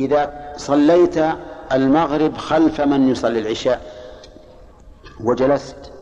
[0.00, 1.16] إذا صليت
[1.72, 3.80] المغرب خلف من يصلي العشاء؟
[5.20, 5.92] وجلست.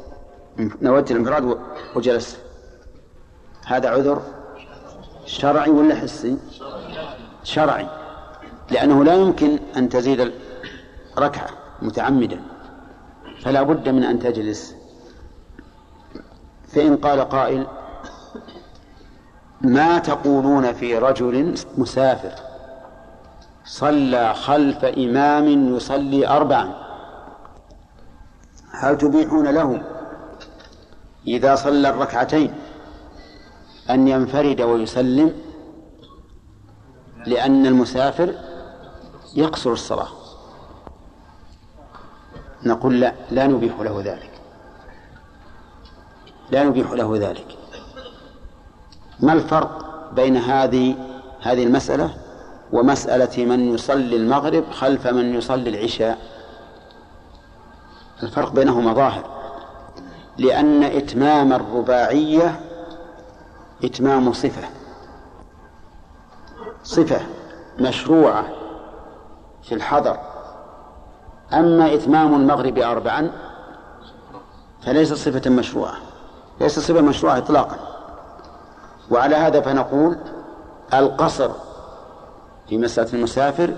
[0.83, 1.59] نويت الانفراد
[1.97, 2.39] وجلست.
[3.67, 4.23] هذا عذر
[5.27, 6.37] شرعي ولا حسي؟
[7.45, 7.87] شرعي.
[8.71, 10.33] لأنه لا يمكن أن تزيد
[11.19, 11.49] ركعة
[11.83, 12.41] متعمدا.
[13.43, 14.75] فلا بد من أن تجلس.
[16.69, 17.67] فإن قال قائل
[19.61, 22.48] ما تقولون في رجل مسافر؟
[23.69, 26.75] صلى خلف إمام يصلي أربعا.
[28.71, 29.83] هل تبيحون له
[31.27, 32.55] إذا صلى الركعتين
[33.91, 35.33] أن ينفرد ويسلم؟
[37.27, 38.35] لأن المسافر
[39.35, 40.09] يقصر الصلاة.
[42.63, 44.31] نقول لا لا نبيح له ذلك.
[46.51, 47.59] لا نبيح له ذلك.
[49.21, 50.97] ما الفرق بين هذه
[51.41, 52.28] هذه المسألة؟
[52.73, 56.19] ومسألة من يصلي المغرب خلف من يصلي العشاء.
[58.23, 59.25] الفرق بينهما ظاهر.
[60.39, 62.61] لأن إتمام الرباعية
[63.85, 64.69] إتمام صفة.
[66.85, 67.21] صفة
[67.79, 68.45] مشروعة
[69.63, 70.19] في الحضر.
[71.53, 73.31] أما إتمام المغرب أربعا
[74.83, 75.95] فليس صفة مشروعة.
[76.61, 77.77] ليس صفة مشروعة إطلاقا.
[79.11, 80.17] وعلى هذا فنقول
[80.95, 81.51] القصر
[82.69, 83.75] في مسألة المسافر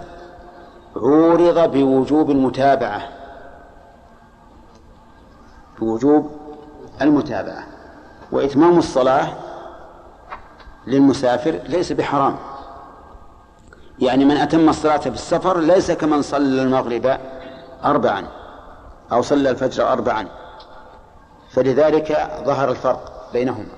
[0.96, 3.02] عورض بوجوب المتابعة.
[5.80, 6.30] بوجوب
[7.02, 7.66] المتابعة.
[8.32, 9.28] وإتمام الصلاة
[10.86, 12.36] للمسافر ليس بحرام.
[13.98, 17.18] يعني من أتم الصلاة في السفر ليس كمن صلى المغرب
[17.84, 18.26] أربعا
[19.12, 20.28] أو صلى الفجر أربعا.
[21.50, 23.72] فلذلك ظهر الفرق بينهما.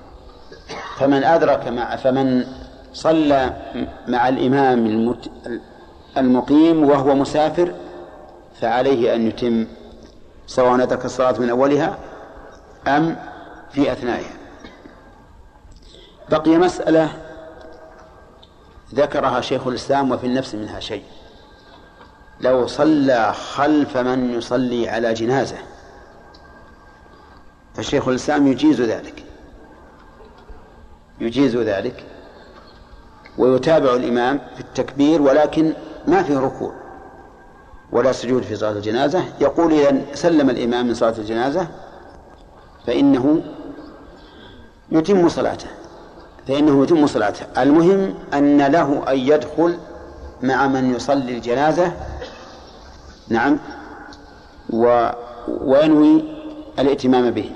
[0.97, 2.45] فمن أدرك مع فمن
[2.93, 3.53] صلى
[4.07, 5.31] مع الإمام المت
[6.17, 7.73] المقيم وهو مسافر
[8.61, 9.67] فعليه أن يتم
[10.47, 11.97] سواء أدرك الصلاة من أولها
[12.87, 13.15] أم
[13.71, 14.33] في أثنائها.
[16.29, 17.09] بقي مسألة
[18.93, 21.03] ذكرها شيخ الإسلام وفي النفس منها شيء.
[22.41, 25.57] لو صلى خلف من يصلي على جنازة
[27.75, 29.23] فشيخ الإسلام يجيز ذلك.
[31.19, 32.05] يجيز ذلك.
[33.37, 35.73] ويتابع الإمام في التكبير ولكن
[36.07, 36.73] ما فيه ركوع
[37.91, 39.23] ولا سجود في صلاة الجنازة.
[39.41, 41.67] يقول إذا سلم الإمام من صلاة الجنازة
[42.87, 43.41] فإنه
[44.91, 45.67] يتم صلاته
[46.47, 47.45] فإنه يتم صلاته.
[47.61, 49.77] المهم أن له أن يدخل
[50.41, 51.91] مع من يصلي الجنازة.
[53.29, 53.59] نعم.
[54.69, 55.09] و
[55.47, 56.23] وينوي
[56.79, 57.51] الائتمام به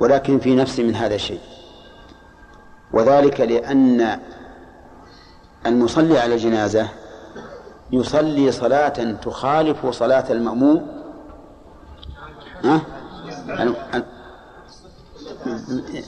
[0.00, 1.40] ولكن في نفسه من هذا الشيء.
[2.92, 4.20] وذلك لأن
[5.66, 6.88] المصلي على الجنازة
[7.92, 10.86] يصلي صلاة تخالف صلاة المأموم.
[12.64, 12.80] ها؟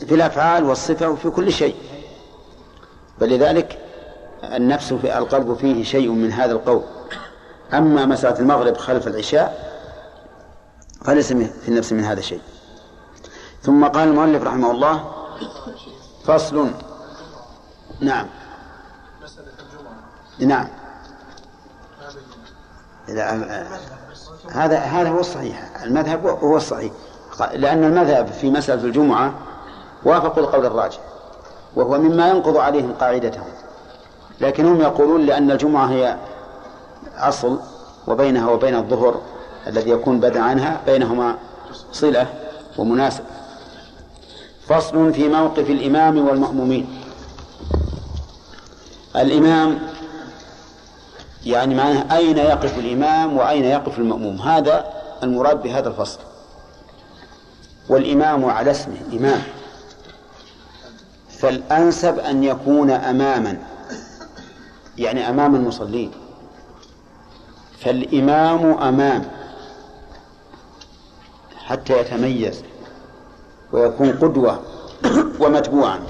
[0.06, 1.74] في الأفعال والصفة وفي كل شيء.
[3.20, 3.78] فلذلك
[4.44, 6.82] النفس في القلب فيه شيء من هذا القول.
[7.72, 9.70] أما مسألة المغرب خلف العشاء
[11.04, 12.40] فليس في النفس من هذا الشيء
[13.62, 15.10] ثم قال المؤلف رحمه الله
[16.30, 16.70] فصل.
[18.00, 18.26] نعم.
[19.22, 19.46] مسألة
[20.38, 20.68] الجمعة نعم
[24.52, 25.70] هذا هذا هو الصحيح.
[25.84, 26.92] المذهب هو الصحيح.
[27.54, 29.34] لأن المذهب في مسألة الجمعة
[30.04, 30.98] وافق القول الراجح
[31.76, 33.48] وهو مما ينقض عليهم قاعدتهم.
[34.40, 36.16] لكن هم يقولون لأن الجمعة هي
[37.16, 37.60] أصل
[38.06, 39.20] وبينها وبين الظهر
[39.66, 41.36] الذي يكون بدء عنها بينهما
[41.92, 42.26] صلة
[42.78, 43.24] ومناسب
[44.70, 46.86] فصل في موقف الإمام والمأمومين.
[49.16, 49.78] الإمام
[51.44, 54.36] يعني معناه أين يقف الإمام وأين يقف المأموم.
[54.36, 54.92] هذا
[55.22, 56.18] المراد بهذا الفصل.
[57.88, 59.42] والإمام على اسمه إمام.
[61.28, 63.58] فالأنسب أن يكون أماما
[64.98, 66.10] يعني أمام المصلين.
[67.80, 69.24] فالإمام أمام
[71.56, 72.62] حتى يتميز.
[73.72, 74.60] ويكون قدوة
[75.40, 76.00] ومتبوعا.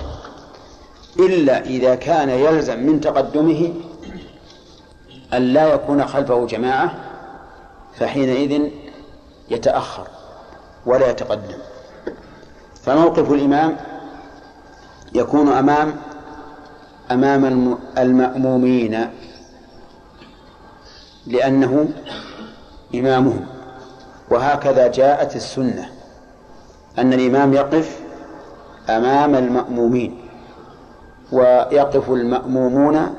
[1.18, 3.74] إلا إذا كان يلزم من تقدمه
[5.32, 6.94] أن لا يكون خلفه جماعة
[7.98, 8.70] فحينئذ
[9.50, 10.06] يتأخر
[10.86, 11.58] ولا يتقدم.
[12.82, 13.76] فموقف الإمام
[15.14, 15.96] يكون أمام
[17.10, 19.10] أمام المأمومين
[21.26, 21.88] لأنه
[22.94, 23.46] إمامهم.
[24.30, 25.99] وهكذا جاءت السنة.
[26.98, 28.00] أن الإمام يقف
[28.88, 30.20] أمام المأمومين
[31.32, 33.14] ويقف المأمومون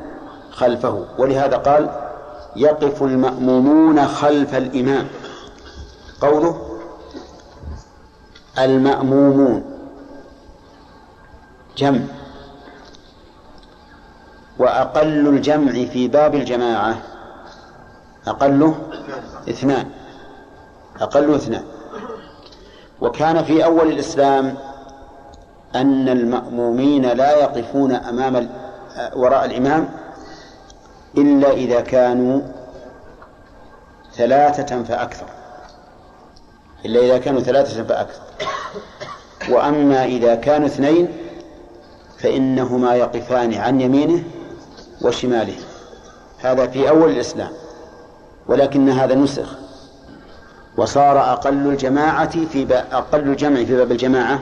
[0.52, 1.90] خلفه ولهذا قال
[2.56, 5.08] يقف المأمومون خلف الإمام.
[6.22, 6.62] قوله
[8.60, 9.64] المأمومون
[11.78, 12.00] جمع
[14.60, 16.98] وأقل الجمع في باب الجماعة
[18.28, 18.76] أقله
[19.50, 19.90] اثنان
[21.02, 21.64] أقل اثنان.
[23.02, 24.58] وكان في أول الإسلام
[25.76, 28.50] أن المأمومين لا يقفون أمام
[29.16, 29.90] وراء الإمام
[31.18, 32.42] إلا إذا كانوا
[34.14, 35.26] ثلاثة فأكثر.
[36.86, 38.22] إلا إذا كانوا ثلاثة فأكثر.
[39.50, 41.08] وأما إذا كانوا اثنين
[42.18, 44.24] فإنهما يقفان عن يمينه
[45.02, 45.56] وشماله.
[46.40, 47.52] هذا في أول الإسلام.
[48.48, 49.61] ولكن هذا نسخ.
[50.78, 54.40] وصار أقل الجماعة في أقل الجمع في باب الجماعة.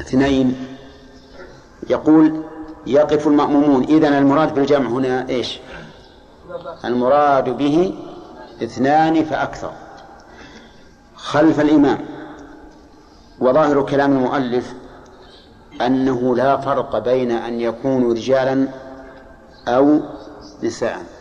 [0.00, 0.66] اثنين
[1.90, 2.42] يقول
[2.86, 3.84] يقف المأمومون.
[3.84, 5.60] إذن المراد بالجمع هنا إيش؟
[6.84, 7.94] المراد به
[8.62, 9.72] اثنان فأكثر.
[11.16, 11.98] خلف الإمام
[13.40, 14.74] وظاهر كلام المؤلف
[15.80, 18.68] أنه لا فرق بين أن يكونوا رجالا
[19.68, 20.00] أو
[20.62, 21.17] نساء.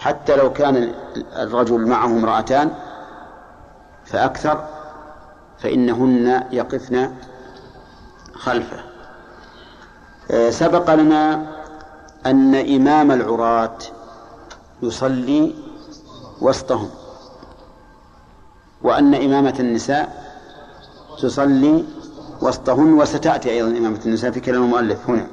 [0.00, 0.92] حتى لو كان
[1.36, 2.70] الرجل معه امرأتان
[4.04, 4.68] فأكثر
[5.58, 7.14] فإنهن يقفن
[8.34, 8.84] خلفه.
[10.30, 11.46] آه، سبق لنا
[12.26, 13.78] أن إمام العراة
[14.82, 15.54] يصلي
[16.40, 16.90] وسطهم
[18.82, 20.34] وأن إمامة النساء
[21.22, 21.84] تصلي
[22.42, 25.26] وسطهن وستأتي أيضا إمامة النساء في كلام المؤلف هنا.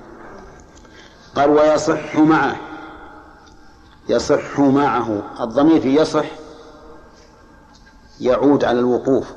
[1.35, 2.66] قال ويصح معه
[4.09, 6.25] يصح معه الضمير في يصح
[8.19, 9.33] يعود على الوقوف.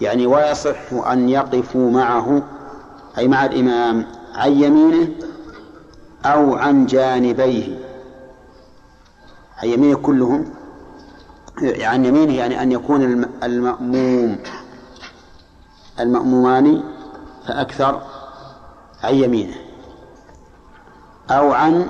[0.00, 2.42] يعني ويصح أن يقفوا معه
[3.18, 5.08] أي مع الإمام عن يمينه
[6.24, 7.78] أو عن جانبيه.
[9.62, 10.54] عن يمينه كلهم
[11.62, 14.38] عن يمينه يعني أن يكون المأموم
[16.00, 16.82] المأمومان
[17.46, 18.02] فأكثر
[19.02, 19.54] عن يمينه
[21.30, 21.86] أو عن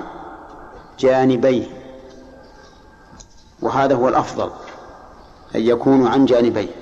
[0.99, 1.65] جانبيه.
[3.61, 4.51] وهذا هو الأفضل
[5.55, 6.75] أن يكونوا عن جانبيه.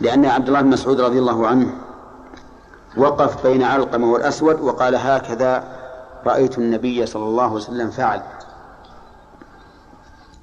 [0.00, 1.74] لأن عبد الله بن مسعود رضي الله عنه
[2.96, 5.78] وقف بين علقمة والأسود وقال هكذا
[6.26, 8.22] رأيت النبي صلى الله عليه وسلم فعل.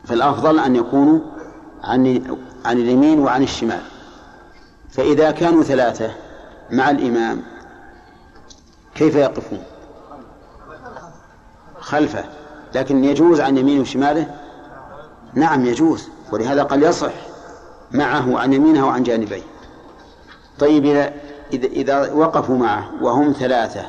[0.05, 1.19] فالأفضل أن يكونوا
[1.83, 2.21] عن
[2.65, 3.81] عن اليمين وعن الشمال.
[4.89, 6.11] فإذا كانوا ثلاثة
[6.71, 7.41] مع الإمام
[8.95, 9.63] كيف يقفون؟
[11.85, 12.25] خلفه
[12.75, 14.35] لكن يجوز عن يمينه وشماله؟
[15.33, 17.11] نعم يجوز ولهذا قال يصح
[17.91, 19.43] معه عن يمينه وعن جانبيه.
[20.59, 20.85] طيب
[21.53, 23.85] إذا إذا وقفوا معه وهم ثلاثة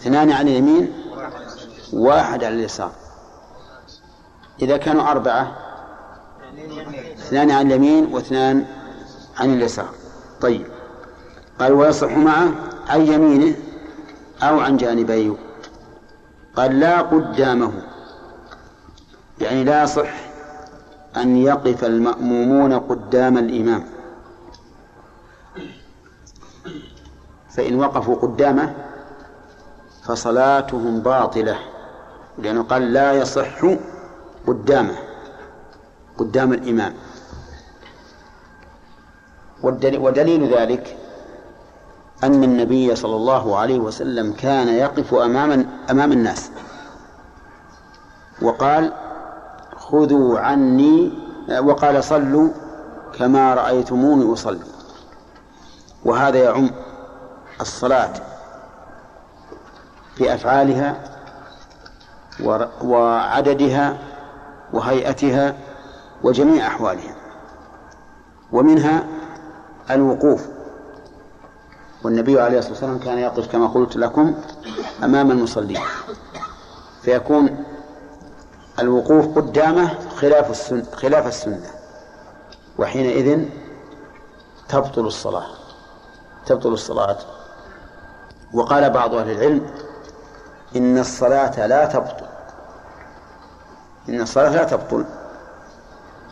[0.00, 0.92] اثنان عن اليمين
[1.92, 2.92] واحد على اليسار.
[4.62, 5.56] إذا كانوا أربعة
[7.18, 8.66] اثنان عن اليمين واثنان
[9.38, 9.88] عن اليسار.
[10.40, 10.66] طيب
[11.60, 12.54] قال ويصح معه
[12.88, 13.56] عن يمينه
[14.42, 15.36] أو عن جانبيه.
[16.56, 17.72] قال لا قدامه
[19.40, 20.12] يعني لا يصح
[21.16, 23.84] أن يقف المأمومون قدام الإمام.
[27.50, 28.74] فإن وقفوا قدامه
[30.04, 31.58] فصلاتهم باطلة
[32.38, 33.64] لأنه قال لا يصح
[34.46, 34.96] قدامه
[36.18, 36.94] قدام الإمام.
[39.62, 40.99] ودليل ذلك
[42.24, 46.50] أن النبي صلى الله عليه وسلم كان يقف أمام أمام الناس.
[48.42, 48.92] وقال
[49.76, 51.12] خذوا عني
[51.60, 52.48] وقال صلوا
[53.18, 54.60] كما رأيتموني أصلي.
[56.04, 56.70] وهذا يعم
[57.60, 58.12] الصلاة
[60.14, 60.96] في أفعالها
[62.84, 63.98] وعددها
[64.72, 65.54] وهيئتها
[66.22, 67.14] وجميع أحوالها.
[68.52, 69.04] ومنها
[69.90, 70.59] الوقوف.
[72.04, 74.34] والنبي عليه الصلاة والسلام كان يقف كما قلت لكم
[75.04, 75.80] أمام المصلين.
[77.02, 77.64] فيكون
[78.78, 81.60] الوقوف قدامه خلاف السنة خلاف السنة.
[82.78, 83.44] وحينئذ
[84.68, 85.46] تبطل الصلاة.
[86.46, 87.18] تبطل الصلاة.
[88.52, 89.66] وقال بعض أهل العلم
[90.76, 92.26] إن الصلاة لا تبطل.
[94.08, 95.04] إن الصلاة لا تبطل.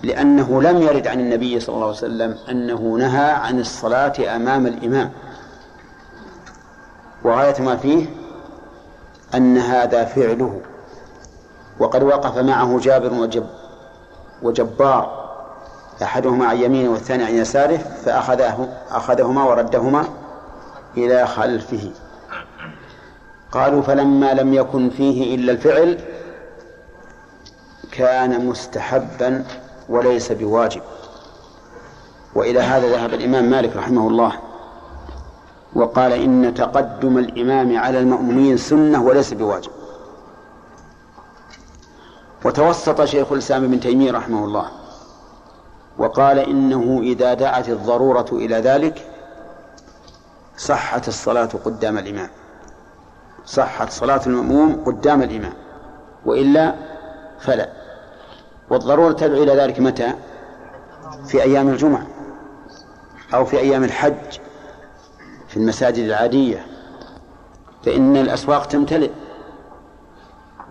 [0.03, 5.13] لأنه لم يرد عن النبي صلى الله عليه وسلم أنه نهى عن الصلاة أمام الإمام.
[7.25, 8.07] وغاية ما فيه
[9.35, 10.61] أن هذا فعله
[11.79, 13.47] وقد وقف معه جابر وجب
[14.43, 15.29] وجبار
[16.03, 20.05] أحدهما عن يمينه والثاني عن يساره فأخذه أخذهما وردهما
[20.97, 21.91] إلى خلفه.
[23.53, 26.01] قالوا فلما لم يكن فيه إلا الفعل
[27.93, 29.45] كان مستحبا
[29.89, 30.83] وليس بواجب.
[32.35, 34.33] وإلى هذا ذهب الإمام مالك رحمه الله.
[35.79, 39.71] وقال إن تقدم الإمام على المأمومين سنة وليس بواجب.
[42.45, 44.69] وتوسط شيخ الإسلام ابن تيمية رحمه الله
[45.99, 49.11] وقال إنه إذا دعت الضرورة إلى ذلك
[50.57, 52.31] صحت الصلاة قدام الإمام.
[53.47, 55.55] صحت صلاة المأموم قدام الإمام
[56.27, 56.75] وإلا
[57.41, 57.69] فلا.
[58.71, 60.13] والضرورة تدعو إلى ذلك متى؟
[61.27, 62.07] في أيام الجمعة
[63.35, 64.39] أو في أيام الحج
[65.49, 66.67] في المساجد العادية
[67.85, 69.11] فإن الأسواق تمتلئ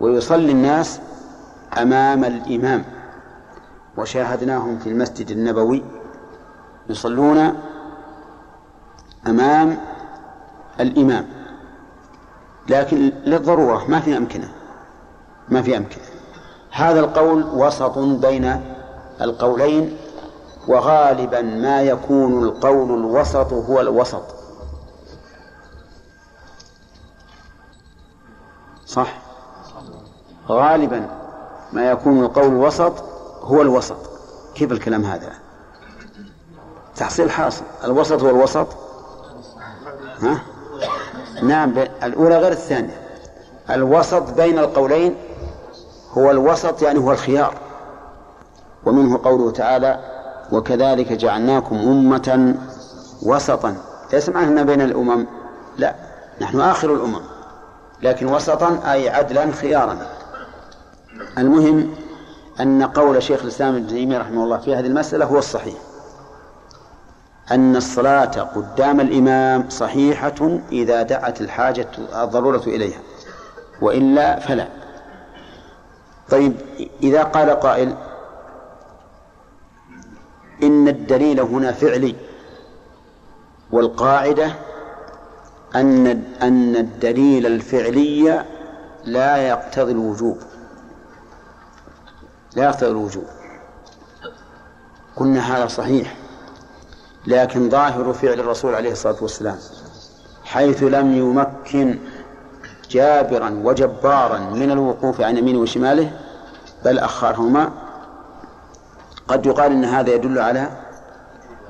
[0.00, 1.00] ويصلي الناس
[1.78, 2.84] أمام الإمام.
[3.96, 5.82] وشاهدناهم في المسجد النبوي
[6.88, 7.52] يصلون
[9.26, 9.78] أمام
[10.80, 11.26] الإمام.
[12.68, 14.48] لكن للضرورة ما في أمكنة
[15.48, 16.04] ما في أمكنة.
[16.70, 18.60] هذا القول وسط بين
[19.20, 19.96] القولين
[20.68, 24.37] وغالبا ما يكون القول الوسط هو الوسط.
[28.98, 29.14] صح؟
[30.48, 31.10] غالبا
[31.72, 32.92] ما يكون القول الوسط
[33.42, 33.96] هو الوسط.
[34.54, 35.32] كيف الكلام هذا؟
[36.96, 37.64] تحصيل حاصل.
[37.84, 38.66] الوسط هو الوسط؟
[40.22, 40.40] ها؟
[41.42, 43.00] نعم الأولى غير الثانية.
[43.70, 45.16] الوسط بين القولين
[46.12, 47.54] هو الوسط يعني هو الخيار.
[48.86, 50.00] ومنه قوله تعالى
[50.52, 52.54] وكذلك جعلناكم أمة
[53.22, 53.74] وسطا.
[54.12, 55.26] ليس معنى بين الأمم.
[55.76, 55.94] لا
[56.40, 57.37] نحن آخر الأمم.
[58.02, 59.98] لكن وسطا أي عدلا خيارا.
[61.38, 61.94] المهم
[62.60, 65.74] أن قول شيخ الإسلام ابن تيمية رحمه الله في هذه المسألة هو الصحيح.
[67.50, 71.88] أن الصلاة قدام الإمام صحيحة إذا دعت الحاجة
[72.22, 73.00] الضرورة إليها
[73.80, 74.68] وإلا فلا.
[76.30, 76.52] طيب
[77.02, 77.94] إذا قال قائل
[80.62, 82.14] إن الدليل هنا فعلي
[83.70, 84.52] والقاعدة
[85.76, 86.06] أن
[86.42, 88.44] أن الدليل الفعلي
[89.04, 90.38] لا يقتضي الوجوب.
[92.56, 93.26] لا يقتضي الوجوب.
[95.16, 96.16] قلنا هذا صحيح
[97.26, 99.56] لكن ظاهر فعل الرسول عليه الصلاة والسلام
[100.44, 101.98] حيث لم يمكن
[102.90, 106.10] جابرا وجبارا من الوقوف عن يمينه وشماله
[106.84, 107.70] بل أخرهما
[109.28, 110.68] قد يقال إن هذا يدل على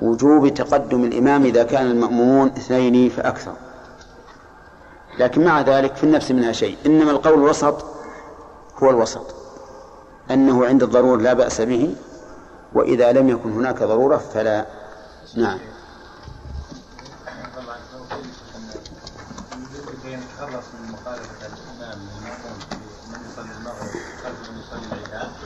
[0.03, 3.53] وجوب تقدم الإمام إذا كان المأمومون اثنين فأكثر.
[5.19, 6.77] لكن مع ذلك في النفس منها شيء.
[6.87, 7.85] إنما القول الوسط
[8.83, 9.35] هو الوسط.
[10.31, 11.95] أنه عند الضرورة لا بأس به
[12.75, 14.67] وإذا لم يكن هناك ضرورة فلا.
[15.35, 15.59] نعم.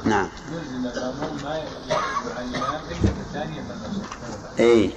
[0.04, 0.28] نعم.
[0.52, 0.92] يلزم ما
[4.60, 4.90] أي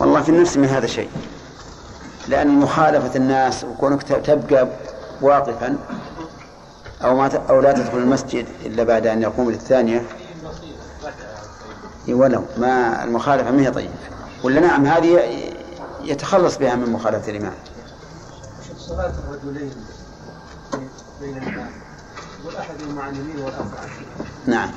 [0.00, 1.10] والله في النفس من هذا شيء.
[2.28, 4.68] لأن مخالفة الناس وكونك تبقى
[5.22, 5.78] واقفا
[7.04, 10.02] أو ما أو لا تدخل المسجد إلا بعد أن يقوم للثانية.
[12.08, 12.42] ولو.
[12.56, 13.92] ما المخالفة ما هي طيبة.
[14.44, 15.20] ولا نعم هذه
[16.02, 17.54] يتخلص بها من مخالفة الإمام.
[18.78, 19.72] صلاة الرجلين
[21.20, 21.70] بين الإمام
[22.46, 23.88] والأحد عن اليمين والآخر عن
[24.46, 24.70] نعم.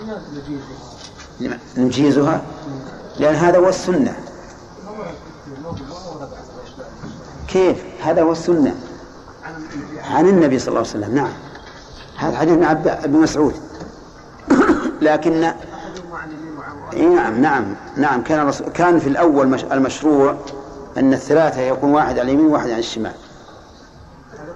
[0.00, 2.42] لماذا نجيزها؟ نجيزها؟
[3.18, 4.16] لأن هذا هو السنة.
[7.48, 8.74] كيف؟ هذا هو السنة.
[10.10, 11.32] عن النبي صلى الله عليه وسلم نعم.
[12.16, 13.54] هذا حديث ابن مسعود.
[15.02, 15.40] لكن
[16.96, 18.22] نعم نعم نعم.
[18.22, 20.36] كان كان في الأول المشروع
[20.98, 23.12] أن الثلاثة يكون واحد على اليمين وواحد على الشمال.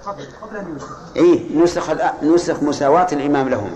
[0.06, 0.66] قبل قبل
[1.16, 1.90] إي نسخ
[2.22, 3.70] نسخ مساواة الإمام لهم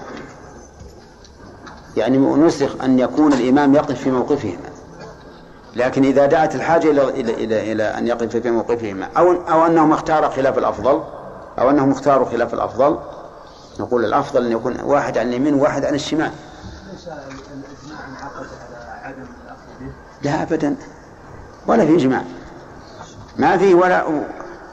[1.96, 4.75] يعني نسخ أن يكون الإمام يقف في موقفهما
[5.76, 9.92] لكن إذا دعت الحاجة إلى إلى إلى, إلى أن يقف في موقفهما أو أو أنهم
[9.92, 11.02] اختار خلاف الأفضل
[11.59, 12.99] أو أنهم اختاروا خلاف الأفضل
[13.80, 16.30] نقول الأفضل أن يكون واحد عن اليمين وواحد عن الشمال.
[16.92, 19.26] ليس انعقد على عدم
[20.23, 20.76] لا ابدا.
[21.66, 22.23] ولا في إجماع.
[23.37, 24.04] ما في ولا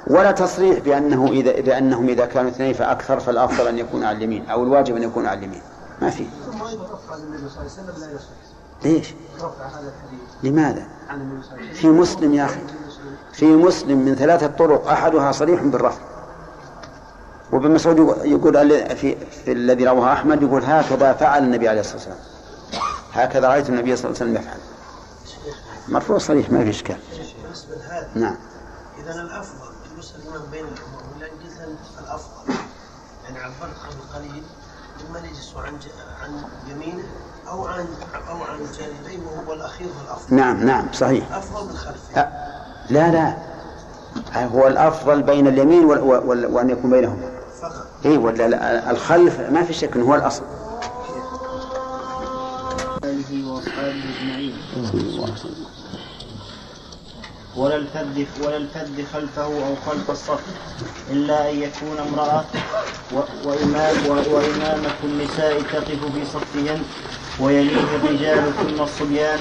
[0.08, 4.64] ولا تصريح بأنه إذا بأنهم إذا كانوا اثنين فأكثر فالأفضل أن يكون على اليمين أو
[4.64, 5.62] الواجب أن يكون على اليمين.
[6.02, 6.26] ما في.
[6.46, 8.43] ثم النبي صلى الله عليه وسلم لا يصح.
[8.84, 9.14] ليش؟
[10.44, 10.88] لماذا؟
[11.74, 12.60] في مسلم يا أخي.
[13.34, 16.02] في مسلم من ثلاثة طرق أحدها صريح بالرفع
[17.52, 22.18] وابن مسعود يقول في, في الذي رواه أحمد يقول هكذا فعل النبي عليه الصلاة والسلام.
[23.14, 24.60] هكذا رأيت النبي صلى الله عليه وسلم يفعل.
[25.88, 26.98] مرفوع صريح ما في إشكال.
[28.16, 28.36] نعم.
[29.00, 29.74] إذا الأفضل
[30.16, 31.04] الإمام بين الأمور
[32.04, 32.54] الأفضل؟
[33.24, 34.44] يعني عبرت قبل قليل
[35.00, 35.74] يجلس عن
[36.24, 37.04] عن يمينه
[37.48, 37.86] أو عن
[38.30, 40.36] أو عن جانبيه وهو الأخير والأفضل.
[40.36, 41.32] نعم نعم صحيح.
[41.32, 42.30] أفضل من خلفه.
[42.90, 43.38] لا لا.
[44.36, 46.00] هو الأفضل بين اليمين وال...
[46.00, 46.46] وال...
[46.46, 47.32] وأن يكون بينهما
[47.62, 47.88] فقط.
[48.06, 50.44] إيه ولا الخلف ما في شك هو الأصل.
[53.04, 54.54] آله وأصحابه أجمعين.
[57.56, 60.40] ولا الفذ ولا الفذ خلفه أو خلف الصف
[61.12, 62.46] إلا أن يكون امرأة
[63.46, 66.84] وإمام وإمامة النساء تقف في صفهن
[67.40, 69.40] ويليه الرجال ثم الصبيان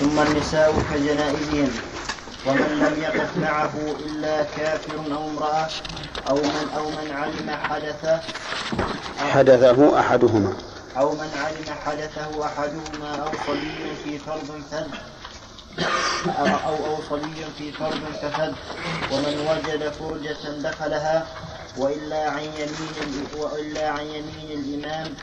[0.00, 1.70] ثم النساء كجنائزهن.
[2.46, 3.72] ومن لم يقف معه
[4.06, 5.68] إلا كافر أو امرأة
[6.28, 8.20] أو من أو من علم حدث
[9.18, 10.52] حدثه أحدهما.
[10.96, 14.86] أو من علم حدثه أحدهما أو صبي في فرض فذ.
[16.38, 18.52] أو أو صبي في فرض ففذ
[19.12, 21.26] ومن وجد فرجة دخلها
[21.78, 25.14] وإلا عن يمين وإلا عن يمين الإمام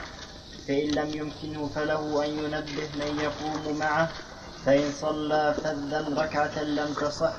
[0.67, 4.09] فإن لم يمكنه فله أن ينبه من يقوم معه
[4.65, 7.33] فإن صلى فذا ركعة لم تصح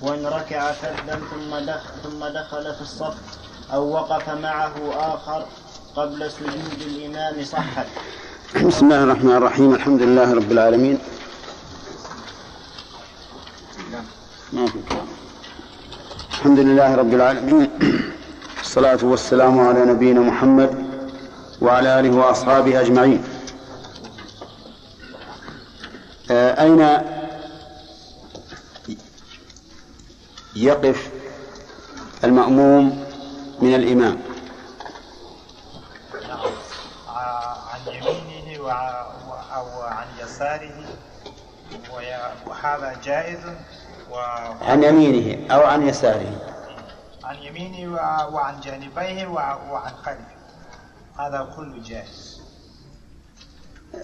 [0.00, 3.14] وإن ركع فذا ثم دخل ثم دخل في الصف
[3.72, 5.46] أو وقف معه آخر
[5.96, 7.86] قبل سجود الإمام صحت.
[8.66, 10.98] بسم الله الرحمن الرحيم الحمد لله رب العالمين
[14.52, 14.78] ما في.
[16.30, 17.70] الحمد لله رب العالمين.
[18.60, 20.70] الصلاة والسلام على نبينا محمد
[21.60, 23.24] وعلى آله وأصحابه أجمعين.
[26.30, 26.80] آه، أين
[30.56, 31.10] يقف
[32.24, 33.04] المأموم
[33.60, 34.20] من الإمام؟
[37.08, 38.72] عن يمينه
[39.54, 40.84] أو عن يساره.
[42.46, 43.38] وهذا جائز؟
[44.62, 46.56] عن يمينه أو عن يساره.
[47.24, 50.40] وعن يمينه وع- وعن جانبيه وع- وعن خلفه.
[51.18, 52.40] هذا كله جائز.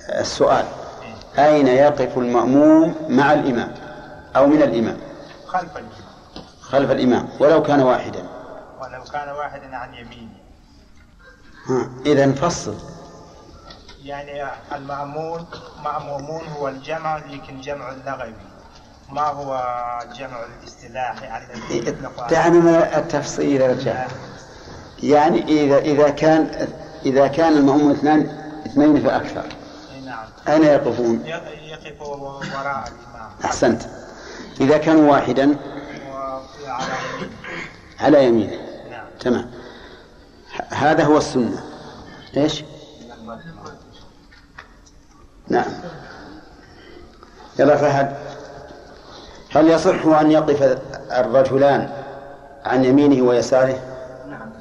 [0.08, 0.66] السؤال.
[1.38, 3.74] أين يقف المأموم مع الإمام
[4.36, 4.98] أو من الإمام؟
[5.46, 6.06] خلف الإمام.
[6.60, 7.28] خلف الإمام.
[7.40, 8.28] ولو كان واحدا.
[8.80, 10.36] ولو كان واحدا عن يمينه.
[12.06, 12.74] إذا فصل.
[14.02, 15.46] يعني المأمون
[15.84, 18.34] مأمومون هو الجمع لكن جمع اللغوي
[19.12, 19.62] ما هو
[20.18, 24.08] جمع الاصطلاحي الذي يطلق عليه؟ دعنا التفصيل يا رجال.
[25.02, 26.68] يعني إذا إذا كان
[27.06, 28.28] إذا كان المأموم اثنان
[28.66, 29.44] اثنين فأكثر
[30.04, 30.24] نعم.
[30.48, 33.30] أين يقفون؟ يقف وراء الإمام.
[33.44, 33.82] أحسنت.
[34.60, 35.56] إذا كانوا واحدا
[36.10, 38.56] وعلى يمينه على يمينه
[38.90, 39.06] نعم.
[39.20, 39.50] تمام.
[40.70, 41.64] هذا هو السنة.
[42.36, 42.64] إيش؟
[45.48, 45.70] نعم.
[47.58, 48.35] يلا فهد.
[49.50, 50.78] هل يصح أن يقف
[51.12, 51.90] الرجلان
[52.64, 53.78] عن يمينه ويساره؟
[54.28, 54.52] نعم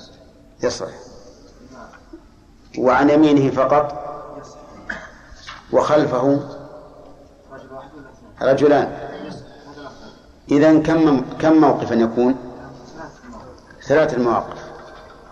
[0.63, 0.87] يصح.
[2.77, 4.05] وعن يمينه فقط؟
[5.73, 6.39] وخلفه؟
[8.41, 8.97] رجلان.
[10.51, 12.35] إذا كم كم موقفا يكون؟
[12.95, 14.59] ثلاث مواقف ثلاث المواقف.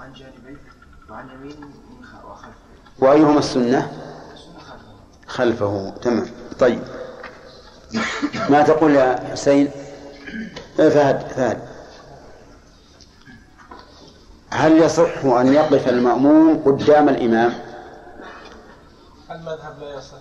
[0.01, 0.61] عن جانبيه
[1.09, 1.67] وعن يمينه
[2.29, 2.53] وخلفه.
[2.99, 3.91] وأيهما السنة؟
[5.27, 5.93] خلفه.
[6.01, 6.25] تمام.
[6.59, 6.81] طيب.
[8.49, 9.71] ما تقول يا حسين؟
[10.79, 11.67] إيه فهد فهد.
[14.49, 17.53] هل يصح أن يقف المأموم قدام الإمام؟
[19.31, 20.17] المذهب لا يصح.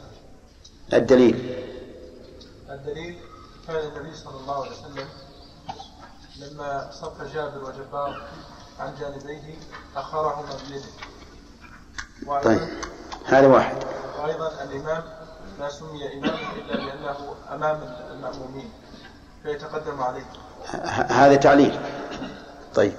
[0.93, 1.57] الدليل.
[2.71, 3.19] الدليل
[3.67, 5.09] كان النبي صلى الله عليه وسلم
[6.41, 8.23] لما صف جابر وجبار
[8.81, 9.55] عن جانبيه
[9.97, 12.43] أخرهما بيده.
[12.43, 12.69] طيب
[13.27, 13.77] هذا واحد.
[14.19, 15.03] وأيضا الإمام
[15.61, 17.17] لا سمي إماما إلا لأنه
[17.55, 17.81] أمام
[18.13, 18.71] المأمومين
[19.43, 20.25] فيتقدم عليه.
[20.75, 21.79] ه- هذا تعليل.
[22.75, 22.93] طيب.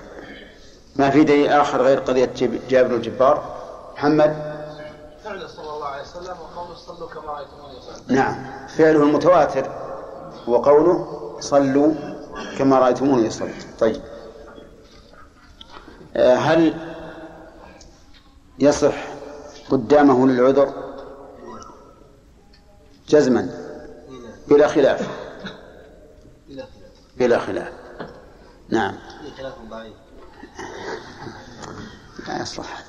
[0.95, 2.31] ما في دليل آخر غير قضية
[2.69, 3.55] جابر الجبار
[3.93, 4.53] محمد؟
[5.23, 8.45] فعل صلى الله عليه وسلم وقوله صلوا كما رأيتموني أصلي نعم.
[8.67, 9.71] فعله المتواتر
[10.47, 11.93] وقوله صلوا
[12.57, 14.01] كما رأيتموني يصلي طيب.
[16.15, 16.73] آه، هل
[18.59, 18.93] يصح
[19.69, 20.73] قدامه للعذر؟
[23.07, 23.49] جزما.
[24.47, 25.09] بلا خلاف.
[26.49, 26.65] إلى
[27.17, 27.73] بلا خلاف.
[28.69, 28.95] نعم.
[29.37, 29.93] خلاف ضعيف.
[32.27, 32.83] لا يصلح.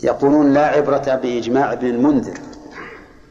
[0.00, 2.40] يقولون لا عبرة بإجماع ابن المنذر.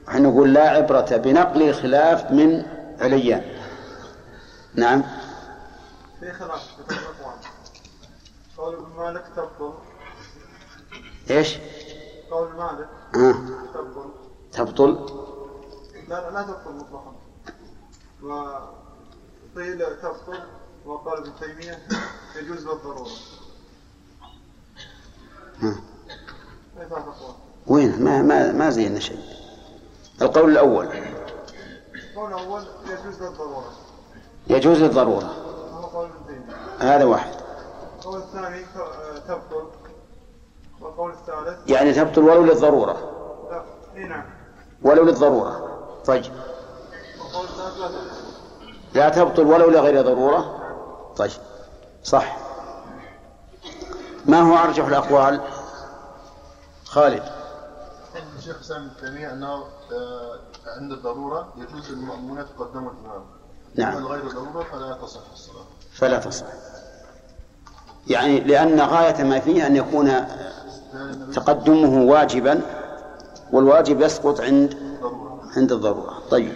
[0.08, 2.66] ونحن نقول لا عبرة بنقل الخلاف من
[3.00, 3.42] عليان.
[4.76, 5.04] نعم.
[6.20, 6.96] في خلاف في
[8.58, 9.74] قول ابن مالك تبطل.
[11.30, 11.58] إيش؟
[12.32, 13.34] قول مالك آه.
[13.74, 14.15] تبطل.
[14.56, 15.06] تبطل؟
[16.08, 17.16] لا لا تبطل مطلقا.
[18.24, 20.40] وقيل تبطل
[20.86, 21.88] وقال ابن تيمية
[22.36, 23.08] يجوز بالضرورة.
[27.68, 29.20] وين؟ ما ما ما زينا شيء.
[30.22, 30.86] القول الأول.
[30.86, 33.72] القول الأول يجوز بالضرورة.
[34.48, 35.36] يجوز للضرورة
[36.80, 37.34] هذا واحد.
[38.00, 38.66] القول الثاني
[39.28, 39.68] تبطل.
[40.82, 43.12] والقول الثالث يعني تبطل ولو للضرورة.
[43.52, 43.64] لا
[43.96, 44.35] اي نعم.
[44.86, 45.80] ولو للضرورة.
[46.06, 46.24] طيب.
[48.94, 50.62] لا تبطل ولو لغير ضرورة.
[51.18, 51.32] طيب.
[52.04, 52.38] صح.
[54.26, 55.42] ما هو أرجح الأقوال؟
[56.86, 57.24] خالد.
[58.38, 60.40] الشيخ حسام ابن تيمية أنه آه،
[60.78, 63.26] عند الضرورة يجوز للمأمون يتقدموا الإمام.
[63.76, 64.06] نعم.
[64.06, 65.66] غير ضرورة فلا تصح الصلاة.
[65.94, 66.46] فلا تصح.
[68.08, 70.28] يعني لأن غاية ما فيه أن يكون
[71.34, 72.85] تقدمه واجبا
[73.52, 74.78] والواجب يسقط عند
[75.58, 76.24] عند الضرورة.
[76.30, 76.54] طيب.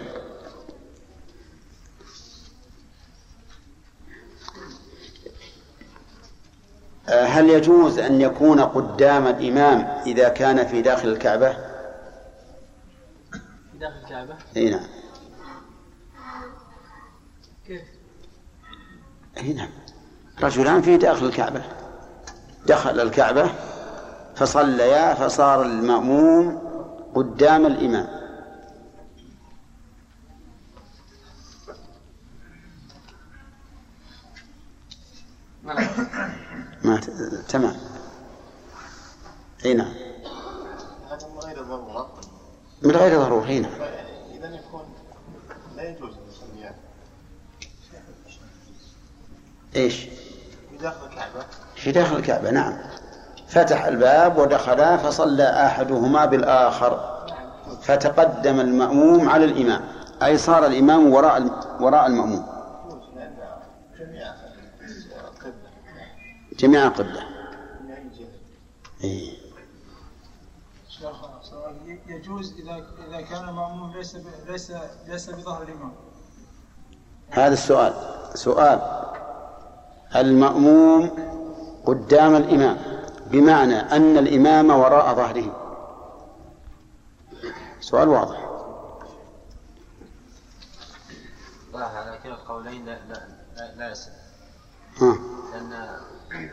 [7.08, 11.52] آه، هل يجوز أن يكون قدام الإمام إذا كان في داخل الكعبة؟
[13.72, 14.86] في داخل الكعبة؟ أي نعم.
[17.66, 17.82] كيف؟
[19.36, 19.70] أي نعم.
[20.42, 21.62] رجلان في داخل الكعبة.
[22.66, 23.50] دخل الكعبة
[24.36, 26.69] فصليا فصار المأموم
[27.14, 28.20] قدام الإمام.
[36.84, 37.00] ما.
[37.48, 37.76] تمام.
[39.64, 39.92] أي نعم.
[41.34, 42.20] من غير ضرورة
[42.82, 43.72] من غير ضرورة أي نعم.
[44.34, 44.82] إذا يكون
[45.76, 46.12] لا يجوز
[49.76, 49.94] إيش؟
[50.70, 51.46] في داخل الكعبة.
[51.76, 52.89] في داخل الكعبة نعم.
[53.50, 57.20] فتح الباب ودخلا فصلى أحدهما بالآخر.
[57.82, 59.80] فتقدم المأموم على الإمام.
[60.22, 62.46] أي صار الإمام وراء وراء المأموم.
[66.58, 67.20] جميع القبلة.
[69.04, 69.32] إيه.
[72.06, 72.74] يجوز إذا
[73.08, 74.16] إذا كان الماموم ليس
[74.48, 74.72] ليس
[75.08, 75.92] ليس بظهر الإمام.
[77.30, 77.92] هذا السؤال.
[78.34, 78.80] سؤال.
[80.16, 81.10] المأموم
[81.86, 82.76] قدام الإمام.
[83.30, 85.56] بمعنى أن الإمام وراء ظهره
[87.80, 88.46] سؤال واضح.
[91.74, 93.22] لا على كلا القولين لا لا
[93.56, 94.10] لا, لا يصح.
[95.00, 95.16] ها.
[95.52, 95.72] لأن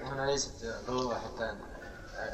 [0.03, 0.51] هنا ليست
[0.87, 1.53] ضرورة حتى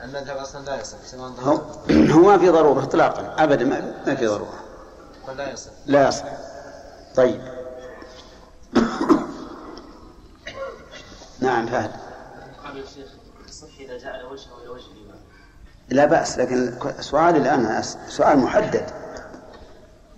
[0.04, 1.84] المذهب أصلا لا يصح سواء هو ضرورة.
[2.16, 3.66] هو ما في ضرورة إطلاقا أبدا
[4.06, 4.64] ما في ضرورة.
[5.28, 5.72] فلا يصح.
[5.86, 6.26] لا يصح.
[7.16, 7.42] طيب.
[11.40, 11.92] نعم فهد.
[12.64, 13.08] قال الشيخ
[13.64, 15.20] وجهه إلى وجه الإمام.
[15.90, 18.86] لا بأس لكن سؤالي الآن سؤال محدد.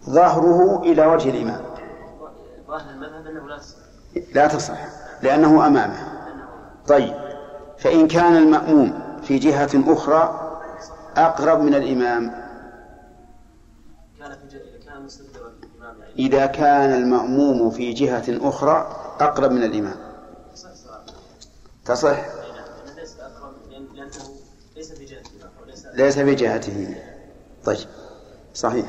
[0.10, 1.62] ظهره إلى وجه الإمام.
[2.68, 3.78] ظاهر المذهب أنه لا تصح.
[4.36, 4.80] لا تصح
[5.22, 6.16] لأنه أمامه.
[6.88, 7.16] طيب
[7.78, 10.52] فإن كان المأموم في جهة أخرى
[11.18, 12.46] أقرب من الإمام؟
[14.20, 14.36] يعني.
[16.20, 18.78] إذا كان المأموم في جهة أخرى
[19.20, 19.96] أقرب من الإمام.
[20.54, 21.04] تصح صلاة
[21.86, 24.12] تصح أي نعم لأنه ليس أقرب لأن- لأنه
[24.76, 26.96] ليس في جهة الإمام وليس ليس بجهته.
[27.66, 27.88] طيب
[28.54, 28.86] صحيح.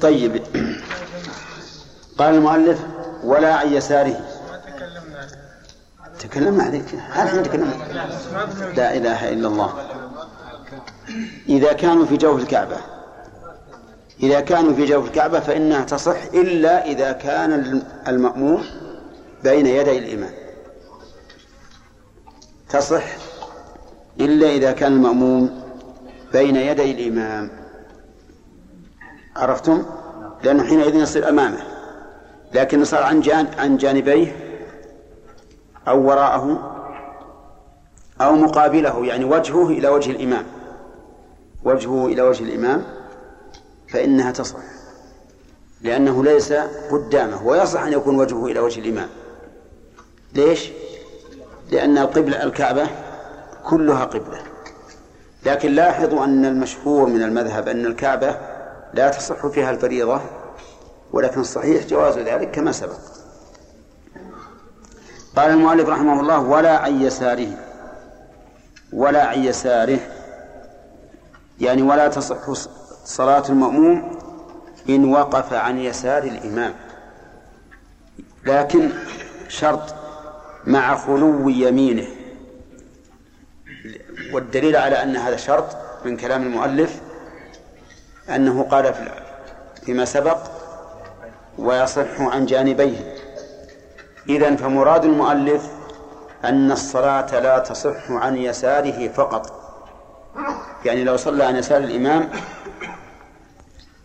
[0.00, 0.42] طيب.
[2.18, 2.78] قال المؤلف
[3.24, 4.20] ولا عن يساره.
[6.18, 6.94] تكلمنا عليك.
[7.10, 7.74] هل تكلمنا.
[8.76, 9.74] لا إله إلا الله.
[11.48, 12.76] إذا كانوا في جوف الكعبة.
[14.22, 18.64] إذا كانوا في جوف الكعبة فإنها تصح إلا إذا كان الماموم
[19.44, 20.47] بين يدي الإمام.
[22.68, 23.04] تصح
[24.20, 25.62] إلا إذا كان المأموم
[26.32, 27.50] بين يدي الإمام.
[29.36, 29.86] عرفتم؟
[30.42, 31.62] لأنه حينئذ يصير أمامه.
[32.54, 34.36] لكن صار عن جان عن جانبيه
[35.88, 36.74] أو وراءه
[38.20, 40.44] أو مقابله يعني وجهه إلى وجه الإمام.
[41.64, 42.84] وجهه إلى وجه الإمام
[43.88, 44.58] فإنها تصح.
[45.80, 46.52] لأنه ليس
[46.90, 49.08] قدامه ويصح أن يكون وجهه إلى وجه الإمام.
[50.34, 50.70] ليش؟
[51.70, 52.86] لأن القبلة الكعبة
[53.64, 54.38] كلها قبلة.
[55.46, 58.36] لكن لاحظوا أن المشهور من المذهب أن الكعبة
[58.94, 60.20] لا تصح فيها الفريضة
[61.12, 62.98] ولكن الصحيح جواز ذلك كما سبق.
[65.36, 67.48] قال المؤلف رحمه الله ولا عن يساره
[68.92, 69.98] ولا عن يساره
[71.60, 72.52] يعني ولا تصح
[73.04, 74.18] صلاة المأموم
[74.88, 76.74] إن وقف عن يسار الإمام.
[78.46, 78.90] لكن
[79.48, 79.94] شرط
[80.68, 82.06] مع خلو يمينه.
[84.32, 87.00] والدليل على أن هذا شرط من كلام المؤلف
[88.28, 89.08] أنه قال في
[89.82, 90.38] فيما سبق
[91.58, 93.14] ويصح عن جانبيه.
[94.28, 95.70] إذا فمراد المؤلف
[96.44, 99.58] أن الصلاة لا تصح عن يساره فقط.
[100.84, 102.28] يعني لو صلى عن يسار الإمام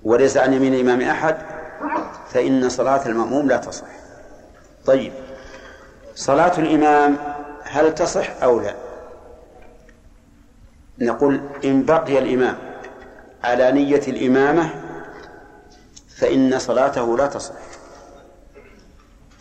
[0.03, 1.37] وليس عن يمين الإمام أحد
[2.29, 3.87] فإن صلاة المأموم لا تصح.
[4.85, 5.13] طيب.
[6.15, 7.17] صلاة الإمام
[7.63, 8.75] هل تصح أو لا؟
[10.99, 12.57] نقول إن بقي الإمام
[13.43, 14.69] على نية الإمامة
[16.17, 17.53] فإن صلاته لا تصح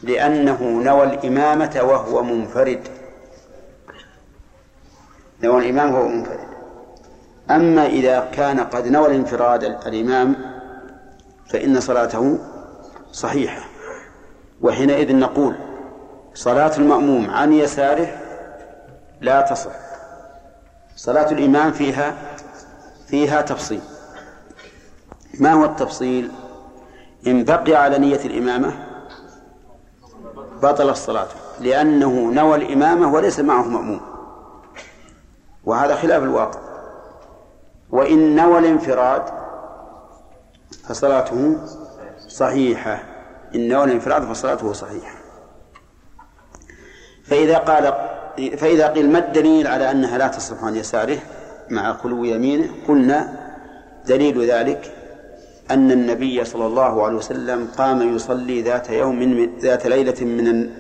[0.03, 2.89] لأنه نوى الإمامة وهو منفرد.
[5.43, 6.49] نوى الإمام وهو منفرد.
[7.51, 10.37] أما إذا كان قد نوى الانفراد الإمام
[11.49, 12.39] فإن صلاته
[13.13, 13.65] صحيحة.
[14.63, 15.55] وحينئذ نقول
[16.35, 18.09] صلاة المأموم عن يساره
[19.21, 19.73] لا تصح.
[20.97, 22.15] صلاة الإمام فيها
[23.07, 23.81] فيها تفصيل.
[25.41, 26.31] ما هو التفصيل؟
[27.27, 28.73] إن بقي على نية الإمامة
[30.63, 31.29] بطل الصلاة
[31.61, 34.01] لأنه نوى الإمامة وليس معه مأموم.
[35.65, 36.61] وهذا خلاف الواقع.
[37.91, 39.23] وإن نوى الانفراد
[40.89, 41.57] فصلاته
[42.29, 43.03] صحيحة.
[43.55, 45.22] إن نوى الانفراد فصلاته صحيحة.
[47.25, 47.95] فإذا قال
[48.57, 51.19] فإذا قيل ما الدليل على أنها لا تصرف عن يساره
[51.71, 53.49] مع خلو يمينه قلنا
[54.07, 54.93] دليل ذلك
[55.71, 60.71] أن النبي صلى الله عليه وسلم قام يصلي ذات يوم من ذات ليلة من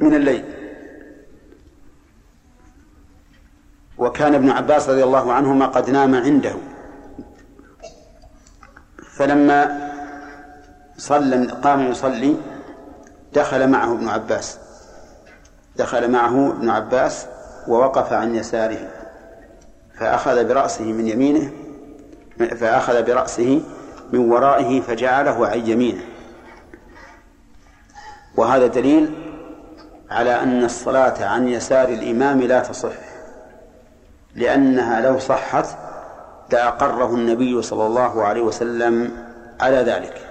[0.00, 0.44] من الليل.
[3.98, 6.54] وكان ابن عباس رضي الله عنهما قد نام عنده.
[9.16, 9.90] فلما
[10.96, 12.36] صلى قام يصلي
[13.34, 14.58] دخل معه ابن عباس.
[15.76, 17.26] دخل معه ابن عباس
[17.68, 18.88] ووقف عن يساره.
[19.98, 21.52] فأخذ برأسه من يمينه
[22.60, 23.62] فأخذ برأسه
[24.12, 26.02] من ورائه فجعله عن يمينه.
[28.36, 29.14] وهذا دليل
[30.10, 32.92] على أن الصلاة عن يسار الإمام لا تصح
[34.34, 35.66] لأنها لو صحت
[36.52, 39.10] لأقره النبي صلى الله عليه وسلم
[39.60, 40.29] على ذلك.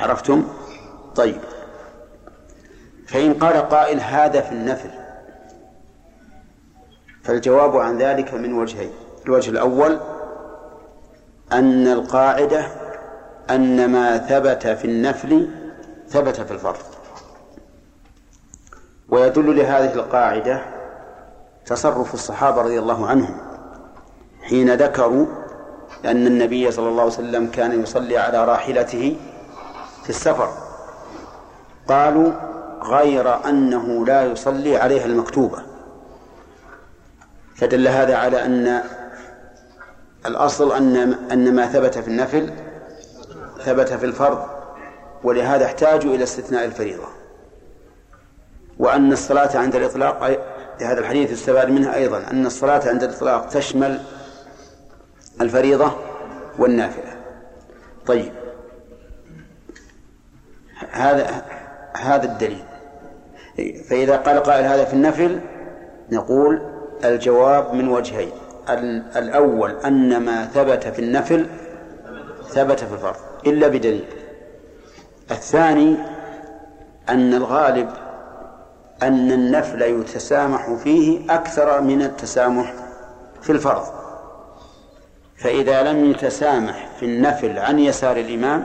[0.00, 0.48] عرفتم؟
[1.16, 1.40] طيب.
[3.06, 4.90] فإن قال قائل هذا في النفل
[7.22, 8.90] فالجواب عن ذلك من وجهين.
[9.26, 10.00] الوجه الأول
[11.52, 12.66] أن القاعدة
[13.50, 15.48] أن ما ثبت في النفل
[16.08, 16.76] ثبت في الفرض.
[19.08, 20.62] ويدل لهذه القاعدة
[21.66, 23.36] تصرف الصحابة رضي الله عنهم
[24.42, 25.26] حين ذكروا
[26.04, 29.16] أن النبي صلى الله عليه وسلم كان يصلي على راحلته
[30.10, 30.52] في السفر.
[31.88, 32.32] قالوا
[32.82, 35.62] غير أنه لا يصلي عليها المكتوبة.
[37.56, 38.82] فدل هذا على أن
[40.26, 40.96] الأصل أن
[41.32, 42.50] أن ما ثبت في النفل
[43.64, 44.46] ثبت في الفرض
[45.24, 47.08] ولهذا احتاجوا إلى استثناء الفريضة.
[48.78, 50.40] وأن الصلاة عند الإطلاق
[50.80, 54.00] هذا الحديث يستفاد منه أيضا أن الصلاة عند الإطلاق تشمل
[55.40, 55.92] الفريضة
[56.58, 57.16] والنافلة.
[58.06, 58.39] طيب.
[60.90, 61.42] هذا
[61.96, 62.64] هذا الدليل.
[63.90, 65.40] فإذا قال قائل هذا في النفل
[66.12, 66.62] نقول
[67.04, 68.30] الجواب من وجهين.
[69.16, 71.46] الأول أن ما ثبت في النفل
[72.48, 73.16] ثبت في الفرض
[73.46, 74.04] إلا بدليل.
[75.30, 75.96] الثاني
[77.08, 77.88] أن الغالب
[79.02, 82.74] أن النفل يتسامح فيه أكثر من التسامح
[83.42, 83.84] في الفرض.
[85.36, 88.64] فإذا لم يتسامح في النفل عن يسار الإمام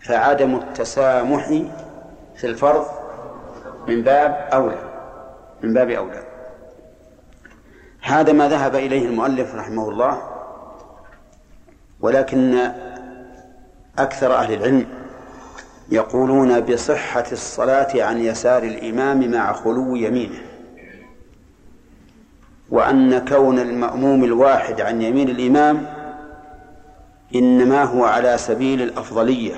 [0.00, 1.46] فعدم التسامح
[2.36, 2.86] في الفرض
[3.88, 4.90] من باب أولى
[5.62, 6.22] من باب أولى.
[8.02, 10.22] هذا ما ذهب إليه المؤلف رحمه الله
[12.00, 12.72] ولكن
[13.98, 14.86] أكثر أهل العلم
[15.90, 20.40] يقولون بصحة الصلاة عن يسار الإمام مع خلو يمينه
[22.70, 25.86] وأن كون المأموم الواحد عن يمين الإمام
[27.34, 29.54] إنما هو على سبيل الأفضلية.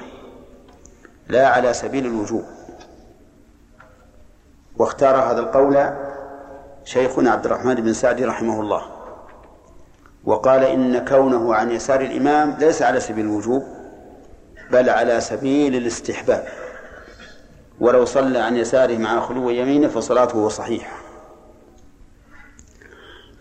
[1.33, 2.45] لا على سبيل الوجوب.
[4.77, 5.91] واختار هذا القول
[6.85, 8.83] شيخنا عبد الرحمن بن سعدي رحمه الله.
[10.25, 13.67] وقال إن كونه عن يسار الإمام ليس على سبيل الوجوب
[14.71, 16.45] بل على سبيل الاستحباب.
[17.81, 20.97] ولو صلى عن يساره مع خلو يمينه فصلاته صحيحة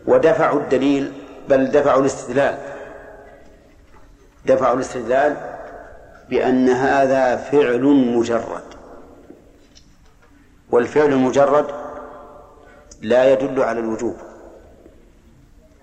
[0.07, 1.13] ودفعوا الدليل
[1.49, 2.57] بل دفعوا الاستدلال.
[4.45, 5.60] دفعوا الاستدلال
[6.31, 7.83] بأن هذا فعل
[8.15, 8.63] مجرد.
[10.71, 11.65] والفعل المجرد
[13.01, 14.15] لا يدل على الوجوب.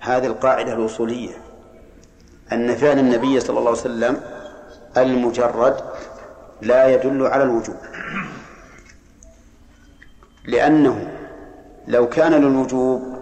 [0.00, 1.36] هذه القاعدة الأصولية.
[2.52, 4.20] أن فعل النبي صلى الله عليه وسلم
[4.96, 5.76] المجرد
[6.62, 7.76] لا يدل على الوجوب.
[10.44, 11.10] لأنه
[11.88, 13.18] لو كان للوجوب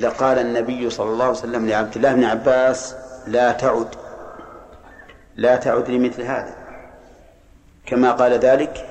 [0.00, 2.94] لقال النبي صلى الله عليه وسلم لعبد الله بن عباس
[3.26, 4.01] لا تعد.
[5.36, 6.54] لا تعد لمثل هذا.
[7.86, 8.88] كما قال ذلك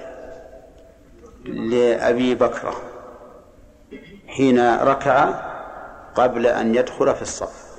[1.46, 2.74] لأبي بكرة
[4.28, 5.30] حين ركع
[6.16, 7.72] قبل أن يدخل في الصف.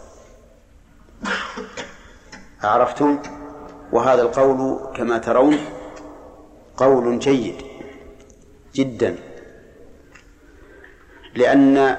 [2.63, 3.19] عرفتم
[3.93, 5.59] وهذا القول كما ترون
[6.77, 7.63] قول جيد
[8.75, 9.17] جدا
[11.35, 11.97] لأن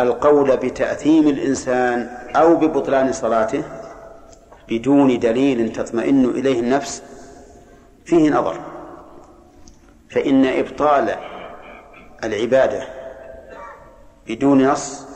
[0.00, 3.62] القول بتأثيم الإنسان أو ببطلان صلاته
[4.68, 7.02] بدون دليل تطمئن إليه النفس
[8.04, 8.60] فيه نظر.
[10.10, 11.16] فإن إبطال
[12.24, 12.82] العبادة
[14.28, 15.06] بدون نص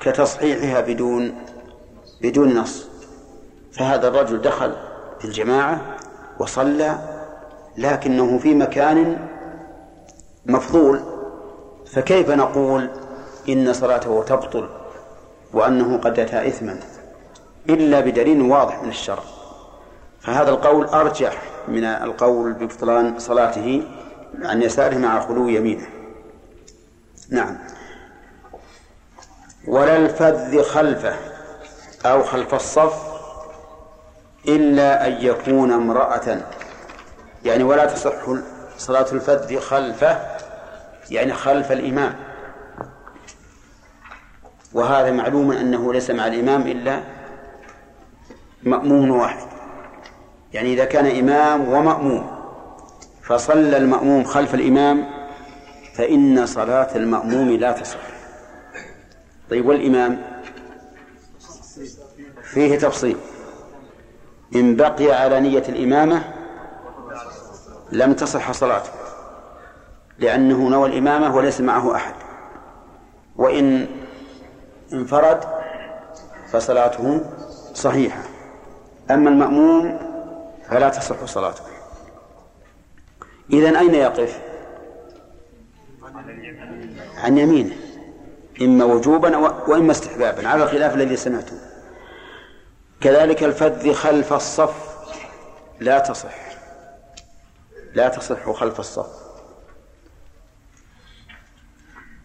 [0.00, 1.34] كتصحيحها بدون
[2.22, 2.88] بدون نص.
[3.72, 4.76] فهذا الرجل دخل
[5.18, 5.96] في الجماعة
[6.38, 6.98] وصلى
[7.78, 9.28] لكنه في مكان
[10.46, 11.00] مفضول.
[11.86, 12.90] فكيف نقول
[13.48, 14.68] إن صلاته تبطل
[15.52, 16.80] وأنه قد أتى إثما؟
[17.68, 19.22] إلا بدليل واضح من الشرع.
[20.20, 23.82] فهذا القول أرجح من القول ببطلان صلاته
[24.42, 25.86] عن يساره مع خلو يمينه.
[27.30, 27.58] نعم.
[29.68, 31.14] ولا الفذ خلفه
[32.06, 33.10] أو خلف الصف
[34.48, 36.40] إلا أن يكون امرأة.
[37.44, 38.12] يعني ولا تصح
[38.78, 40.18] صلاة الفذ خلفه
[41.10, 42.14] يعني خلف الإمام.
[44.72, 47.19] وهذا معلوم أنه ليس مع الإمام إلا
[48.62, 49.48] مأموم واحد.
[50.52, 52.30] يعني إذا كان إمام ومأموم
[53.22, 55.06] فصلى المأموم خلف الإمام
[55.94, 57.98] فإن صلاة المأموم لا تصح.
[59.50, 60.22] طيب والإمام؟
[62.42, 63.16] فيه تفصيل.
[64.54, 66.34] إن بقي على نية الإمامة
[67.92, 68.90] لم تصح صلاته
[70.18, 72.14] لأنه نوى الإمامة وليس معه أحد.
[73.36, 73.86] وإن
[74.92, 75.40] انفرد
[76.52, 77.20] فصلاته
[77.74, 78.29] صحيحة.
[79.10, 79.98] أما المأموم
[80.68, 81.64] فلا تصح صلاته.
[83.52, 84.40] إذن أين يقف؟
[87.16, 87.76] عن يمينه
[88.60, 89.36] إما وجوبا
[89.68, 90.48] وإما استحبابا.
[90.48, 91.58] على الخلاف الذي سمعته.
[93.00, 94.96] كذلك الفذ خلف الصف
[95.80, 96.36] لا تصح.
[97.94, 99.06] لا تصح خلف الصف.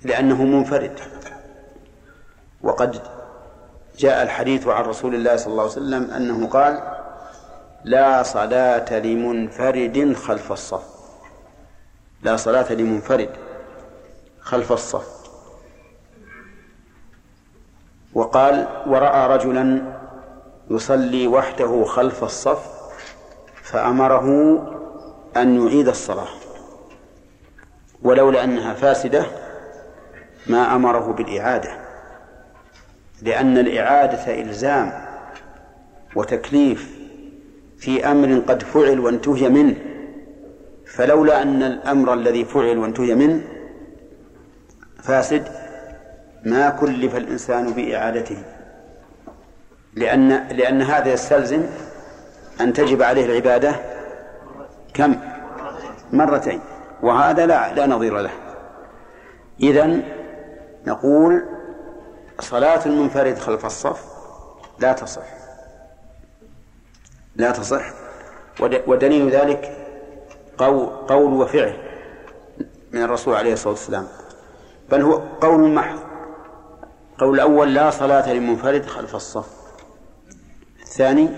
[0.04, 1.00] لأنه منفرد.
[2.62, 3.15] وقد
[3.98, 6.84] جاء الحديث عن رسول الله صلى الله عليه وسلم أنه قال
[7.84, 10.84] لا صلاة لمنفرد خلف الصف.
[12.22, 13.30] لا صلاة لمنفرد
[14.40, 15.08] خلف الصف.
[18.14, 19.96] وقال ورأى رجلا
[20.70, 22.66] يصلي وحده خلف الصف
[23.64, 24.28] فأمره
[25.38, 26.28] أن يعيد الصلاة
[28.02, 29.26] ولولا أنها فاسدة
[30.48, 31.85] ما أمره بالإعادة.
[33.22, 34.92] لأن الإعادة إلزام
[36.16, 37.00] وتكليف
[37.78, 39.76] في أمر قد فعل وانتهي منه.
[40.86, 43.42] فلولا أن الأمر الذي فعل وانتهي منه
[45.04, 45.48] فاسد
[46.46, 48.38] ما كلف الإنسان بإعادته.
[49.94, 51.64] لأن لأن هذا يستلزم
[52.62, 53.76] أن تجب عليه العبادة
[54.94, 55.16] كم؟
[56.14, 56.60] مرتين.
[57.02, 58.32] وهذا لا لا نظير له.
[59.62, 60.04] إذن
[60.88, 61.55] نقول
[62.40, 64.04] صلاة المنفرد خلف الصف
[64.80, 65.22] لا تصح.
[67.36, 67.86] لا تصح.
[68.88, 69.88] ودليل ذلك
[70.58, 71.78] قول, وفعل
[72.92, 74.08] من الرسول عليه الصلاة والسلام.
[74.92, 76.00] بل هو قول محض.
[77.18, 79.50] قول الأول لا صلاة للمنفرد خلف الصف.
[80.82, 81.30] الثاني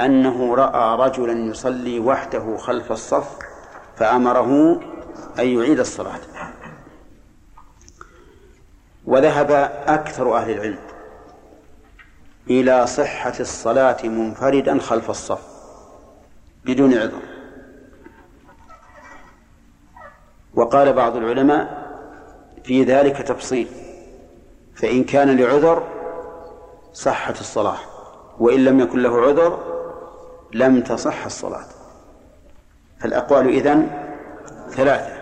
[0.00, 3.38] أنه رأى رجلا يصلي وحده خلف الصف
[3.96, 4.80] فأمره
[5.38, 6.20] أن يعيد الصلاة.
[9.06, 9.50] وذهب
[9.86, 10.78] أكثر أهل العلم
[12.50, 15.42] إلى صحة الصلاة منفردا خلف الصف
[16.64, 17.22] بدون عذر.
[20.54, 21.90] وقال بعض العلماء
[22.64, 23.68] في ذلك تفصيل
[24.74, 25.88] فإن كان لعذر
[26.92, 27.78] صحت الصلاة
[28.38, 29.58] وإن لم يكن له عذر
[30.52, 31.66] لم تصح الصلاة.
[33.00, 33.90] فالأقوال إذن
[34.70, 35.20] ثلاثة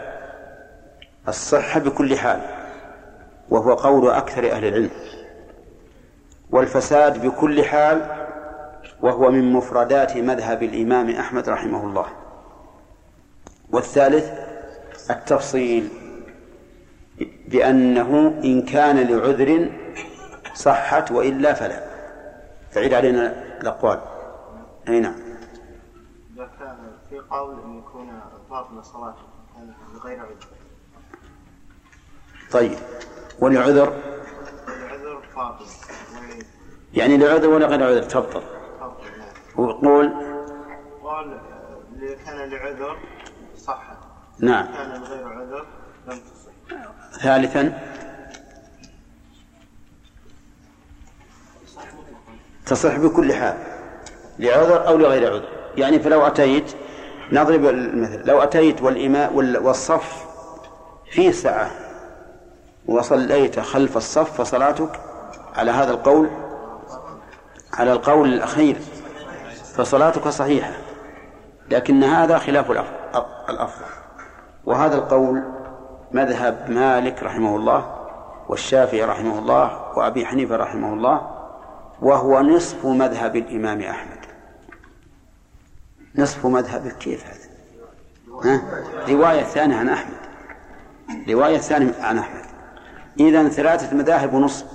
[1.28, 2.57] الصحة بكل حال.
[3.50, 4.90] وهو قول أكثر أهل العلم.
[6.50, 8.26] والفساد بكل حال
[9.00, 12.06] وهو من مفردات مذهب الإمام أحمد رحمه الله.
[13.72, 14.30] والثالث
[15.10, 15.88] التفصيل
[17.48, 19.70] بأنه إن كان لعذر
[20.54, 21.84] صحت وإلا فلا.
[22.70, 24.00] فعيد علينا الأقوال.
[24.88, 25.14] أي نعم.
[26.36, 26.76] إذا كان
[27.10, 28.20] في قول أن يكون
[28.50, 29.14] باطل صلاة
[29.94, 30.46] بغير عذر.
[32.52, 32.78] طيب.
[33.40, 33.92] ولعذر؟
[36.94, 38.42] يعني لعذر ولا غير عذر؟ تبطل
[39.56, 40.12] وقول؟
[41.02, 41.40] قال
[42.26, 42.96] كان لعذر
[43.56, 43.82] صح.
[44.38, 44.66] نعم.
[44.66, 45.66] كان لغير عذر
[46.06, 47.22] لم تصح.
[47.22, 47.78] ثالثا؟
[52.66, 53.56] تصح بكل حال
[54.38, 55.48] لعذر أو لغير عذر.
[55.76, 56.74] يعني فلو أتيت
[57.32, 60.26] نضرب المثل لو أتيت والإماء والصف
[61.10, 61.87] في سعة
[62.88, 65.00] وصليت خلف الصف فصلاتك
[65.54, 66.30] على هذا القول
[67.74, 68.76] على القول الأخير
[69.74, 70.72] فصلاتك صحيحة
[71.70, 72.70] لكن هذا خلاف
[73.50, 73.84] الأفضل
[74.64, 75.42] وهذا القول
[76.12, 77.94] مذهب مالك رحمه الله
[78.48, 81.30] والشافعي رحمه الله وأبي حنيفة رحمه الله
[82.02, 84.18] وهو نصف مذهب الإمام أحمد.
[86.14, 87.48] نصف مذهب كيف هذا؟
[88.44, 88.62] ها؟
[89.08, 90.18] رواية ثانية عن أحمد.
[91.28, 92.44] رواية ثانية عن أحمد.
[93.20, 94.66] إذا ثلاثة مذاهب ونصف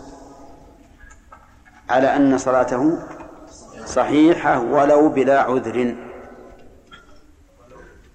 [1.90, 2.98] على أن صلاته
[3.86, 5.96] صحيحة ولو بلا عذر.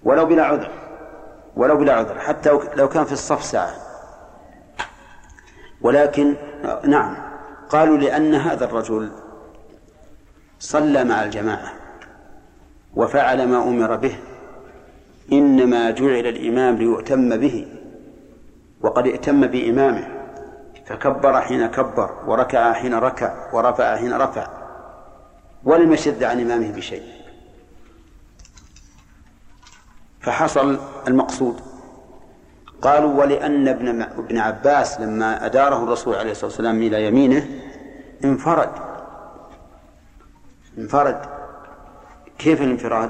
[0.03, 0.71] ولو بلا عذر.
[1.55, 2.19] ولو بلا عذر.
[2.19, 3.75] حتى لو كان في الصف ساعة.
[5.81, 6.35] ولكن
[6.85, 7.15] نعم.
[7.69, 9.11] قالوا لأن هذا الرجل
[10.59, 11.73] صلى مع الجماعة
[12.95, 14.15] وفعل ما أمر به.
[15.31, 17.67] إنما جعل الإمام ليؤتم به.
[18.81, 20.18] وقد ائتم بإمامه.
[20.89, 24.47] فكبر حين كبر وركع حين ركع ورفع حين رفع
[25.63, 27.03] ولم يشد عن إمامه بشيء.
[30.21, 31.61] فحصل المقصود.
[32.81, 37.47] قالوا ولأن ابن ابن عباس لما أداره الرسول عليه الصلاة والسلام إلى يمينه
[38.23, 38.71] انفرد.
[40.77, 41.21] انفرد.
[42.37, 43.09] كيف الانفراد؟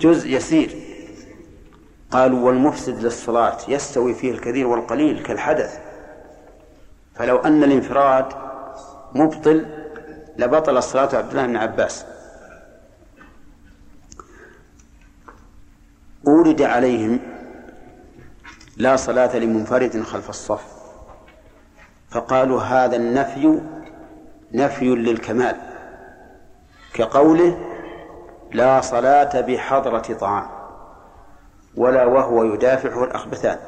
[0.00, 0.76] جزء يسير.
[2.10, 5.85] قالوا والمفسد للصلاة يستوي فيه الكثير والقليل كالحدث.
[7.18, 8.26] فلو أن الانفراد
[9.14, 9.66] مبطل
[10.38, 12.06] لبطل الصلاة عبد الله بن عباس.
[16.26, 17.20] أورد عليهم
[18.76, 20.64] لا صلاة لمنفرد خلف الصف
[22.10, 23.60] فقالوا هذا النفي
[24.52, 25.56] نفي للكمال
[26.94, 27.58] كقوله
[28.52, 30.46] لا صلاة بحضرة طعام
[31.76, 33.58] ولا وهو يدافعه الأخبثان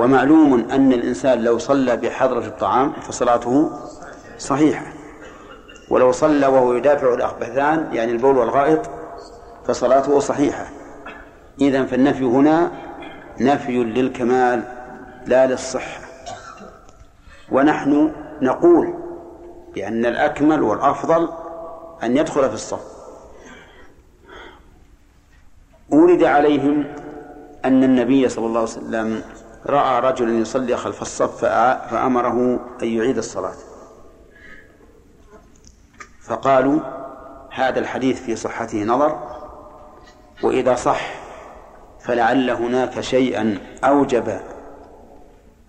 [0.00, 3.70] ومعلوم أن الإنسان لو صلى بحضرة الطعام فصلاته
[4.38, 4.86] صحيحة.
[5.90, 8.90] ولو صلى وهو يدافع الأخبثان يعني البول والغائط
[9.66, 10.66] فصلاته صحيحة.
[11.60, 12.70] إذا فالنفي هنا
[13.40, 14.62] نفي للكمال
[15.26, 16.00] لا للصحة.
[17.52, 18.94] ونحن نقول
[19.74, 21.28] بأن الأكمل والأفضل
[22.02, 22.84] أن يدخل في الصف.
[25.90, 26.84] ورد عليهم
[27.64, 29.22] أن النبي صلى الله عليه وسلم
[29.66, 31.40] رأى رجلا يصلي خلف الصف
[31.90, 33.54] فأمره أن يعيد الصلاة.
[36.22, 36.80] فقالوا
[37.50, 39.18] هذا الحديث في صحته نظر
[40.42, 41.14] وإذا صح
[42.00, 44.40] فلعل هناك شيئا أوجب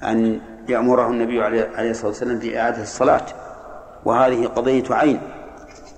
[0.04, 3.26] أن يأمره النبي عليه الصلاة والسلام بإعادة الصلاة.
[4.06, 5.22] وهذه قضية عين.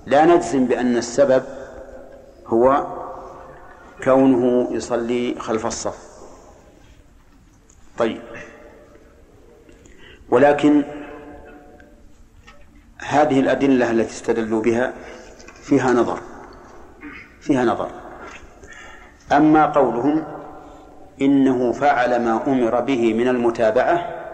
[0.06, 1.42] لا نجزم بأن السبب
[2.46, 2.86] هو
[4.04, 6.13] كونه يصلي خلف الصف.
[7.98, 8.22] طيب.
[10.28, 10.82] ولكن
[12.98, 14.92] هذه الأدلة التي استدلوا بها
[15.62, 16.20] فيها نظر.
[17.40, 17.90] فيها نظر.
[19.32, 20.24] أما قولهم
[21.20, 24.24] إنه فعل ما أمر به من المتابعة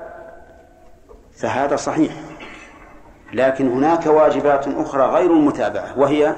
[1.37, 2.13] فهذا صحيح.
[3.33, 6.37] لكن هناك واجبات أخرى غير المتابعة وهي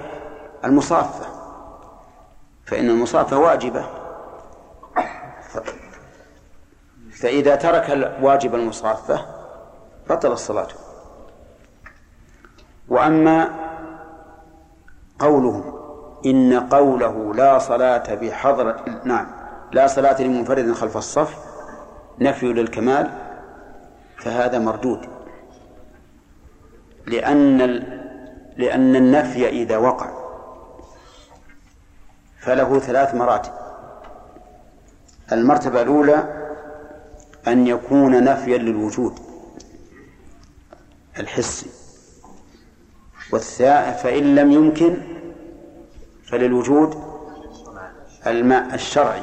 [0.64, 1.26] المصافة.
[2.66, 4.01] فإن المصافة واجبة.
[7.22, 9.26] فإذا ترك واجب المصافة
[10.10, 10.68] بطل الصلاة.
[12.88, 13.50] وأما
[15.18, 15.78] قولهم
[16.26, 19.26] إن قوله لا صلاة بحضرة نعم
[19.72, 21.36] لا صلاة لمنفرد خلف الصف
[22.20, 23.10] نفي للكمال
[24.18, 25.08] فهذا مردود.
[27.06, 27.58] لأن
[28.56, 30.10] لأن النفي إذا وقع
[32.40, 33.52] فله ثلاث مراتب.
[35.32, 36.41] المرتبة الأولى
[37.48, 39.18] أن يكون نفيا للوجود
[41.18, 41.66] الحسي
[43.32, 44.96] والثاء فإن لم يمكن
[46.24, 47.02] فللوجود
[48.26, 49.22] الماء الشرعي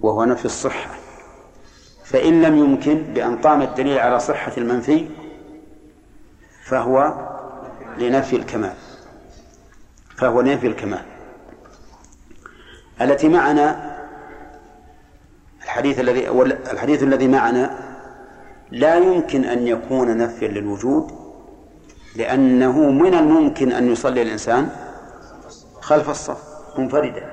[0.00, 0.90] وهو نفي الصحة.
[2.04, 5.08] فإن لم يمكن بأن قام الدليل على صحة المنفي
[6.64, 7.28] فهو
[7.98, 8.74] لنفي الكمال.
[10.16, 11.04] فهو لنفي الكمال.
[13.00, 13.87] التي معنا
[15.68, 16.28] الحديث الذي
[16.72, 17.78] الحديث الذي معنا
[18.70, 21.10] لا يمكن أن يكون نفيا للوجود
[22.16, 24.68] لأنه من الممكن أن يصلي الإنسان
[25.80, 26.42] خلف الصف
[26.78, 27.32] منفردا.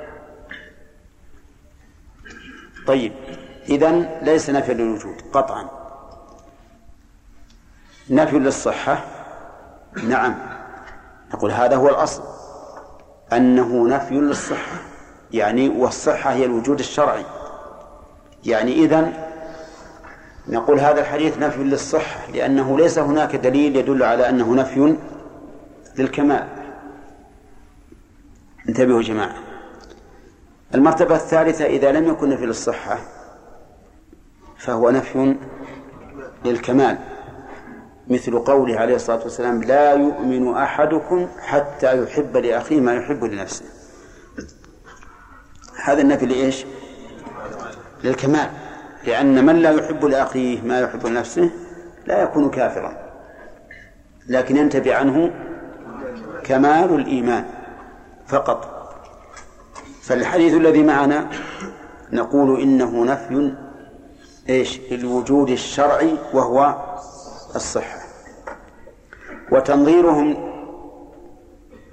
[2.88, 3.14] طيب
[3.70, 5.70] إذن ليس نفيا للوجود قطعا.
[8.10, 9.06] نفي للصحة؟
[10.04, 10.36] نعم.
[11.34, 12.24] نقول هذا هو الأصل.
[13.34, 14.78] أنه نفي للصحة
[15.32, 17.26] يعني والصحة هي الوجود الشرعي.
[18.46, 19.14] يعني إذن
[20.48, 24.96] نقول هذا الحديث نفي للصحة لأنه ليس هناك دليل يدل على أنه نفي
[25.98, 26.48] للكمال.
[28.70, 29.36] انتبهوا يا جماعة.
[30.76, 33.00] المرتبة الثالثة إذا لم يكن نفي للصحة
[34.58, 35.36] فهو نفي
[36.46, 36.98] للكمال.
[38.08, 43.66] مثل قوله عليه الصلاة والسلام لا يؤمن أحدكم حتى يحب لأخيه ما يحب لنفسه.
[45.84, 46.66] هذا النفي لإيش؟
[48.06, 48.50] للكمال
[49.08, 51.50] لأن من لا يحب لأخيه ما يحب لنفسه
[52.06, 52.98] لا يكون كافرا.
[54.28, 55.32] لكن ينتفي عنه
[56.44, 57.46] كمال الإيمان
[58.28, 58.72] فقط.
[60.02, 61.30] فالحديث الذي معنا
[62.12, 63.56] نقول إنه نفي
[64.50, 66.76] إيش؟ الوجود الشرعي وهو
[67.56, 68.00] الصحة.
[69.52, 70.52] وتنظيرهم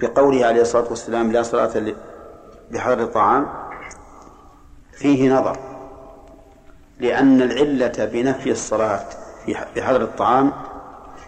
[0.02, 1.94] بقوله عليه الصلاة والسلام لا صلاة
[2.70, 3.46] بحضر الطعام
[4.92, 5.71] فيه نظر.
[7.02, 9.04] لأن العلة بنفي الصلاة
[9.76, 10.52] بحضر الطعام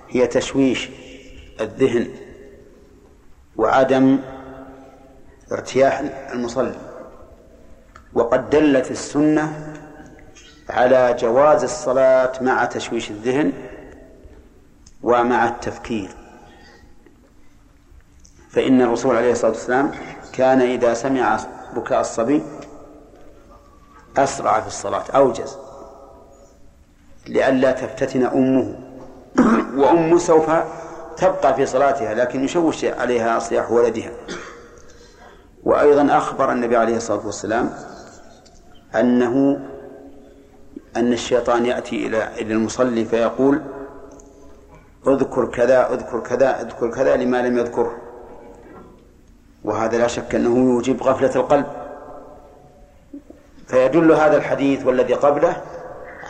[0.08, 0.90] هي تشويش
[1.60, 2.10] الذهن
[3.56, 4.18] وعدم
[5.52, 6.02] ارتياح
[6.32, 6.74] المصلي.
[8.14, 9.74] وقد دلت السنة
[10.70, 13.52] على جواز الصلاة مع تشويش الذهن
[15.02, 16.10] ومع التفكير.
[18.50, 19.90] فإن الرسول عليه الصلاة والسلام
[20.32, 21.40] كان إذا سمع
[21.76, 22.42] بكاء الصبي
[24.16, 25.63] أسرع في الصلاة أوجز.
[27.28, 28.74] لئلا تفتتن أمه.
[29.76, 30.50] وأمه سوف
[31.16, 34.10] تبقى في صلاتها لكن يشوش عليها صياح ولدها.
[35.64, 37.70] وأيضا أخبر النبي عليه الصلاة والسلام
[38.94, 39.60] أنه
[40.96, 43.62] أن الشيطان يأتي إلى إلى المصلي فيقول
[45.06, 47.94] اذكر كذا اذكر كذا اذكر كذا لما لم يذكره
[49.64, 51.66] وهذا لا شك أنه يوجب غفلة القلب.
[53.66, 55.62] فيدل هذا الحديث والذي قبله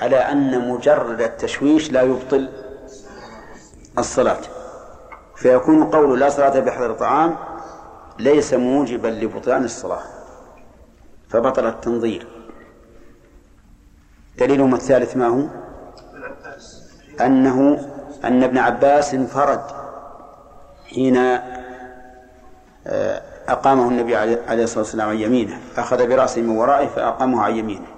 [0.03, 2.49] على أن مجرد التشويش لا يبطل
[3.99, 4.41] الصلاة.
[5.37, 7.37] فيكون قول لا صلاة بحضر الطعام
[8.19, 10.03] ليس موجبا لبطلان الصلاة.
[11.29, 12.27] فبطل التنظير.
[14.39, 15.47] دليلهم الثالث ما هو؟
[17.21, 17.89] أنه
[18.25, 19.61] أن ابن عباس انفرد
[20.87, 21.17] حين
[22.87, 25.59] آه، أقامه النبي عليه الصلاة والسلام عن يمينه.
[25.77, 27.94] أخذ برأسه من ورائه فأقامه عن يمينه.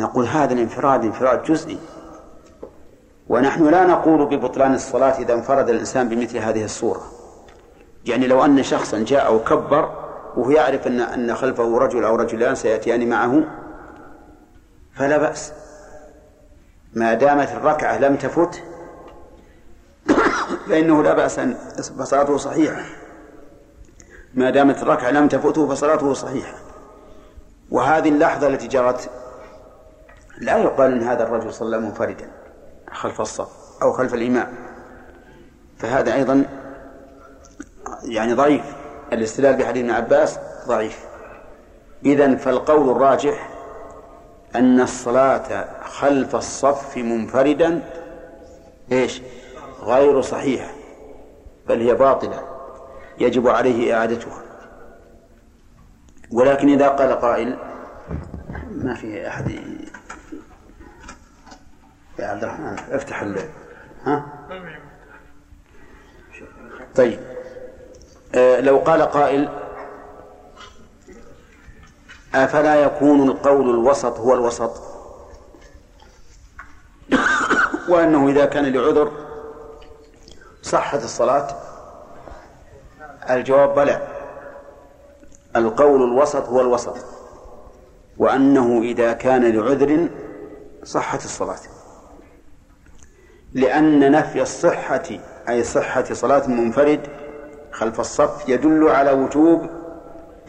[0.00, 1.78] نقول هذا الانفراد انفراد جزئي.
[3.28, 7.02] ونحن لا نقول ببطلان الصلاة إذا انفرد الإنسان بمثل هذه الصورة.
[8.06, 10.04] يعني لو أن شخصا جاء وكبر
[10.36, 13.44] وهو يعرف أن أن خلفه رجل أو رجلان سيأتيان معه
[14.94, 15.52] فلا بأس.
[16.94, 18.62] ما دامت الركعة لم تفت
[20.68, 21.54] فإنه لا بأس أن
[21.98, 22.82] فصلاته صحيحة.
[24.34, 26.54] ما دامت الركعة لم تفته فصلاته صحيحة.
[27.70, 29.10] وهذه اللحظة التي جرت
[30.38, 32.30] لا يقال أن هذا الرجل صلى منفردا
[32.92, 33.48] خلف الصف
[33.82, 34.48] أو خلف الإمام.
[35.78, 36.44] فهذا أيضا
[38.04, 38.64] يعني ضعيف.
[39.12, 41.04] الاستدلال بحديث ابن عباس ضعيف.
[42.04, 43.50] إذا فالقول الراجح
[44.56, 47.82] أن الصلاة خلف الصف منفردا
[48.92, 49.22] إيش؟
[49.80, 50.70] غير صحيحة
[51.68, 52.42] بل هي باطلة
[53.18, 54.42] يجب عليه إعادتها.
[56.32, 57.58] ولكن إذا قال قائل
[58.70, 59.60] ما في أحد
[62.18, 63.48] يا عبد الرحمن افتح ال
[64.04, 64.24] ها؟
[66.94, 67.20] طيب.
[68.34, 69.48] آه لو قال قائل
[72.34, 74.82] أفلا يكون القول الوسط هو الوسط؟
[77.88, 79.12] وأنه إذا كان لعذر
[80.62, 81.56] صحت الصلاة؟
[83.30, 84.08] الجواب بلى.
[85.56, 86.96] القول الوسط هو الوسط.
[88.18, 90.08] وأنه إذا كان لعذر
[90.84, 91.73] صحت الصلاة.
[93.54, 95.02] لأن نفي الصحة
[95.48, 97.00] أي صحة صلاة منفرد
[97.72, 99.66] خلف الصف يدل على وجوب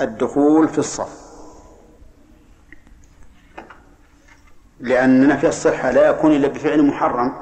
[0.02, 1.26] الدخول في الصف.
[4.80, 7.34] لأن نفي الصحة لا يكون إلا بفعل محرم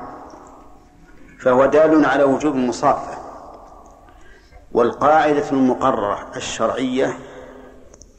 [1.39, 3.17] فهو دال على وجوب المصافة
[4.71, 7.17] والقاعدة المقررة الشرعية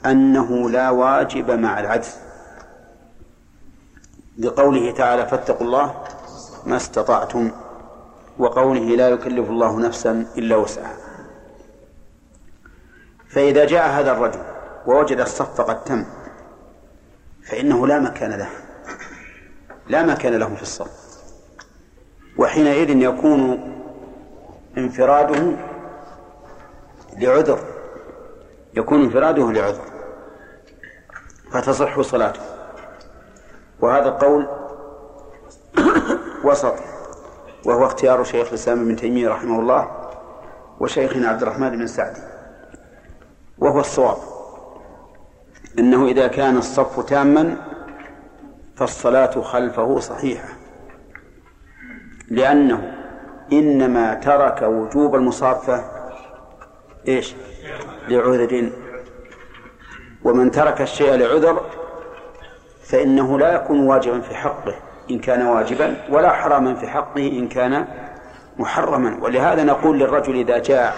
[0.07, 2.17] أنه لا واجب مع العجز.
[4.39, 5.95] لقوله تعالى فاتقوا الله
[6.67, 7.51] ما استطعتم
[8.39, 10.97] وقوله لا يكلف الله نفسا إلا وسعها.
[13.29, 14.43] فإذا جاء هذا الرجل
[14.87, 16.05] ووجد الصف قد تم
[17.49, 18.49] فإنه لا مكان له
[19.89, 21.05] لا مكان له في الصف.
[22.39, 23.73] وحينئذ يكون
[24.79, 25.57] انفراده
[27.19, 27.59] لعذر
[28.75, 29.85] يكون انفراده لعذر
[31.53, 32.41] فتصح صلاته.
[33.81, 34.49] وهذا القول
[36.45, 36.75] وسط
[37.65, 40.11] وهو اختيار شيخ الإسلام ابن تيمية رحمه الله
[40.81, 42.21] وشيخنا عبد الرحمن بن سعدي
[43.59, 44.17] وهو الصواب
[45.79, 47.57] أنه إذا كان الصف تاما
[48.77, 50.49] فالصلاة خلفه صحيحة
[52.31, 52.95] لأنه
[53.53, 55.85] إنما ترك وجوب المصافة
[57.09, 57.35] إيش؟
[58.09, 58.71] لعذر
[60.25, 61.65] ومن ترك الشيء لعذر
[62.83, 64.75] فإنه لا يكون واجبا في حقه.
[65.11, 67.87] إن كان واجبا ولا حراما في حقه إن كان
[68.59, 69.19] محرما.
[69.23, 70.95] ولهذا نقول للرجل إذا جاء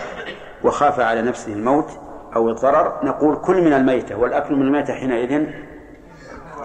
[0.64, 1.90] وخاف على نفسه الموت
[2.36, 5.46] أو الضرر نقول كل من الميتة والأكل من الميتة حينئذ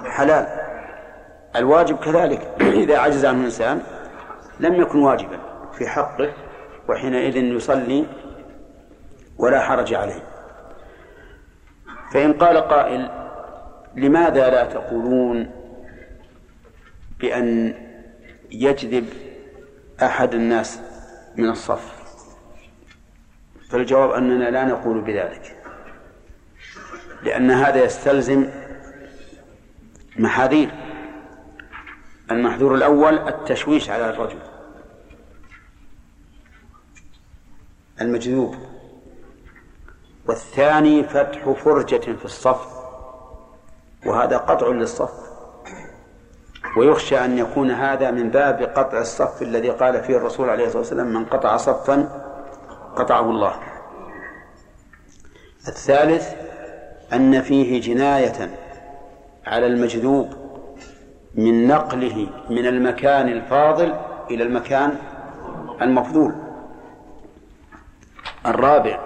[0.05, 0.47] حلال.
[1.55, 2.41] الواجب كذلك.
[2.83, 3.81] إذا عجز عنه الإنسان
[4.59, 5.39] لم يكن واجبا
[5.73, 6.29] في حقه
[6.89, 8.05] وحينئذ يصلي
[9.37, 10.23] ولا حرج عليه.
[12.13, 13.09] فإن قال قائل
[13.95, 15.60] لماذا لا تقولون
[17.21, 17.75] بأن
[18.51, 19.05] يجذب
[20.03, 20.79] أحد الناس
[21.35, 22.01] من الصف.
[23.69, 25.57] فالجواب أننا لا نقول بذلك
[27.23, 28.49] لأن هذا يستلزم
[30.17, 30.71] محاذير.
[32.31, 34.39] المحذور الأول التشويش على الرجل.
[38.01, 38.55] المجذوب.
[40.27, 42.67] والثاني فتح فرجة في الصف
[44.05, 45.30] وهذا قطع للصف.
[46.77, 51.13] ويخشى أن يكون هذا من باب قطع الصف الذي قال فيه الرسول عليه الصلاة والسلام
[51.13, 52.09] من قطع صفا
[52.95, 53.53] قطعه الله.
[55.67, 56.33] الثالث
[57.13, 58.49] أن فيه جناية
[59.45, 60.33] على المجذوب
[61.35, 63.95] من نقله من المكان الفاضل
[64.31, 64.95] إلى المكان
[65.81, 66.35] المفضول.
[68.45, 68.99] الرابع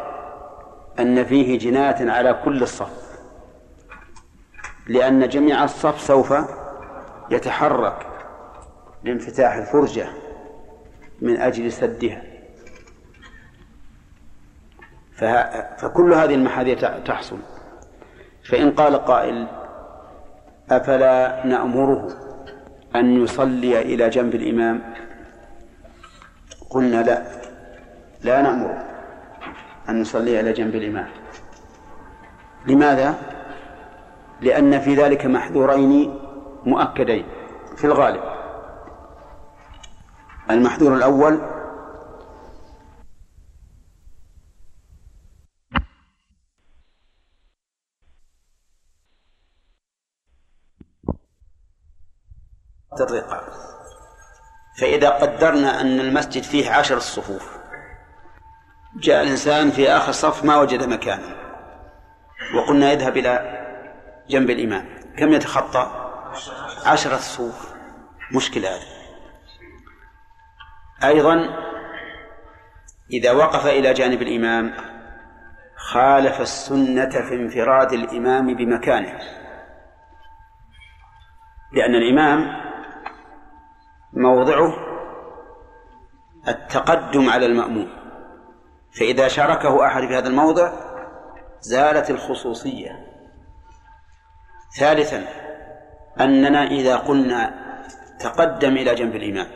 [0.99, 3.05] أن فيه جناية على كل الصف
[4.87, 6.33] لأن جميع الصف سوف
[7.29, 8.07] يتحرك
[9.03, 10.07] لانفتاح الفرجة
[11.21, 12.21] من أجل سدها.
[15.77, 17.37] فكل هذه المحاذير تحصل.
[18.49, 19.47] فإن قال قائل
[20.69, 22.07] أفلا نأمره
[22.95, 24.93] أن يصلي إلى جنب الإمام؟
[26.69, 27.23] قلنا لا
[28.23, 28.85] لا نأمره
[29.89, 31.07] أن نصلي على جنب الإمام.
[32.67, 33.15] لماذا؟
[34.41, 36.24] لأن في ذلك محذورين
[36.65, 37.25] مؤكدين
[37.77, 38.23] في الغالب.
[40.49, 41.41] المحذور الأول
[53.01, 53.43] الرقاب
[54.79, 57.57] فإذا قدرنا أن المسجد فيه عشر الصفوف
[58.95, 61.35] جاء الإنسان في آخر صف ما وجد مكانا
[62.55, 63.65] وقلنا يذهب إلى
[64.29, 64.85] جنب الإمام.
[65.17, 66.04] كم يتخطى؟
[66.85, 67.73] عشرة صفوف
[68.31, 68.95] مشكلة هذه.
[71.03, 71.35] أيضا
[73.13, 74.73] إذا وقف إلى جانب الإمام
[75.75, 79.19] خالف السنة في انفراد الإمام بمكانه.
[81.73, 82.65] لأن الإمام
[84.13, 84.73] موضعه
[86.47, 87.89] التقدم على المأموم.
[88.99, 90.71] فإذا شاركه أحد في هذا الموضع
[91.61, 93.05] زالت الخصوصية.
[94.79, 95.44] ثالثا
[96.19, 97.53] أننا إذا قلنا
[98.19, 99.47] تقدم إلى جنب الإمام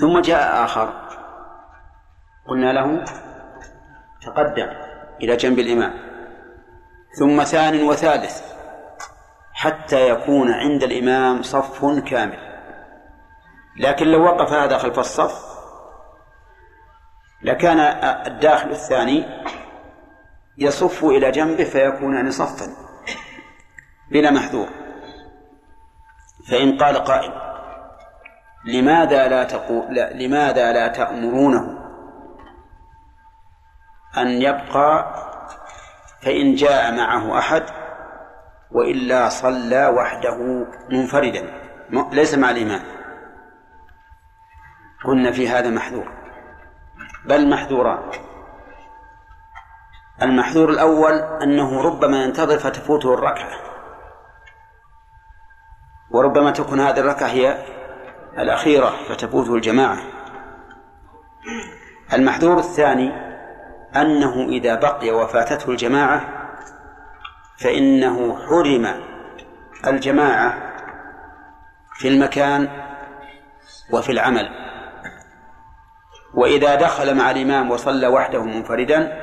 [0.00, 1.08] ثم جاء آخر
[2.48, 3.04] قلنا له
[4.22, 4.68] تقدم
[5.22, 5.94] إلى جنب الإمام
[7.18, 8.52] ثم ثان وثالث
[9.52, 12.38] حتى يكون عند الإمام صف كامل.
[13.76, 15.52] لكن لو وقف هذا خلف الصف
[17.42, 17.78] لكان
[18.26, 19.24] الداخل الثاني
[20.58, 22.66] يصف إلى جنبه فيكونان صفا
[24.10, 24.81] بلا محذور.
[26.50, 27.32] فإن قال قائل
[28.64, 31.78] لماذا لا تقول لا لماذا لا تأمرونه؟
[34.18, 35.14] أن يبقى
[36.22, 37.62] فإن جاء معه أحد
[38.70, 41.62] وإلا صلى وحده منفردا.
[42.12, 42.82] ليس مع الإمام.
[45.04, 46.12] قلنا في هذا محذور.
[47.24, 48.10] بل محذوران.
[50.22, 51.12] المحذور الأول
[51.42, 53.71] أنه ربما ينتظر فتفوته الركعة.
[56.12, 57.64] وربما تكون هذه الركعة هي
[58.38, 59.98] الأخيرة فتفوته الجماعة.
[62.12, 63.12] المحذور الثاني
[63.96, 66.48] أنه إذا بقي وفاتته الجماعة
[67.58, 68.88] فإنه حرم
[69.86, 70.72] الجماعة
[71.98, 72.68] في المكان
[73.92, 74.48] وفي العمل.
[76.34, 79.22] وإذا دخل مع الإمام وصلى وحده منفردا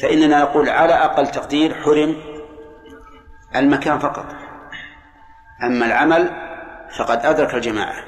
[0.00, 2.16] فإننا نقول على أقل تقدير حرم
[3.56, 4.45] المكان فقط.
[5.62, 6.30] أما العمل
[6.98, 8.04] فقد أدرك الجماعة.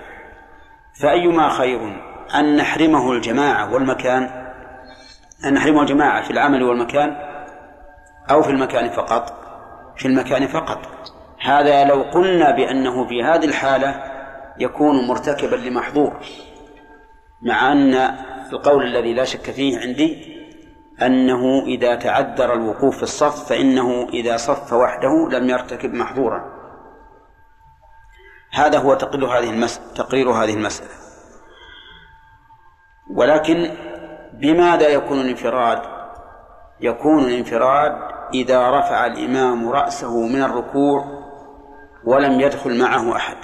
[1.01, 2.03] فأيما خير
[2.35, 4.31] أن نحرمه الجماعة والمكان
[5.45, 7.17] أن نحرمه الجماعة في العمل والمكان
[8.31, 9.33] أو في المكان فقط
[9.97, 10.79] في المكان فقط.
[11.43, 14.03] هذا لو قلنا بأنه في هذه الحالة
[14.59, 16.17] يكون مرتكبا لمحظور
[17.43, 17.95] مع أن
[18.53, 20.39] القول الذي لا شك فيه عندي
[21.03, 26.58] أنه إذا تعذر الوقوف في الصف فإنه إذا صف وحده لم يرتكب محظورا.
[28.53, 30.91] هذا هو تقرير هذه المسألة تقرير هذه المسألة
[33.11, 33.71] ولكن
[34.33, 35.83] بماذا يكون الانفراد؟
[36.81, 37.93] يكون الانفراد
[38.35, 41.05] إذا رفع الإمام رأسه من الركوع
[42.05, 43.37] ولم يدخل معه أحد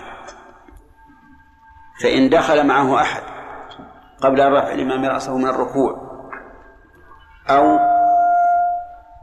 [2.02, 3.22] فإن دخل معه أحد
[4.20, 6.14] قبل أن رفع الإمام رأسه من الركوع
[7.50, 7.78] أو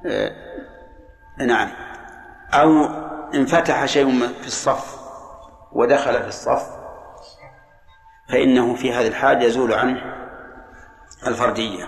[0.05, 0.31] آه
[1.37, 1.69] نعم
[2.53, 2.85] أو
[3.35, 5.00] انفتح شيء في الصف
[5.73, 6.81] ودخل في الصف
[8.29, 10.15] فإنه في هذه الحال يزول عنه
[11.27, 11.87] الفردية.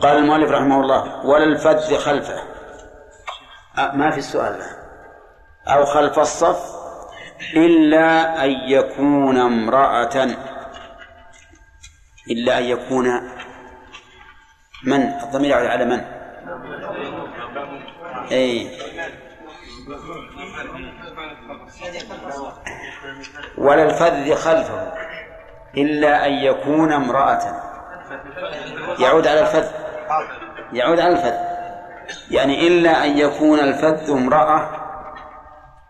[0.00, 2.42] قال المؤلف رحمه الله ولا الفذ خلفه.
[3.76, 4.60] ما في السؤال
[5.66, 6.74] أو خلف الصف
[7.56, 10.36] إلا أن يكون امرأة.
[12.30, 13.06] إلا أن يكون
[14.84, 16.00] من؟ الضمير على من؟
[18.32, 18.70] أي
[23.58, 24.92] ولا الفذ خلفه
[25.76, 27.62] إلا أن يكون امرأة.
[28.98, 29.70] يعود على الفذ.
[30.72, 31.34] يعود على الفذ.
[32.30, 34.70] يعني إلا أن يكون الفذ امرأة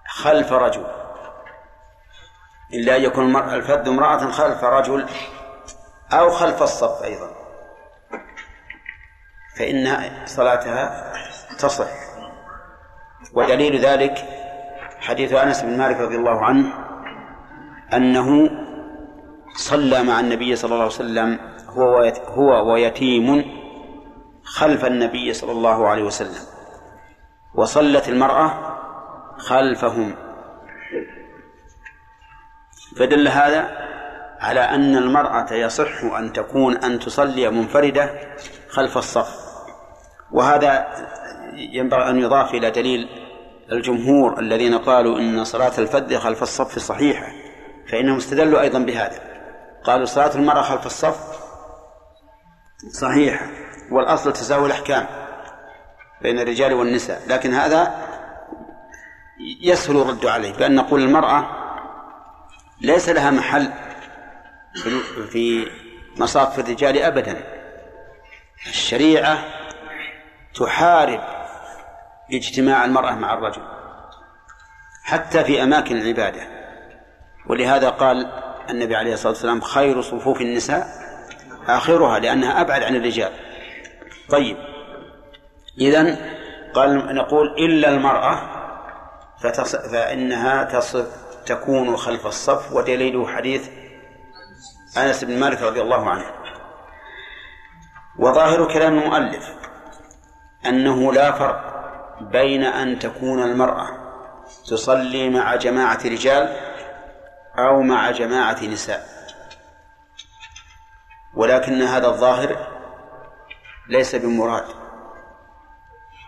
[0.08, 0.86] خلف رجل.
[2.72, 5.06] إلا أن يكون الفذ امرأة خلف رجل
[6.12, 7.30] أو خلف الصف أيضا.
[9.58, 11.12] فإن صلاتها
[11.58, 11.90] تصح.
[13.34, 14.43] ودليل ذلك
[15.04, 16.72] حديث أنس بن مالك رضي الله عنه
[17.94, 18.50] أنه
[19.56, 21.38] صلى مع النبي صلى الله عليه وسلم
[21.68, 23.44] هو هو ويتيم
[24.44, 26.42] خلف النبي صلى الله عليه وسلم
[27.54, 28.76] وصلت المرأة
[29.38, 30.14] خلفهم.
[32.96, 33.70] فدل هذا
[34.40, 38.10] على أن المرأة يصح أن تكون أن تصلي منفردة
[38.68, 39.28] خلف الصف
[40.32, 40.86] وهذا
[41.54, 43.23] ينبغي أن يضاف إلى دليل
[43.72, 47.26] الجمهور الذين قالوا إن صلاة الفذ خلف الصف صحيحة
[47.88, 49.20] فإنهم استدلوا أيضا بهذا.
[49.84, 51.44] قالوا صلاة المرأة خلف الصف
[52.92, 53.46] صحيحة
[53.90, 55.06] والأصل تساوي الأحكام
[56.22, 57.94] بين الرجال والنساء لكن هذا
[59.60, 61.46] يسهل الرد عليه بأن نقول المرأة
[62.80, 63.70] ليس لها محل
[65.30, 65.66] في
[66.16, 67.44] مصاف الرجال أبدا.
[68.66, 69.38] الشريعة
[70.54, 71.33] تحارب
[72.32, 73.62] اجتماع المرأة مع الرجل
[75.04, 76.42] حتى في أماكن العبادة.
[77.46, 78.32] ولهذا قال
[78.70, 80.86] النبي عليه الصلاة والسلام خير صفوف النساء
[81.68, 83.32] آخرها لأنها أبعد عن الرجال.
[84.30, 84.56] طيب
[85.80, 86.16] إذن
[86.74, 88.40] قال نقول إلا المرأة
[89.42, 89.76] فتص...
[89.76, 91.06] فإنها تصف
[91.46, 92.72] تكون خلف الصف.
[92.72, 93.68] ودليله حديث
[94.96, 96.24] أنس بن مالك رضي الله عنه.
[98.18, 99.54] وظاهر كلام المؤلف
[100.66, 101.73] أنه لا فرق
[102.20, 103.88] بين أن تكون المرأة
[104.68, 106.56] تصلي مع جماعة رجال
[107.58, 109.06] أو مع جماعة نساء.
[111.34, 112.66] ولكن هذا الظاهر
[113.88, 114.64] ليس بمراد.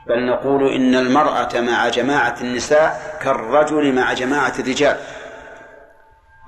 [0.07, 4.97] بل نقول إن المرأة مع جماعة النساء كالرجل مع جماعة الرجال.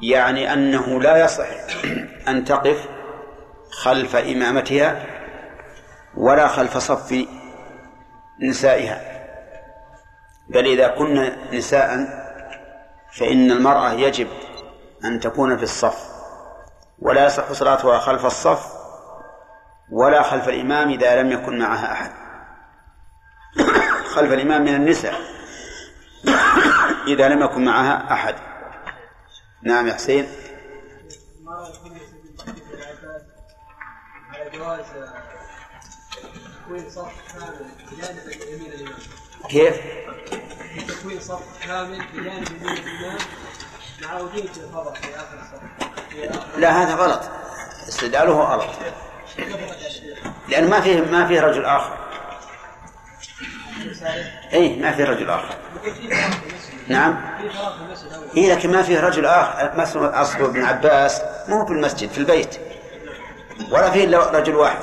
[0.03, 1.47] يعني أنه لا يصح
[2.29, 2.89] أن تقف
[3.71, 5.07] خلف إمامتها
[6.17, 7.25] ولا خلف صف
[8.43, 9.18] نسائها.
[10.49, 12.19] بل إذا كن نساء
[13.19, 14.29] فإن المرأة يجب
[15.05, 16.09] أن تكون في الصف
[16.99, 18.79] ولا يصح صلاتها خلف الصف
[19.91, 22.11] ولا خلف الإمام إذا لم يكن معها أحد.
[24.15, 25.21] خلف الإمام من النساء
[27.13, 28.35] إذا لم يكن معها أحد.
[29.63, 30.29] نعم يا حسين.
[34.35, 34.87] على جواز
[36.65, 38.19] تكوين صف كامل بجانب
[38.49, 39.28] يمين الإمام.
[39.49, 39.77] كيف؟
[40.89, 43.19] تكوين صف كامل بجانب يمين الإمام
[44.03, 47.21] مع وجود الفضل في آخر الصف لا هذا غلط.
[47.89, 48.71] استدلاله غلط.
[50.49, 51.97] لأن ما فيه ما فيه رجل آخر.
[54.53, 55.55] اي ما فيه رجل آخر.
[56.89, 57.21] نعم.
[58.37, 59.73] إيه لكن ما فيه رجل آخر.
[59.77, 61.23] مثلا أصل ابن عباس.
[61.49, 62.61] مو في المسجد في البيت.
[63.71, 64.79] ولا فيه إلا رجل واحد.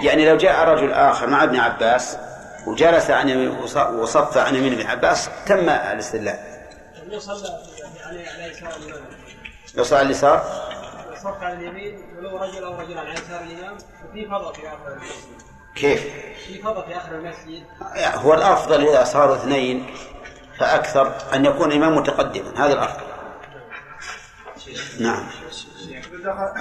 [0.00, 2.16] يعني لو جاء رجل آخر مع ابن عباس
[2.66, 6.38] وجلس عن وصف عن يمين ابن عباس تم الاستدلال.
[7.06, 7.48] لو صلى
[8.04, 8.72] على على يسار
[9.74, 10.38] لو صار اليسار؟
[11.22, 13.76] صف على اليمين ولو رجل أو رجل على يسار الإمام
[14.08, 15.42] وفي فضل في آخر المسجد
[15.74, 16.02] كيف؟
[16.46, 17.64] في فضل في آخر المسجد
[17.96, 19.94] هو الأفضل إذا صاروا اثنين
[20.58, 23.04] فأكثر أن يكون الإمام متقدما هذا الأفضل.
[25.00, 25.26] نعم.
[25.88, 26.54] إذا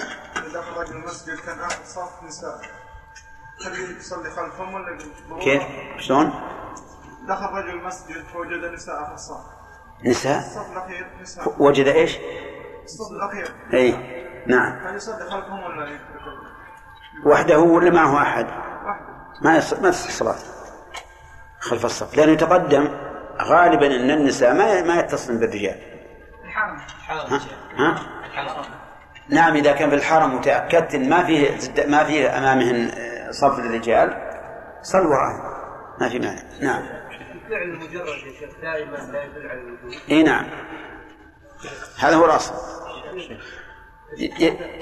[0.53, 2.61] دخل رجل المسجد كان آخر صف نساء.
[3.65, 4.97] هل يصلي خلفهم ولا؟
[5.41, 5.63] كيف؟
[5.99, 6.33] شلون؟
[7.27, 9.41] دخل رجل المسجد فوجد نساء آخر صف
[10.05, 12.17] نساء الصف الأخير نساء وجد إيش؟
[12.83, 13.91] الصف الأخير اي
[14.47, 16.43] نعم هل يصلي خلفهم ولا يتركهم؟
[17.25, 18.45] وحده ولا معه أحد؟
[18.85, 19.73] وحده ما يص...
[19.73, 20.35] ما تصح الصلاة
[21.59, 22.87] خلف الصف لأنه يتقدم
[23.41, 25.79] غالبا أن النساء ما ما يتصلن بالرجال
[26.43, 26.77] الحرم
[27.09, 27.41] ها؟
[27.77, 27.95] ها؟
[29.29, 32.91] نعم إذا كان في الحرم وتأكدت إن ما فيه ما فيه أمامهن
[33.33, 34.31] صف الرجال
[34.81, 35.53] صل وراءهم
[36.01, 36.41] ما في مانع.
[36.61, 36.83] نعم.
[37.31, 39.93] الفعل المجرد يا شيخ دائما لا يدل على الوجود.
[40.11, 40.45] إي نعم.
[41.99, 42.53] هذا هو الأصل.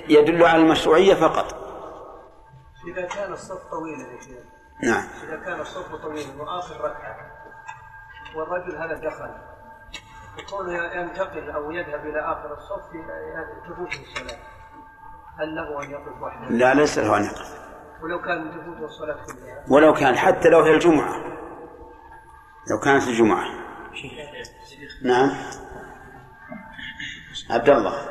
[0.10, 1.56] يدل على المشروعية فقط.
[2.88, 4.44] إذا كان الصف طويلا يا شيخ.
[4.84, 5.04] نعم.
[5.24, 7.32] إذا كان الصف طويلا وآخر ركعة
[8.36, 9.32] والرجل هذا دخل
[10.40, 14.40] وكونه ينتقل أو يذهب إلى آخر الصف يعني تفوته الصلاة.
[15.40, 17.61] هل له أن يقف وحده؟ لا ليس له أن يقف
[18.02, 19.66] ولو كان تفوته الصلاة كلها.
[19.70, 21.16] ولو كان حتى لو هي الجمعة.
[22.72, 23.46] لو كانت الجمعة.
[25.04, 25.32] نعم.
[27.50, 28.10] عبد الله.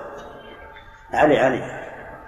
[1.13, 1.57] علي علي.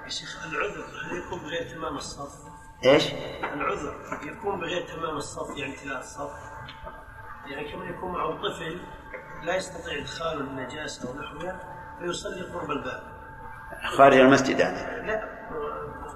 [0.04, 2.52] يا شيخ العذر هل يكون بغير تمام الصف؟
[2.84, 3.12] إيش؟
[3.44, 6.32] العذر يكون بغير تمام الصف يعني امتلاء الصف؟
[7.46, 8.80] يعني كما يكون معه طفل
[9.42, 11.60] لا يستطيع ادخال النجاسة ونحوها
[11.98, 13.11] فيصلي قرب الباب.
[13.84, 15.06] خارج المسجد يعني.
[15.06, 15.22] لا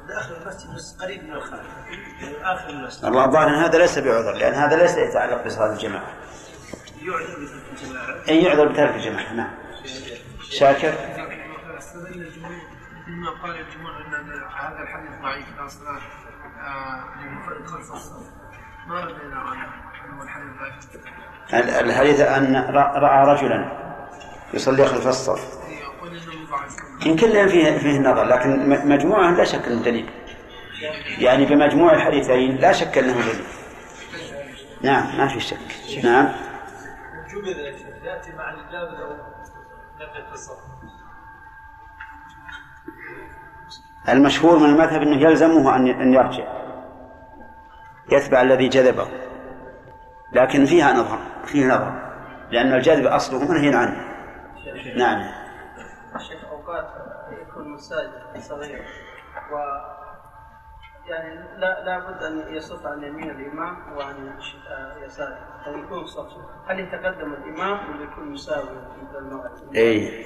[0.09, 1.61] داخل المسجد بس قريب من الخارج.
[2.21, 3.05] يعني آخر المسجد.
[3.05, 6.07] الله الظاهر إن هذا ليس بعذر لأن هذا ليس يتعلق بصلاة الجماعة.
[7.03, 8.29] يعذر بترك الجماعة.
[8.29, 9.51] اي يعذر بترك الجماعة نعم.
[10.51, 10.95] شاكر.
[11.79, 12.55] استدل الجمهور
[13.07, 16.01] بما قال الجمهور إن هذا الحديث ضعيف لا صلاة.
[17.23, 18.27] للمنفرد خلف الصف
[18.89, 19.67] ما ردينا عنه
[20.19, 21.05] هو الحديث ضعيف.
[21.55, 23.73] ال- الحديث أن رأى رأى رجلا
[24.55, 25.56] يصلي خلف الصف.
[27.07, 30.11] يمكن لهم فيه فيه نظر لكن مجموعه لا شك انه دليل.
[31.19, 33.45] يعني بمجموع الحديثين لا شك انه دليل.
[34.83, 36.05] نعم ما في شك.
[36.05, 36.29] نعم.
[44.09, 46.45] المشهور من المذهب إنه يلزمه أن أن يرجع
[48.13, 49.09] يتبع الذي جذبه.
[50.33, 52.07] لكن فيها نظر فيه نظر
[52.51, 53.97] لأن الجذب أصله منهي عنه.
[54.97, 55.36] نعم.
[56.77, 58.85] اوقات يكون مساجد صغير.
[59.53, 59.57] و
[61.07, 64.15] يعني لا لابد أن يصف عن يمين الإمام وعن
[65.07, 66.27] يساره ان يكون صف.
[66.67, 68.69] هل يتقدم الإمام ولا يكون مساوي
[69.03, 70.25] مثل المغرب؟ اي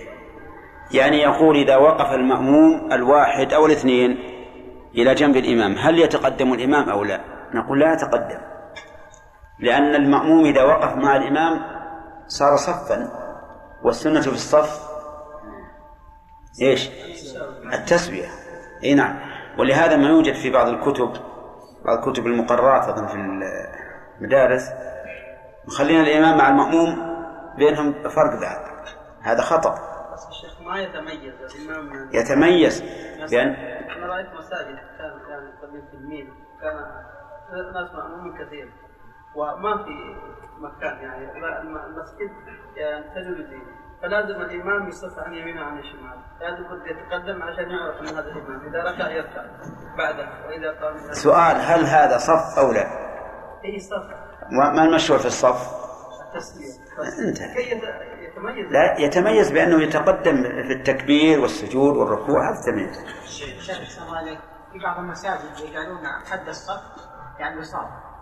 [0.95, 4.11] يعني يقول إذا وقف المأموم الواحد أو الاثنين
[4.95, 7.21] إلى جنب الإمام هل يتقدم الإمام أو لا؟
[7.55, 8.41] نقول لا يتقدم.
[9.59, 11.61] لأن المأموم إذا وقف مع الإمام
[12.27, 13.09] صار صفا
[13.83, 14.90] والسنة في الصف
[16.63, 16.91] إيش؟
[17.73, 18.29] التسويه
[18.85, 19.19] إي نعم.
[19.59, 21.13] ولهذا ما يوجد في بعض الكتب
[21.85, 23.15] بعض الكتب المقررات أظن في
[24.19, 24.71] المدارس
[25.67, 27.11] مخلين الإمام مع المأموم
[27.57, 28.61] بينهم فرق بعد
[29.21, 29.75] هذا خطأ.
[30.13, 32.83] بس الشيخ ما يتميز الإمام يتميز.
[33.31, 33.49] بأن
[33.97, 36.29] أنا رأيت مساجد كان كان يصلي في الميل.
[36.61, 36.75] كان
[37.75, 38.73] ناس مأمومين كثير.
[39.35, 40.17] وما في
[40.59, 41.33] مكان يعني
[41.87, 42.31] المسجد
[42.77, 43.63] يعني تجربي
[44.03, 48.61] فلازم الإمام يصف عن يمينه وعن الشمال لازم بده يتقدم عشان يعرف من هذا الإمام.
[48.69, 49.45] إذا ركع يركع
[49.99, 52.87] بعده وإذا قام سؤال هل هذا صف أو لا؟
[53.65, 54.03] اي صف.
[54.51, 55.81] ما المشروع في الصف؟
[56.35, 57.55] التسويه انتهى.
[57.55, 57.83] كي يت-
[58.33, 58.73] يتميز.
[58.73, 64.39] لا يتميز بأنه يتقدم في التكبير والسجود والركوع هذا تميز شيخ السلام عليك
[64.73, 66.83] في بعض المساجد يجعلون حد الصف
[67.39, 67.77] يعني وسط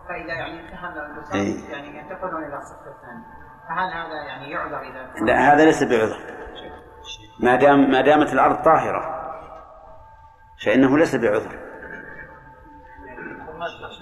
[0.09, 1.71] فإذا يعني انتهى الوسط إيه.
[1.73, 3.25] يعني ينتقلون إلى الصف الثاني.
[3.69, 6.19] هذا يعني يعذر إذا لا هذا ليس بعذر.
[7.41, 9.19] ما دام ما دامت الأرض طاهرة
[10.65, 11.59] فإنه ليس بعذر.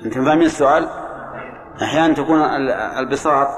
[0.05, 0.89] أنتم فاهمين السؤال؟
[1.83, 3.49] أحيانا تكون ال- البساط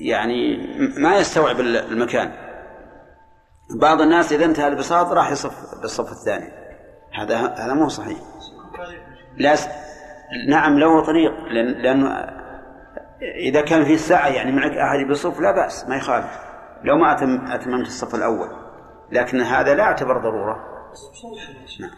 [0.00, 0.56] يعني
[0.98, 2.32] ما يستوعب ال- المكان.
[3.80, 6.52] بعض الناس إذا انتهى البساط راح يصف بالصف الثاني.
[7.14, 8.18] هذا هذا مو صحيح.
[9.36, 9.54] لا
[10.48, 12.36] نعم له طريق لأنه
[13.22, 16.40] إذا كان في ساعة يعني معك أحد بصف لا بأس ما يخالف.
[16.84, 18.48] لو ما أتم أتممت الصف الأول.
[19.12, 20.64] لكن هذا لا يعتبر ضرورة.
[21.80, 21.90] نعم.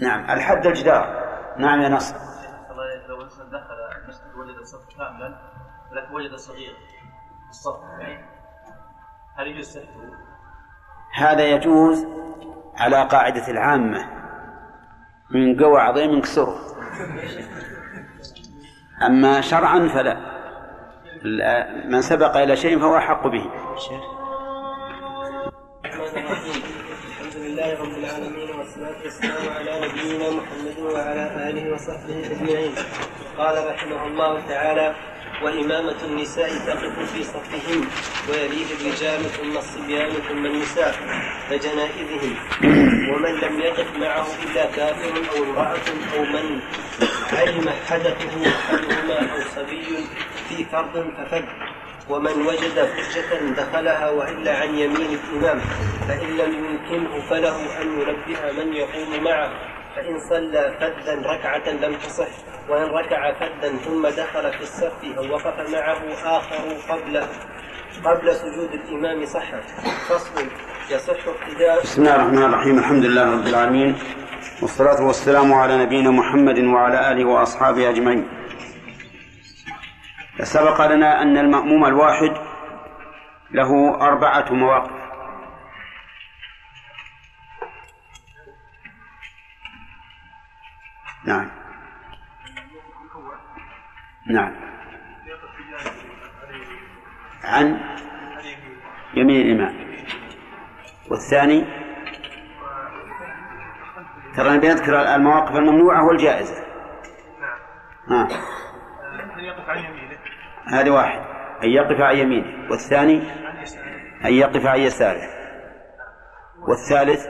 [0.00, 0.30] نعم.
[0.30, 1.30] الحد الجدار.
[1.58, 2.16] نعم يا نصر
[3.08, 5.38] لو الانسان دخل المسجد وجد الصف كاملا
[5.92, 6.76] ولكن وجد صغير
[7.48, 7.76] الصف.
[9.36, 9.86] هل يجوز سحبه؟
[11.14, 12.06] هذا يجوز
[12.76, 14.20] على قاعدة العامة.
[15.30, 16.58] من قوى عظيم يكسره
[19.02, 20.16] أما شرعا فلا.
[21.22, 23.44] لا- من سبق إلى شيء فهو أحق به.
[25.84, 32.72] الحمد لله رب العالمين والصلاة والسلام على نبينا محمد وعلى آله وصحبه أجمعين.
[33.38, 34.94] قال رحمه الله تعالى
[35.42, 37.88] وإمامة النساء تقف في صفهم
[38.28, 40.94] ويليه الرجال ثم الصبيان ثم النساء
[41.50, 42.34] كجنائزهم
[43.10, 45.86] ومن لم يقف معه إلا كافر أو امرأة
[46.16, 46.60] أو من
[47.32, 49.86] علم حدثه أحدهما أو صبي
[50.48, 51.44] في فرض ففد.
[52.08, 55.60] ومن وجد حجة دخلها وإلا عن يمين الإمام
[56.08, 59.79] فإن لم يمكنه فله أن ينبه من يقوم معه.
[60.00, 62.28] فإن صلى فدا ركعة لم تصح
[62.68, 65.98] وإن ركع فدا ثم دخل في الصف أو وقف معه
[66.38, 66.56] آخر
[66.88, 67.22] قبل
[68.04, 69.44] قبل سجود الإمام صح.
[70.08, 70.46] فصل
[70.90, 71.82] يصح ابتداء.
[71.82, 73.98] بسم الله الرحمن الرحيم الحمد لله رب العالمين
[74.62, 78.28] والصلاة والسلام على نبينا محمد وعلى آله وأصحابه أجمعين.
[80.42, 82.32] سبق لنا أن المأموم الواحد
[83.50, 84.99] له أربعة مواقف.
[91.30, 91.50] نعم.
[94.26, 94.52] نعم.
[97.44, 97.80] عن
[99.14, 99.90] يمين الإمام.
[101.10, 101.64] والثاني؟
[104.36, 106.64] ترى نبي نذكر المواقف الممنوعة والجائزة.
[108.08, 108.28] ها.
[109.38, 110.18] أن يقف عن يمينه
[110.66, 111.20] هذه واحد.
[111.64, 112.70] أن يقف عن يمينه.
[112.70, 113.22] والثاني؟
[114.24, 115.28] أن يقف عن يساره.
[116.68, 117.26] والثالث؟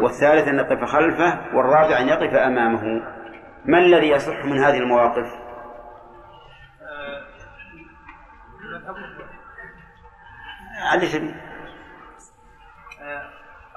[0.00, 2.82] والثالث أن يقف خلفه والرابع أن يقف أمامه.
[3.64, 5.48] ما الذي يصح من هذه المواقف؟
[11.12, 11.34] تبي
[13.02, 13.28] آه،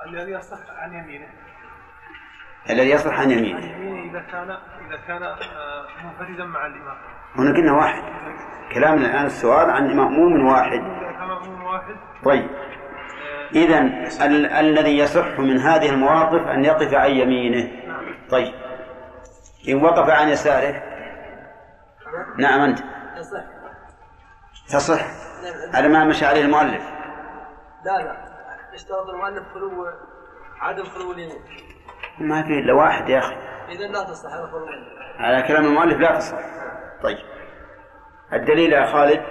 [0.06, 1.28] الذي يصح عن يمينه.
[2.70, 3.66] الذي يصح عن يمينه.
[3.66, 4.50] يمينه إذا كان
[4.88, 6.98] إذا كان آه، منفردا مع الإمام.
[7.36, 8.04] هنا قلنا واحد.
[8.74, 10.80] كلامنا الآن السؤال عن مأموم واحد.
[10.80, 11.96] مأموم واحد.
[12.26, 12.50] طيب.
[13.56, 13.80] إذا
[14.26, 17.72] ال- الذي يصح من هذه المواقف أن يقف عن يمينه.
[18.30, 18.54] طيب.
[19.70, 20.84] إن وقف عن يساره.
[22.38, 22.80] نعم أنت.
[23.18, 23.44] يصح
[24.70, 25.06] تصح.
[25.74, 26.84] على ما مشى عليه المؤلف.
[27.86, 28.16] لا لا.
[28.74, 29.88] اشترط المؤلف خلو
[30.60, 31.42] عدم خلو اليمين
[32.20, 33.36] ما في إلا واحد يا أخي.
[33.70, 34.30] إذا لا تصح.
[34.30, 34.68] خلو
[35.20, 36.38] على كلام المؤلف لا تصح.
[37.04, 37.18] طيب.
[38.34, 39.22] الدليل يا خالد.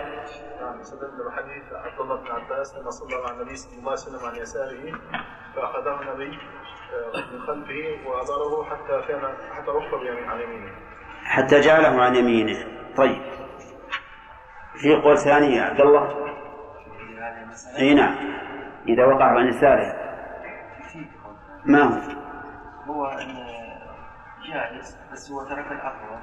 [0.80, 4.36] استدل بحديث عبد الله بن عباس لما صلى مع النبي صلى الله عليه وسلم عن
[4.36, 5.00] يساره
[5.56, 6.38] فأخذه النبي
[6.94, 9.20] آه، من خلفه واداره حتى كان
[9.54, 10.72] حتى ركب يعني عن يمينه.
[11.24, 12.66] حتى جعله عن يمينه.
[12.96, 13.22] طيب.
[14.74, 16.30] في قول ثاني يا عبد الله.
[17.78, 18.16] أي نعم.
[18.88, 19.96] إذا وقع عن يساره.
[21.64, 22.00] ما هو؟
[22.92, 23.36] هو إن
[24.52, 26.20] جالس بس هو ترك الأفضل.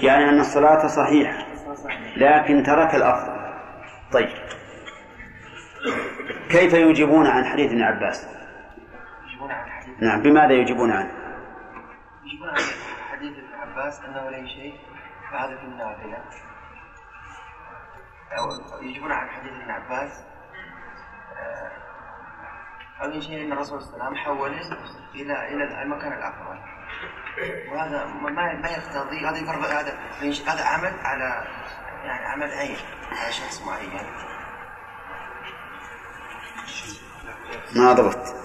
[0.00, 3.49] يعني أن الصلاة صحيحة صحيح لكن ترك الأفضل.
[4.12, 4.28] طيب.
[6.50, 8.26] كيف يجيبون عن حديث ابن عباس؟
[9.26, 11.10] يجيبون عن حديث نعم بماذا يجيبون عنه؟
[12.24, 12.58] يجيبون عن
[13.10, 14.74] حديث ابن عباس أنه لا شيء
[15.30, 16.18] فهذا في النافلة.
[18.38, 18.48] أو
[18.82, 20.24] يجيبون عن حديث ابن عباس
[21.36, 21.70] آه،
[23.02, 24.60] أول شيء أن الرسول صلى الله عليه وسلم حوله
[25.14, 26.58] إلى إلى المكان الأفضل
[27.72, 29.98] وهذا ما ما يقتضي هذا هذا
[30.46, 31.46] هذا عمل على
[32.04, 32.76] يعني عمل عين
[33.12, 33.90] على شخص معين
[37.76, 38.40] ما ضبط.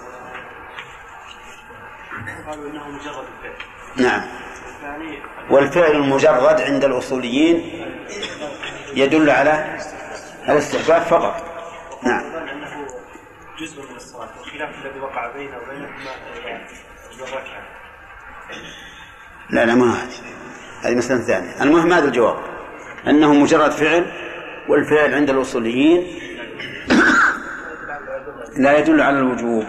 [2.47, 3.56] قالوا إنه مجرد الفعل.
[3.97, 4.22] نعم.
[4.68, 7.86] الثاني والفعل المجرد عند الأصوليين
[8.93, 9.80] يدل على
[10.49, 11.43] الاستحباب فقط.
[12.03, 12.24] نعم.
[12.24, 12.88] أيضا إنه
[13.60, 16.66] جزء من الصلاة والخلاف الذي وقع بينه وبينهما إلى
[17.20, 17.64] الركعة.
[19.49, 20.14] لا لا ما هذه
[20.82, 21.64] هذه مسألة ثانية.
[21.64, 22.55] المهم هذا الجواب.
[23.08, 24.06] أنه مجرد فعل
[24.70, 26.20] والفعل عند الأصوليين
[28.58, 29.66] لا يدل على الوجوب.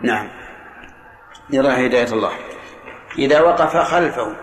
[0.00, 0.28] نعم.
[1.50, 2.32] يرى هداية الله.
[3.18, 4.36] إذا وقف خلفه.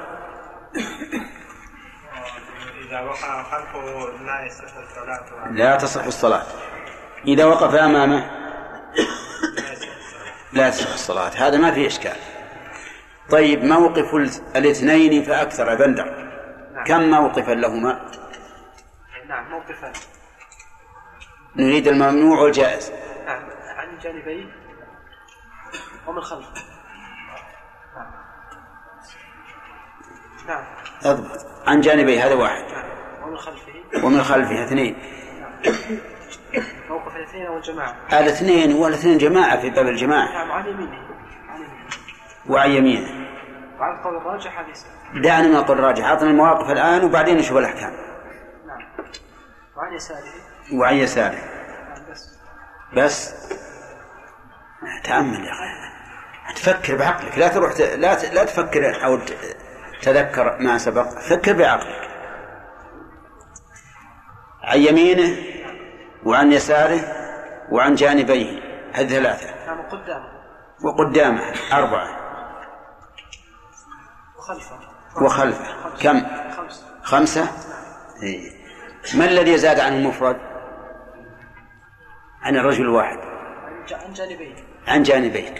[2.88, 5.51] إذا وقع خلفه لا يصح الصلاة.
[5.51, 6.43] لا تصح الصلاة.
[7.28, 8.30] إذا وقف أمامه.
[10.53, 11.32] لا تصح الصلاة.
[11.36, 12.15] هذا ما فيه إشكال.
[13.30, 14.15] طيب موقف
[14.55, 16.28] الاثنين فأكثر بندر
[16.89, 18.11] كم موقفا لهما؟
[19.27, 19.93] نعم موقفان
[21.55, 22.91] نريد الممنوع والجائز.
[23.25, 24.51] نعم عن جانبين
[26.07, 26.45] ومن خلف.
[27.95, 28.11] نعم.
[30.47, 30.63] نعم.
[31.05, 31.45] أضبط.
[31.67, 32.63] عن جانبي هذا واحد.
[33.23, 33.73] ومن خلفه.
[34.03, 34.97] ومن خلفه اثنين.
[36.89, 40.33] موقف الاثنين والجماعة الاثنين والاثنين جماعة في باب الجماعة.
[40.33, 41.09] نعم عن يمينه.
[42.49, 43.18] وعن يمينه.
[43.80, 44.84] وعن القول الراجح حديث
[45.23, 47.91] دعنا من القول الراجح أعطنا المواقف الآن وبعدين نشوف الأحكام.
[48.67, 49.05] نعم.
[49.77, 50.23] وعن يساره.
[50.73, 51.36] وعن يساره.
[51.36, 52.39] نعم بس.
[52.97, 53.36] بس؟
[55.03, 55.89] تأمل يا أخي.
[56.55, 57.38] تفكر بعقلك.
[57.38, 57.82] لا تروح ت...
[57.82, 58.34] لا ت...
[58.34, 59.34] لا تفكر أو ت...
[60.01, 61.07] تذكر ما سبق.
[61.09, 62.09] فكر بعقلك.
[64.63, 65.38] عن يمينه
[66.25, 66.99] وعن يساره
[67.71, 68.59] وعن جانبيه.
[68.93, 69.65] هذه ثلاثة.
[69.65, 70.39] نعم قدامه
[70.84, 72.18] وقدامه أربعة.
[74.39, 74.79] وخلفة.
[75.21, 76.21] وخلفه كم؟
[76.57, 76.83] خمسة.
[77.03, 77.47] خمسة؟
[78.23, 78.51] إيه.
[79.15, 80.37] ما الذي زاد عن المفرد؟
[82.41, 83.17] عن الرجل الواحد.
[83.17, 84.13] عن ج-
[84.87, 85.55] عن جانبيه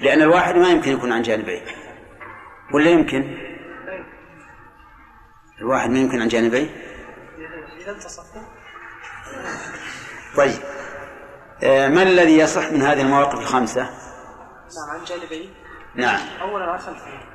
[0.00, 1.62] لأن الواحد ما يمكن يكون عن جانبيه
[2.74, 3.38] ولا يمكن؟
[5.60, 7.94] الواحد ما يمكن عن جانبيه؟ إذا-
[10.36, 10.60] طيب.
[11.62, 15.54] آه، ما الذي يصح من هذه المواقف الخمسة؟ نعم عن جانبين.
[15.94, 16.20] نعم.
[16.40, 17.33] أولا عن خلفه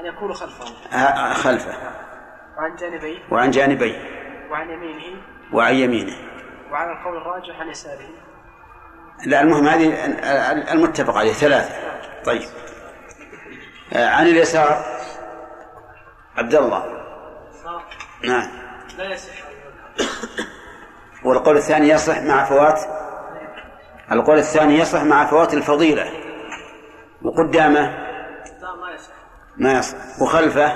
[0.00, 0.64] أن يكون خلفه.
[0.92, 1.72] آه، خلفه.
[2.58, 3.18] وعن جانبيه.
[3.30, 3.98] وعن جانبيه.
[4.50, 5.22] وعن يمينه.
[5.52, 6.16] وعن يمينه.
[6.72, 8.08] وعن القول الراجح عن يساره.
[9.26, 10.04] لا المهم هذه
[10.72, 11.74] المتفق عليه ثلاثة.
[12.24, 12.42] طيب.
[13.92, 14.84] آه، عن اليسار.
[16.36, 16.84] عبد الله.
[18.24, 18.48] نعم.
[18.98, 19.34] لا يصح.
[21.24, 22.80] والقول الثاني يصح مع فوات؟
[24.12, 26.10] القول الثاني يصح مع فوات الفضيلة.
[27.22, 28.13] وقدامه
[29.56, 29.96] ما يصح.
[30.22, 30.68] وخلفه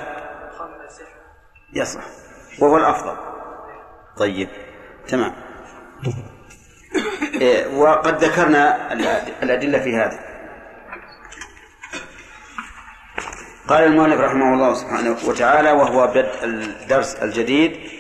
[0.58, 1.00] خلف
[1.72, 2.00] يصح.
[2.58, 3.16] وهو الأفضل.
[4.16, 4.48] طيب.
[5.08, 5.34] تمام.
[7.34, 10.28] إيه، وقد ذكرنا الأد- الأدلة في هذا.
[13.68, 17.90] قال المؤلف رحمه الله سبحانه وتعالى وهو بدء الدرس الجديد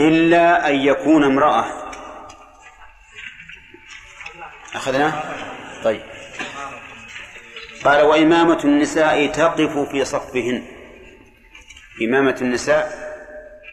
[0.00, 1.90] إلا أن يكون امرأة.
[4.74, 5.34] أخذنا؟
[5.84, 6.02] طيب.
[7.86, 10.62] قال وإمامة النساء تقف في صفهن.
[12.02, 12.90] إمامة النساء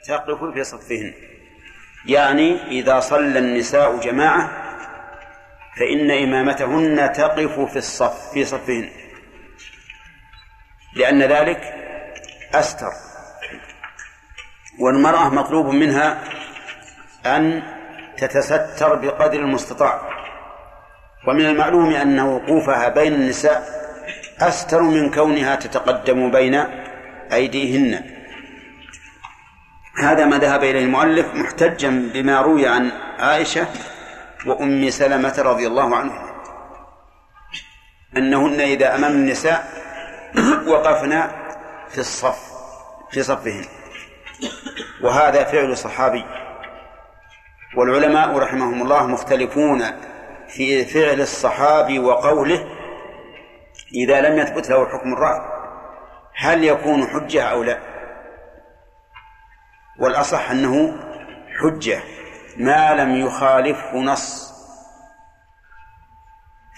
[0.07, 1.13] تقف في صفهن.
[2.05, 4.49] يعني إذا صلى النساء جماعة
[5.79, 8.89] فإن إمامتهن تقف في الصف في صفهن.
[10.95, 11.61] لأن ذلك
[12.53, 12.91] أستر.
[14.79, 16.23] والمرأة مطلوب منها
[17.25, 17.63] أن
[18.17, 20.01] تتستر بقدر المستطاع.
[21.27, 23.82] ومن المعلوم أن وقوفها بين النساء
[24.47, 26.55] أستر من كونها تتقدم بين
[27.33, 28.01] أيديهن.
[29.99, 33.67] هذا ما ذهب إليه المؤلف محتجا بما روي عن عائشة
[34.45, 36.33] وأم سلمة رضي الله عنهما
[38.17, 39.69] أنهن إذا أمام النساء
[40.67, 41.31] وقفنا
[41.89, 42.39] في الصف
[43.11, 43.65] في صفهن.
[45.01, 46.25] وهذا فعل صحابي.
[47.77, 49.83] والعلماء رحمهم الله مختلفون
[50.47, 52.67] في فعل الصحابي وقوله
[53.93, 55.63] إذا لم يثبت له حكم الرفع
[56.35, 57.79] هل يكون حجة أو لا؟
[59.99, 60.99] والأصح أنه
[61.61, 61.99] حجة
[62.57, 64.53] ما لم يخالفه نص.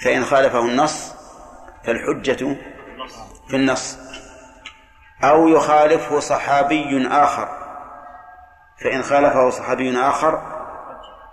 [0.04, 1.16] فإن خالفه النص
[1.84, 2.56] فالحجة
[3.48, 3.98] في النص.
[5.24, 7.50] أو يخالفه صحابي آخر
[8.84, 10.42] فإن خالفه صحابي آخر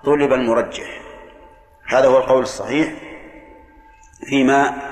[0.05, 1.03] طلب المرجح.
[1.89, 2.93] هذا هو القول الصحيح
[4.29, 4.92] فيما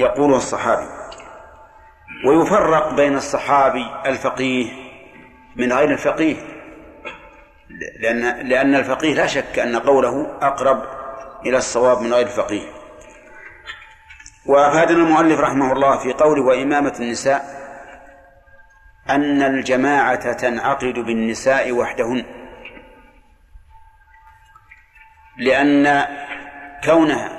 [0.00, 0.88] يقوله الصحابي.
[2.26, 4.70] ويفرق بين الصحابي الفقيه
[5.56, 6.36] من غير الفقيه.
[8.00, 10.82] لأن لأن الفقيه لا شك أن قوله أقرب
[11.46, 12.68] إلى الصواب من غير الفقيه.
[14.46, 17.60] وأفادنا المؤلف رحمه الله في قوله وإمامة النساء
[19.10, 22.24] أن الجماعة تنعقد بالنساء وحدهن.
[25.36, 26.06] لأن
[26.84, 27.38] كونها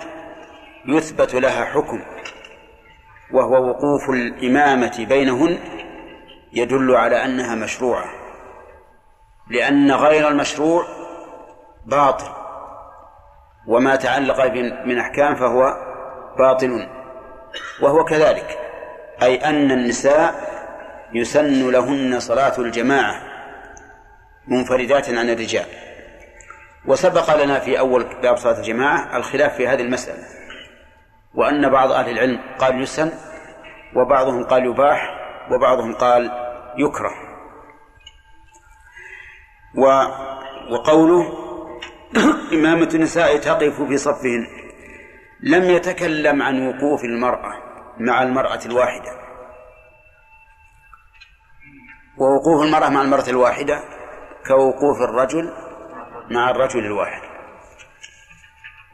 [0.85, 2.01] يثبت لها حكم.
[3.33, 5.57] وهو وقوف الإمامة بينهن
[6.53, 8.05] يدل على أنها مشروعة
[9.49, 10.85] لأن غير المشروع
[11.85, 12.31] باطل
[13.67, 14.45] وما تعلق
[14.85, 15.77] من أحكام فهو
[16.37, 16.87] باطل
[17.81, 18.57] وهو كذلك
[19.21, 20.51] أي أن النساء
[21.13, 23.21] يسن لهن صلاة الجماعة
[24.47, 25.65] منفردات عن الرجال.
[26.85, 30.23] وسبق لنا في أول باب صلاة الجماعة الخلاف في هذه المسألة.
[31.35, 33.11] وأن بعض أهل العلم قال يسن
[33.95, 35.21] وبعضهم قال يباح
[35.51, 36.31] وبعضهم قال
[36.77, 37.13] يكره.
[39.77, 39.85] و
[40.73, 41.33] وقوله
[42.53, 44.47] إمامة النساء تقف في صفهن
[45.43, 47.53] لم يتكلم عن وقوف المرأة
[47.97, 49.11] مع المرأة الواحدة.
[52.17, 53.79] ووقوف المرأة مع المرأة الواحدة
[54.47, 55.53] كوقوف الرجل
[56.31, 57.21] مع الرجل الواحد.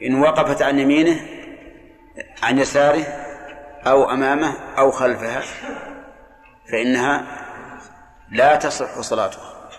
[0.04, 1.37] إن وقفت عن يمينه
[2.44, 3.04] عن يساره
[3.88, 5.42] أو أمامه أو خلفها
[6.72, 7.24] فإنها
[8.32, 9.70] لا تصح صلاتها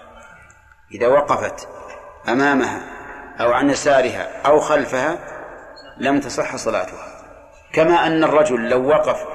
[0.93, 1.68] إذا وقفت
[2.28, 2.80] أمامها
[3.40, 5.18] أو عن يسارها أو خلفها
[5.98, 7.24] لم تصح صلاتها.
[7.72, 9.26] كما أن الرجل لو وقف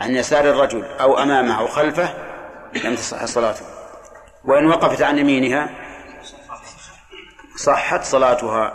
[0.00, 2.14] عن يسار الرجل أو أمامه أو خلفه
[2.84, 3.64] لم تصح صلاته.
[4.44, 5.70] وإن وقفت عن يمينها
[7.56, 8.74] صحت صلاتها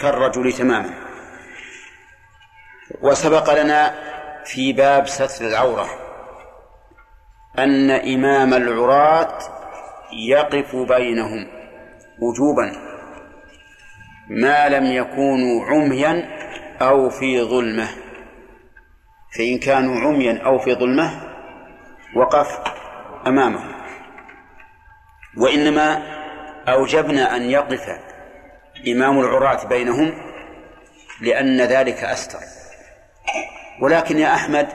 [0.00, 1.09] كالرجل تماما.
[3.02, 3.94] وسبق لنا
[4.44, 5.88] في باب ستر العورة
[7.58, 9.38] أن إمام العراة
[10.12, 11.46] يقف بينهم
[12.22, 12.72] وجوبا
[14.30, 16.28] ما لم يكونوا عميا
[16.82, 17.88] أو في ظلمة.
[19.38, 21.20] فإن كانوا عميا أو في ظلمة
[22.16, 22.58] وقف
[23.26, 23.72] أمامهم.
[25.36, 26.02] وإنما
[26.68, 27.98] أوجبنا أن يقف
[28.88, 30.12] إمام العراة بينهم
[31.20, 32.59] لأن ذلك أستر.
[33.80, 34.68] ولكن يا أحمد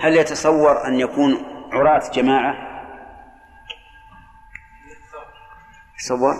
[0.00, 2.70] هل يتصور أن يكون عراة جماعة؟
[5.98, 6.34] تصور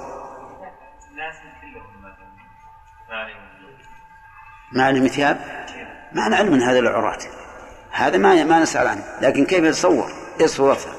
[4.72, 5.66] ما علم ثياب
[6.12, 7.18] ما نعلم من هذا العراة.
[7.90, 10.94] هذا ما ما نسأل عنه لكن كيف يتصور؟ إيش صورتها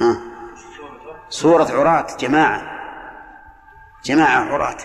[0.00, 0.16] ها؟
[1.28, 2.62] صورة عراة جماعة.
[4.04, 4.76] جماعة عراة.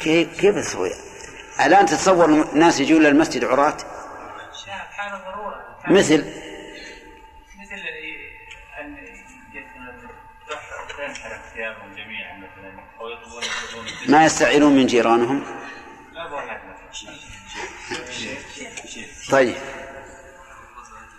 [0.00, 1.07] كيف كيف تسوي
[1.60, 3.76] الآن تتصور الناس يجون للمسجد عراة؟
[5.88, 6.24] مثل.
[7.60, 7.78] مثل
[10.98, 12.68] تنحرق ثيابهم جميعا مثلا
[13.12, 13.42] يطلبون
[14.08, 15.44] ما يستعيرون من جيرانهم؟
[19.30, 19.56] طيب.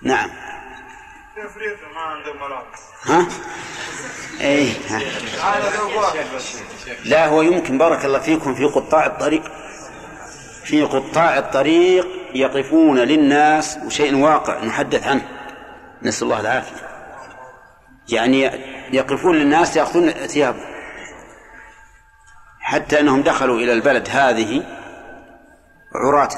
[0.02, 0.30] نعم.
[3.06, 3.28] ها؟
[4.90, 5.00] ها.
[7.06, 9.44] لا هو يمكن بارك الله فيكم في قطاع الطريق.
[10.70, 15.28] في قطاع الطريق يقفون للناس وشيء واقع نحدث عنه.
[16.04, 16.88] نسأل الله العافية.
[18.10, 18.52] يعني
[18.94, 20.70] يقفون للناس يأخذون ثيابهم
[22.60, 24.64] حتى أنهم دخلوا إلى البلد هذه
[25.96, 26.30] عراة.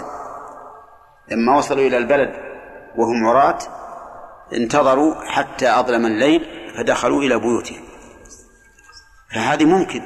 [1.31, 2.33] لما وصلوا إلى البلد
[2.95, 3.59] وهم عراة
[4.53, 6.45] انتظروا حتى أظلم الليل
[6.77, 7.81] فدخلوا إلى بيوتهم.
[9.33, 10.01] فهذه ممكن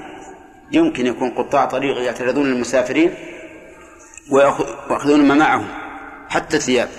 [0.72, 3.35] يمكن يكون قطاع طريق يعترضون للمسافرين
[4.32, 5.68] ويأخذون ما معهم
[6.30, 6.90] حتى الثياب.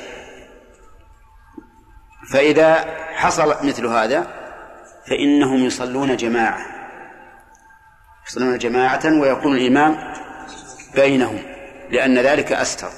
[2.32, 2.84] فإذا
[3.14, 4.26] حصل مثل هذا
[5.06, 6.58] فإنهم يصلون جماعة.
[8.28, 10.14] يصلون جماعة ويكون الإمام
[10.94, 11.42] بينهم
[11.90, 12.88] لأن ذلك أستر.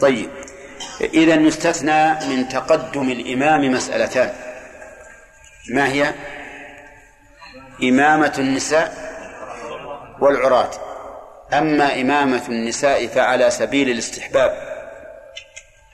[0.00, 0.30] طيب
[1.00, 4.32] إذا يستثنى من تقدم الإمام مسألتان.
[5.74, 6.14] ما هي؟
[7.82, 8.94] إمامة النساء
[10.20, 10.87] والعراة.
[11.52, 14.68] أما إمامة النساء فعلى سبيل الاستحباب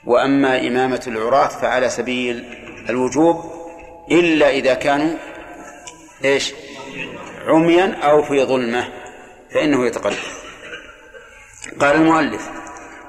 [0.05, 2.45] وأما إمامة العراة فعلى سبيل
[2.89, 3.51] الوجوب
[4.11, 5.13] إلا إذا كانوا
[6.25, 6.53] إيش؟
[7.47, 8.87] عميا أو في ظلمة
[9.53, 10.15] فإنه يتقدم
[11.79, 12.49] قال المؤلف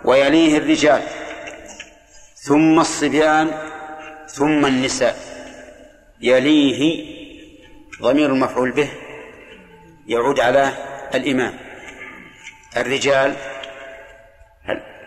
[0.05, 1.03] ويليه الرجال
[2.35, 3.51] ثم الصبيان
[4.29, 5.17] ثم النساء.
[6.21, 7.07] يليه
[8.03, 8.91] ضمير المفعول به
[10.07, 10.73] يعود على
[11.15, 11.66] الإمام.
[12.77, 13.37] الرجال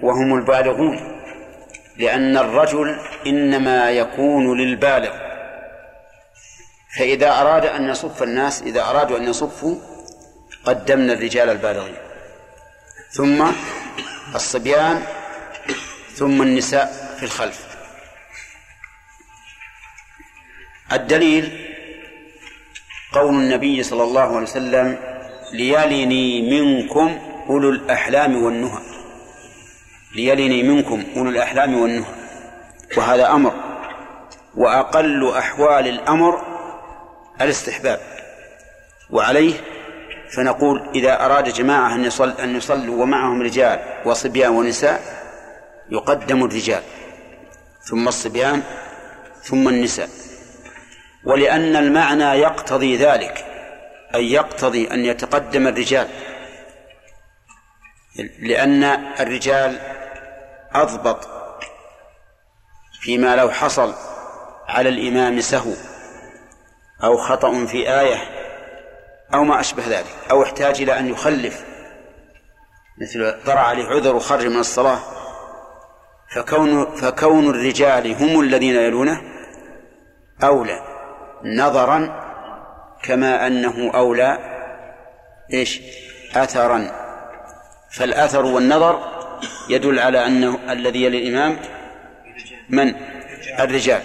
[0.01, 1.21] وهم البالغون
[1.97, 5.13] لأن الرجل إنما يكون للبالغ.
[6.97, 9.75] فإذا أراد أن يصف الناس إذا أرادوا أن يصفوا
[10.65, 11.95] قدمنا الرجال البالغين.
[13.11, 13.45] ثم
[14.35, 15.03] الصبيان
[16.13, 17.69] ثم النساء في الخلف.
[20.91, 21.65] الدليل
[23.11, 24.97] قول النبي صلى الله عليه وسلم
[25.53, 28.81] ليلني منكم أولو الأحلام والنهى.
[30.15, 32.13] ليلني منكم أولو الأحلام والنهى.
[32.97, 33.53] وهذا أمر.
[34.55, 36.41] وأقل أحوال الأمر
[37.41, 37.99] الاستحباب.
[39.09, 39.53] وعليه
[40.35, 45.01] فنقول إذا أراد جماعة أن يصل أن يصلوا ومعهم رجال وصبيان ونساء
[45.91, 46.81] يقدم الرجال.
[47.89, 48.61] ثم الصبيان
[49.43, 50.09] ثم النساء.
[51.25, 53.45] ولأن المعنى يقتضي ذلك
[54.15, 56.07] أي يقتضي أن يتقدم الرجال.
[58.39, 58.83] لأن
[59.19, 59.79] الرجال
[60.73, 61.27] أضبط
[63.01, 63.93] فيما لو حصل
[64.67, 65.73] على الإمام سهو
[67.03, 68.17] أو خطأ في آية
[69.33, 71.65] أو ما أشبه ذلك أو احتاج إلى أن يخلف
[73.01, 74.99] مثل طرأ عليه عذر وخرج من الصلاة
[76.35, 79.21] فكون فكون الرجال هم الذين يلونه
[80.43, 80.83] أولى
[81.43, 82.29] نظرا
[83.03, 84.37] كما أنه أولى
[85.53, 85.81] إيش؟
[86.35, 86.98] أثرا.
[87.91, 89.19] فالأثر والنظر
[89.69, 91.59] يدل على أنه الذي يلي الإمام
[92.69, 92.95] من؟
[93.59, 94.01] الرجال.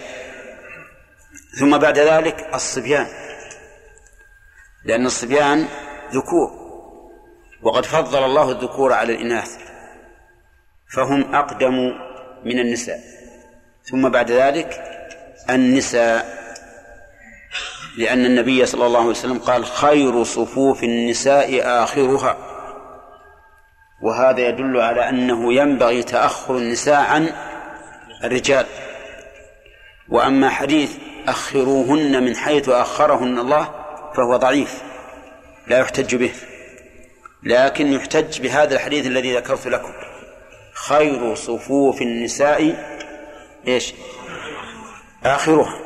[1.60, 3.06] ثم بعد ذلك الصبيان.
[4.84, 5.68] لأن الصبيان
[6.12, 6.64] ذكور.
[7.62, 9.50] وقد فضل الله الذكور على الإناث.
[10.94, 11.92] فهم أقدم
[12.44, 13.00] من النساء.
[13.90, 14.84] ثم بعد ذلك
[15.50, 16.44] النساء.
[17.98, 22.53] لأن النبي صلى الله عليه وسلم قال خير صفوف النساء آخرها.
[24.04, 27.32] وهذا يدل على أنه ينبغي تأخر النساء عن
[28.24, 28.66] الرجال.
[30.08, 30.90] وأما حديث
[31.28, 33.68] أخروهن من حيث أخرهن الله
[34.14, 34.82] فهو ضعيف
[35.66, 36.32] لا يحتج به
[37.42, 39.92] لكن يحتج بهذا الحديث الذي ذكرت لكم.
[40.74, 42.84] خير صفوف النساء
[43.68, 43.94] إيش؟
[45.24, 45.80] آخرها.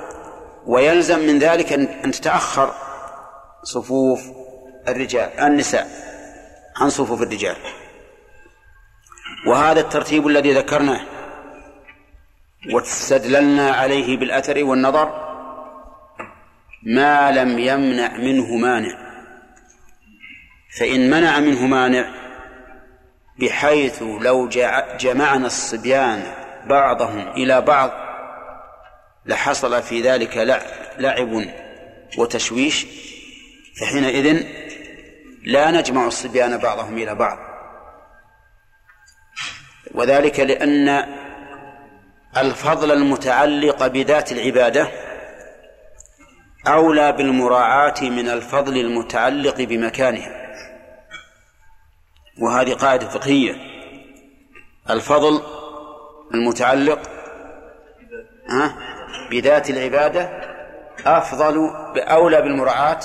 [0.66, 2.74] ويلزم من ذلك أن تتأخر
[3.62, 4.20] صفوف
[4.88, 5.88] الرجال النساء
[6.76, 7.56] عن صفوف الرجال.
[9.48, 11.00] وهذا الترتيب الذي ذكرناه.
[12.72, 15.28] واستدللنا عليه بالأثر والنظر
[16.82, 19.08] ما لم يمنع منه مانع.
[20.78, 22.10] فإن منع منه مانع
[23.38, 24.48] بحيث لو
[25.00, 26.22] جمعنا الصبيان
[26.66, 27.90] بعضهم إلى بعض
[29.26, 30.36] لحصل في ذلك
[30.98, 31.44] لعب
[32.18, 32.86] وتشويش
[33.80, 34.46] فحينئذ
[35.44, 37.47] لا نجمع الصبيان بعضهم إلى بعض.
[39.98, 41.06] وذلك لأن
[42.36, 44.88] الفضل المتعلق بذات العبادة
[46.66, 50.54] أولى بالمراعاة من الفضل المتعلق بمكانها.
[52.40, 53.54] وهذه قاعدة فقهية.
[54.90, 55.42] الفضل
[56.34, 57.00] المتعلق
[59.30, 60.30] بذات العبادة
[61.06, 63.00] أفضل أولى بالمراعاة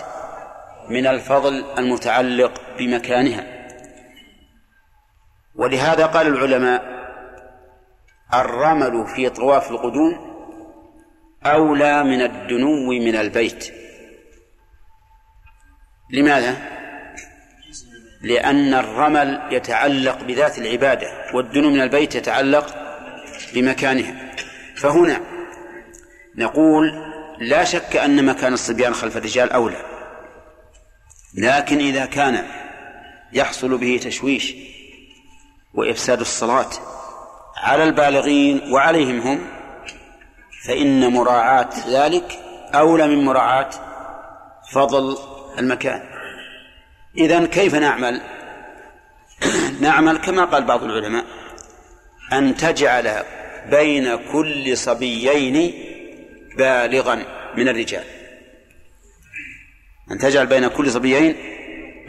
[0.90, 3.53] من الفضل المتعلق بمكانها.
[5.56, 6.94] ولهذا قال العلماء
[8.34, 10.34] الرمل في طواف القدوم
[11.46, 13.74] أولى من الدنو من البيت.
[16.10, 16.58] لماذا؟
[18.22, 22.76] لأن الرمل يتعلق بذات العبادة والدنو من البيت يتعلق
[23.54, 24.36] بمكانها.
[24.76, 25.22] فهنا
[26.36, 26.92] نقول
[27.40, 29.86] لا شك أن مكان الصبيان خلف الرجال أولى.
[31.38, 32.46] لكن إذا كان
[33.34, 34.73] يحصل به تشويش
[35.74, 36.70] وإفساد الصلاة
[37.58, 39.48] على البالغين وعليهم هم
[40.68, 42.40] فإن مراعاة ذلك
[42.76, 43.70] أولى من مراعاة
[44.72, 45.18] فضل
[45.60, 46.02] المكان.
[47.18, 48.22] إذا كيف نعمل؟
[49.82, 51.26] نعمل كما قال بعض العلماء
[52.34, 53.24] أن تجعل
[53.70, 55.74] بين كل صبيين
[56.58, 57.26] بالغا
[57.58, 58.04] من الرجال.
[60.12, 61.36] أن تجعل بين كل صبيين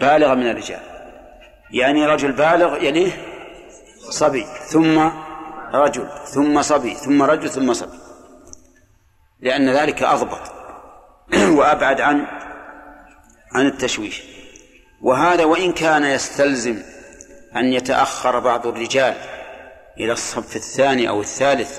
[0.00, 0.80] بالغا من الرجال.
[1.70, 3.33] يعني رجل بالغ يليه
[4.14, 5.10] صبي ثم
[5.74, 7.98] رجل ثم صبي ثم رجل ثم صبي.
[9.40, 10.52] لأن ذلك أضبط
[11.58, 12.26] وأبعد عن
[13.52, 14.22] عن التشويش.
[15.02, 16.82] وهذا وإن كان يستلزم
[17.56, 19.14] أن يتأخر بعض الرجال
[20.00, 21.78] إلى الصف الثاني أو الثالث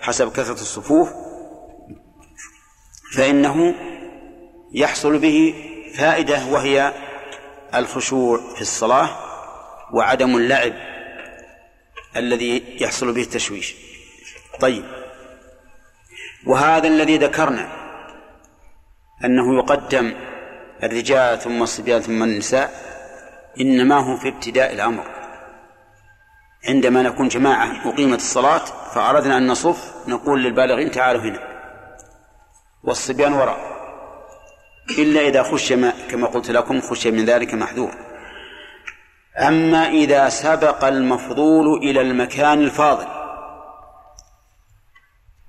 [0.00, 1.08] حسب كثرة الصفوف
[3.16, 3.74] فإنه
[4.72, 5.54] يحصل به
[5.98, 6.92] فائدة وهي
[7.74, 9.08] الخشوع في الصلاة
[9.92, 10.72] وعدم اللعب
[12.16, 13.74] الذي يحصل به التشويش.
[14.60, 14.84] طيب.
[16.46, 17.68] وهذا الذي ذكرنا
[19.24, 20.14] أنه يقدم
[20.82, 22.70] الرجال ثم الصبيان ثم النساء
[23.60, 25.04] إنما هو في ابتداء الأمر.
[26.68, 28.64] عندما نكون جماعة أقيمت الصلاة
[28.94, 31.40] فأردنا أن نصف نقول للبالغين تعالوا هنا.
[32.84, 33.76] والصبيان وراء.
[34.98, 37.94] إلا إذا خش ما كما قلت لكم خش من ذلك محذور.
[39.38, 43.06] أما إذا سبق المفضول إلى المكان الفاضل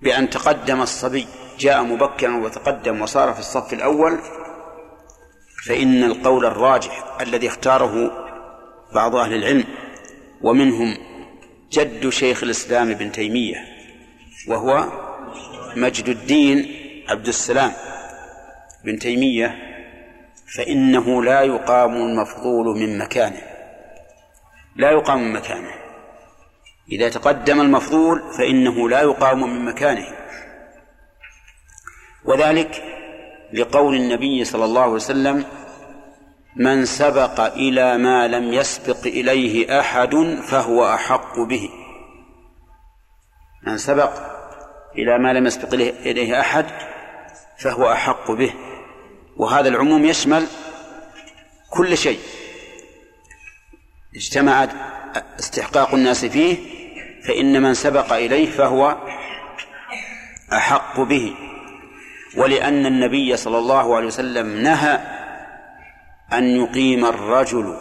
[0.01, 1.27] بأن تقدم الصبي
[1.59, 4.19] جاء مبكرا وتقدم وصار في الصف الأول
[5.65, 8.11] فإن القول الراجح الذي اختاره
[8.93, 9.65] بعض أهل العلم
[10.41, 10.97] ومنهم
[11.71, 13.65] جد شيخ الإسلام ابن تيمية
[14.47, 14.85] وهو
[15.75, 16.75] مجد الدين
[17.09, 17.71] عبد السلام
[18.83, 19.55] بن تيمية
[20.55, 23.41] فإنه لا يقام المفضول من مكانه.
[24.77, 25.71] لا يقام من مكانه.
[26.91, 30.07] إذا تقدم المفضول فإنه لا يقام من مكانه.
[32.25, 32.83] وذلك
[33.53, 35.45] لقول النبي صلى الله عليه وسلم
[36.55, 41.69] من سبق إلى ما لم يسبق إليه أحد فهو أحق به.
[43.67, 44.11] من سبق
[44.95, 46.65] إلى ما لم يسبق إليه أحد
[47.57, 48.53] فهو أحق به.
[49.37, 50.47] وهذا العموم يشمل
[51.69, 52.19] كل شيء.
[54.15, 54.67] اجتمع
[55.39, 56.57] استحقاق الناس فيه
[57.27, 58.97] فإن من سبق إليه فهو
[60.53, 61.35] أحق به.
[62.37, 64.99] ولأن النبي صلى الله عليه وسلم نهى
[66.33, 67.77] أن يقيم الرجل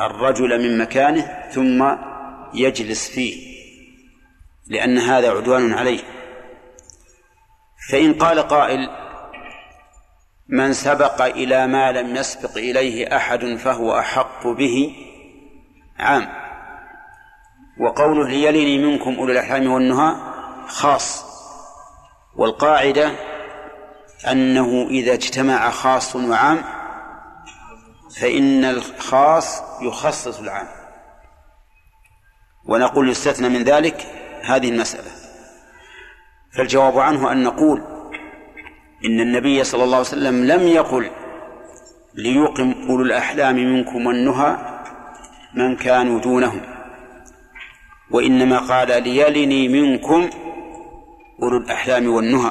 [0.00, 1.96] الرجل من مكانه ثم
[2.54, 3.52] يجلس فيه
[4.66, 6.00] لأن هذا عدوان عليه.
[7.90, 8.90] فإن قال قائل
[10.48, 14.94] من سبق إلى ما لم يسبق إليه أحد فهو أحق به
[16.02, 16.28] عام.
[17.80, 20.14] وقوله ليلني منكم أولو الأحلام والنهى
[20.66, 21.24] خاص.
[22.36, 23.12] والقاعدة
[24.30, 26.62] أنه إذا اجتمع خاص وعام
[28.20, 30.68] فإن الخاص يخصص العام.
[32.64, 34.06] ونقول يستثنى من ذلك
[34.44, 35.10] هذه المسألة.
[36.56, 37.82] فالجواب عنه أن نقول
[39.04, 41.10] إن النبي صلى الله عليه وسلم لم يقل
[42.14, 44.71] ليقم أولو الأحلام منكم والنهى
[45.54, 46.60] من كانوا دونهم.
[48.10, 50.30] وإنما قال ليلني منكم
[51.42, 52.50] أولو الأحلام والنهى.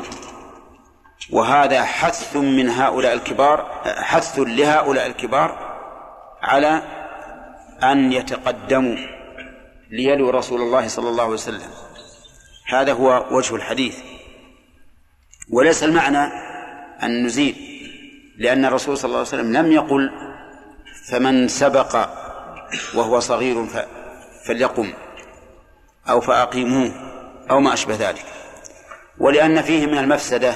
[1.31, 5.77] وهذا حث من هؤلاء الكبار حث لهؤلاء الكبار
[6.41, 6.81] على
[7.83, 8.95] أن يتقدموا
[9.91, 11.69] ليلوا رسول الله صلى الله عليه وسلم.
[12.67, 13.97] هذا هو وجه الحديث.
[15.49, 16.31] وليس المعنى
[17.03, 17.55] أن نزيد
[18.37, 20.11] لأن الرسول صلى الله عليه وسلم لم يقل
[21.11, 22.20] فمن سبق
[22.93, 23.65] وهو صغير
[24.45, 24.93] فليقم
[26.09, 26.91] أو فأقيموه
[27.51, 28.25] أو ما أشبه ذلك.
[29.17, 30.55] ولأن فيه من المفسدة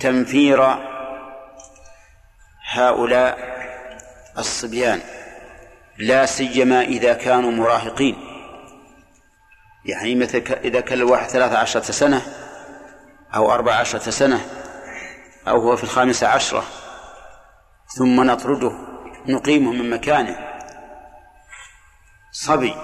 [0.00, 0.76] تنفير
[2.70, 3.56] هؤلاء
[4.38, 5.00] الصبيان
[5.98, 8.16] لا سيما إذا كانوا مراهقين.
[9.84, 12.22] يعني مثل إذا كان الواحد ثلاثة عشرة سنة
[13.34, 14.40] أو أربع عشرة سنة
[15.48, 16.64] أو هو في الخامسة عشرة
[17.88, 18.72] ثم نطرده
[19.26, 20.36] نقيمه من مكانه.
[22.32, 22.74] صبي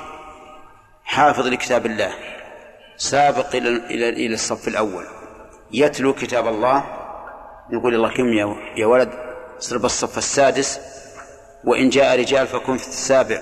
[1.05, 2.15] حافظ لكتاب الله.
[2.97, 5.07] سابق إلى إلى إلى الصف الأول.
[5.73, 6.85] يتلو كتاب الله.
[7.71, 8.33] يقول الله كم
[8.77, 9.11] يا ولد
[9.59, 10.81] صر بالصف السادس.
[11.65, 13.41] وإن جاء رجال فكن في السابع.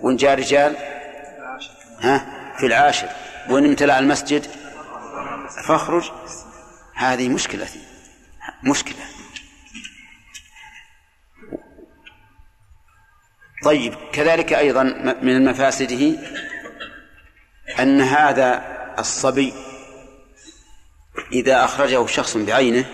[0.00, 0.76] وإن جاء رجال
[2.00, 2.26] ها
[2.58, 3.08] في العاشر.
[3.50, 4.46] وإن امتلأ المسجد
[5.66, 6.10] فاخرج.
[6.94, 7.68] هذه مشكلة
[8.62, 9.19] مشكلة.
[13.64, 14.82] طيب كذلك أيضا
[15.22, 16.18] من مفاسده
[17.80, 18.64] أن هذا
[18.98, 19.52] الصبي
[21.32, 22.84] إذا أخرجه شخص بعينه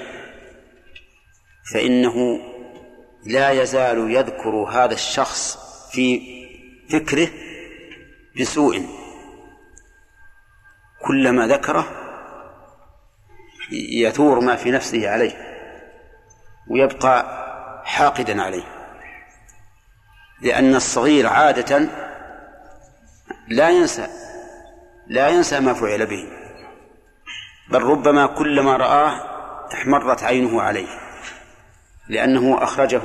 [1.74, 2.40] فإنه
[3.26, 5.58] لا يزال يذكر هذا الشخص
[5.92, 6.20] في
[6.92, 7.28] فكره
[8.40, 8.86] بسوء.
[11.06, 11.88] كلما ذكره
[13.72, 15.32] يثور ما في نفسه عليه
[16.70, 17.24] ويبقى
[17.84, 18.75] حاقدا عليه.
[20.40, 21.88] لأن الصغير عادة
[23.48, 24.06] لا ينسى
[25.06, 26.28] لا ينسى ما فعل به
[27.70, 29.36] بل ربما كلما رآه
[29.74, 30.88] احمرت عينه عليه
[32.08, 33.02] لأنه أخرجه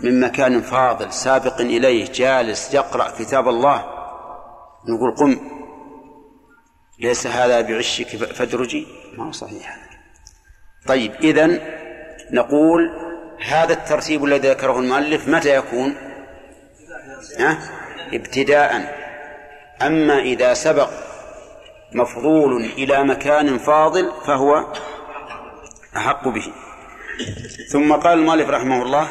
[0.00, 3.84] من مكان فاضل سابق إليه جالس يقرأ كتاب الله
[4.88, 5.40] نقول قم
[6.98, 8.86] ليس هذا بعشك فادرجي؟
[9.18, 9.76] ما هو صحيح.
[10.86, 11.60] طيب إذن
[12.32, 12.90] نقول
[13.46, 16.11] هذا الترتيب الذي ذكره المؤلف متى يكون؟
[17.40, 17.58] أه؟
[18.12, 19.02] ابتداء.
[19.82, 20.90] أما إذا سبق
[21.92, 24.72] مفضول إلى مكان فاضل فهو
[25.96, 26.52] أحق به.
[27.72, 29.08] ثم قال المؤلف رحمه الله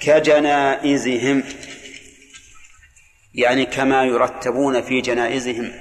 [0.00, 1.44] كجنائزهم
[3.34, 5.72] يعني كما يرتبون في جنائزهم.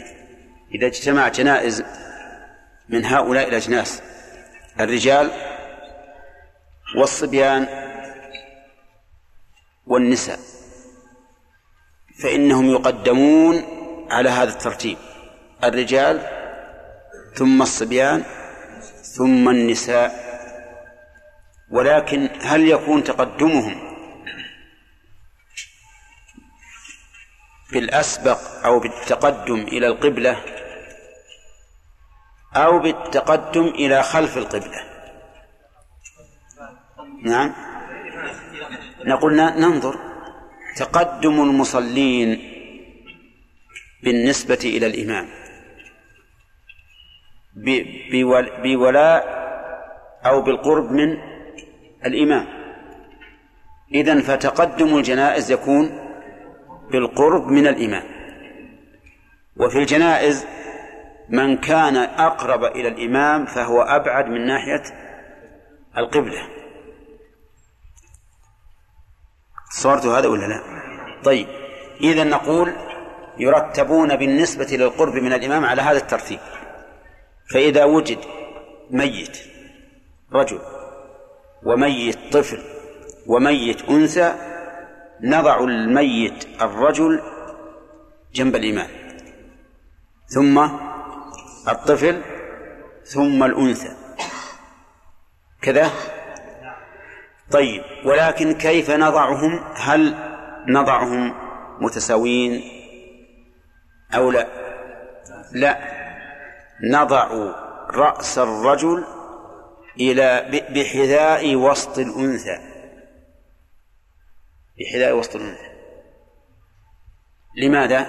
[0.75, 1.83] إذا اجتمع جنائز
[2.89, 4.01] من هؤلاء الأجناس
[4.79, 5.31] الرجال
[6.97, 7.67] والصبيان
[9.87, 10.39] والنساء
[12.23, 13.63] فإنهم يقدمون
[14.11, 14.97] على هذا الترتيب.
[15.63, 16.21] الرجال
[17.35, 18.23] ثم الصبيان
[19.17, 20.29] ثم النساء.
[21.71, 23.89] ولكن هل يكون تقدمهم
[27.71, 30.43] بالأسبق أو بالتقدم إلى القبلة
[32.55, 34.83] أو بالتقدم إلى خلف القبلة؟
[37.23, 37.55] نعم.
[39.05, 40.08] نقول ننظر.
[40.79, 42.39] تقدم المصلين
[44.03, 45.27] بالنسبة إلى الإمام.
[48.63, 49.23] بولاء
[50.25, 51.17] أو بالقرب من
[52.05, 52.45] الإمام.
[53.93, 55.85] إذن فتقدم الجنائز يكون
[56.91, 58.03] بالقرب من الإمام.
[59.57, 60.45] وفي الجنائز
[61.29, 64.83] من كان أقرب إلى الإمام فهو أبعد من ناحية
[65.97, 66.58] القبلة.
[69.69, 70.61] صورت هذا ولا لا؟
[71.23, 71.47] طيب
[72.01, 72.73] إذا نقول
[73.37, 76.39] يرتبون بالنسبة للقرب من الإمام على هذا الترتيب.
[77.53, 78.19] فإذا وجد
[78.91, 79.37] ميت
[80.33, 80.59] رجل
[81.63, 82.63] وميت طفل
[83.27, 84.35] وميت أنثى
[85.21, 87.21] نضع الميت الرجل
[88.33, 88.89] جنب الإمام
[90.27, 90.59] ثم
[91.67, 92.21] الطفل
[93.05, 93.95] ثم الأنثى.
[95.61, 95.91] كذا؟
[97.51, 100.15] طيب ولكن كيف نضعهم؟ هل
[100.67, 101.33] نضعهم
[101.81, 102.61] متساويين
[104.15, 104.47] أو لا؟
[105.53, 105.99] لا.
[106.83, 107.53] نضع
[107.89, 109.05] رأس الرجل
[109.99, 112.57] إلى بحذاء وسط الأنثى.
[114.79, 115.69] بحذاء وسط الأنثى.
[117.57, 118.07] لماذا؟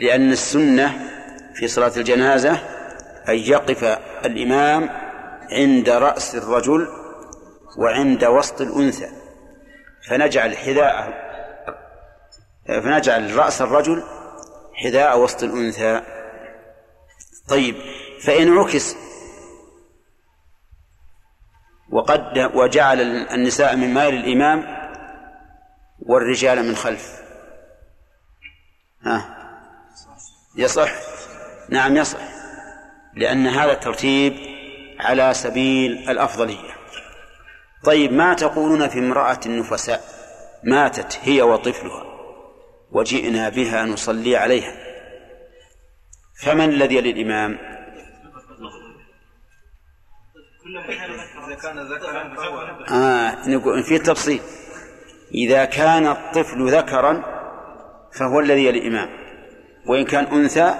[0.00, 1.10] لأن السنة
[1.54, 2.52] في صلاة الجنازة
[3.28, 3.84] أن يقف
[4.24, 4.90] الإمام
[5.52, 6.99] عند رأس الرجل
[7.78, 9.08] وعند وسط الأنثى.
[10.08, 11.20] فنجعل حذاء
[12.66, 14.02] فنجعل رأس الرجل
[14.74, 16.02] حذاء وسط الأنثى.
[17.48, 17.76] طيب
[18.24, 18.96] فإن عكس
[21.92, 24.80] وقد وجعل النساء من مال الإمام
[26.06, 27.20] والرجال من خلف.
[29.02, 29.36] ها؟
[30.56, 30.90] يصح؟
[31.68, 32.20] نعم يصح
[33.14, 34.36] لأن هذا الترتيب
[35.00, 36.79] على سبيل الأفضلية.
[37.84, 40.00] طيب ما تقولون في امرأة نفساء
[40.64, 42.04] ماتت هي وطفلها
[42.90, 44.74] وجئنا بها نصلي عليها؟
[46.42, 47.58] فمن الذي للإمام
[52.90, 54.40] آه نقول في تفصيل.
[55.34, 57.22] إذا كان الطفل ذكرا
[58.12, 59.08] فهو الذي الإمام
[59.86, 60.74] وإن كان أنثى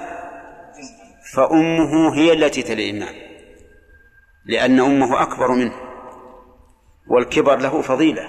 [1.35, 3.15] فأمه هي التي تلي الإمام
[4.47, 5.90] لأن أمه أكبر منه.
[7.11, 8.29] والكبر له فضيلة.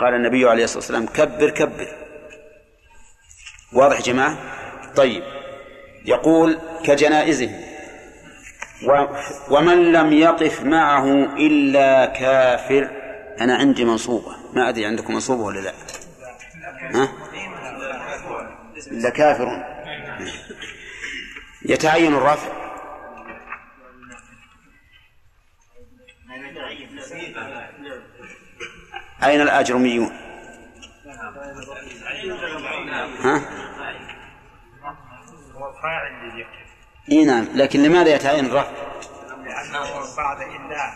[0.00, 1.88] قال النبي عليه الصلاة والسلام كبر كبر.
[3.72, 4.38] واضح جماعة؟
[4.96, 5.22] طيب.
[6.04, 7.60] يقول كجنائزهم
[9.50, 11.04] ومن لم يقف معه
[11.36, 12.90] إلا كافر.
[13.40, 14.36] أنا عندي منصوبة.
[14.54, 15.72] ما أدري عندكم منصوبة ولا لا.
[16.94, 17.08] ها؟
[18.90, 19.64] إلا كافر.
[21.68, 22.63] يتعين الرفع
[29.24, 30.10] أين الأجرميون؟
[33.20, 33.42] ها؟
[37.12, 38.70] إي نعم لكن لماذا يتعين الرفع؟
[39.44, 40.92] لأنه بعد إلا.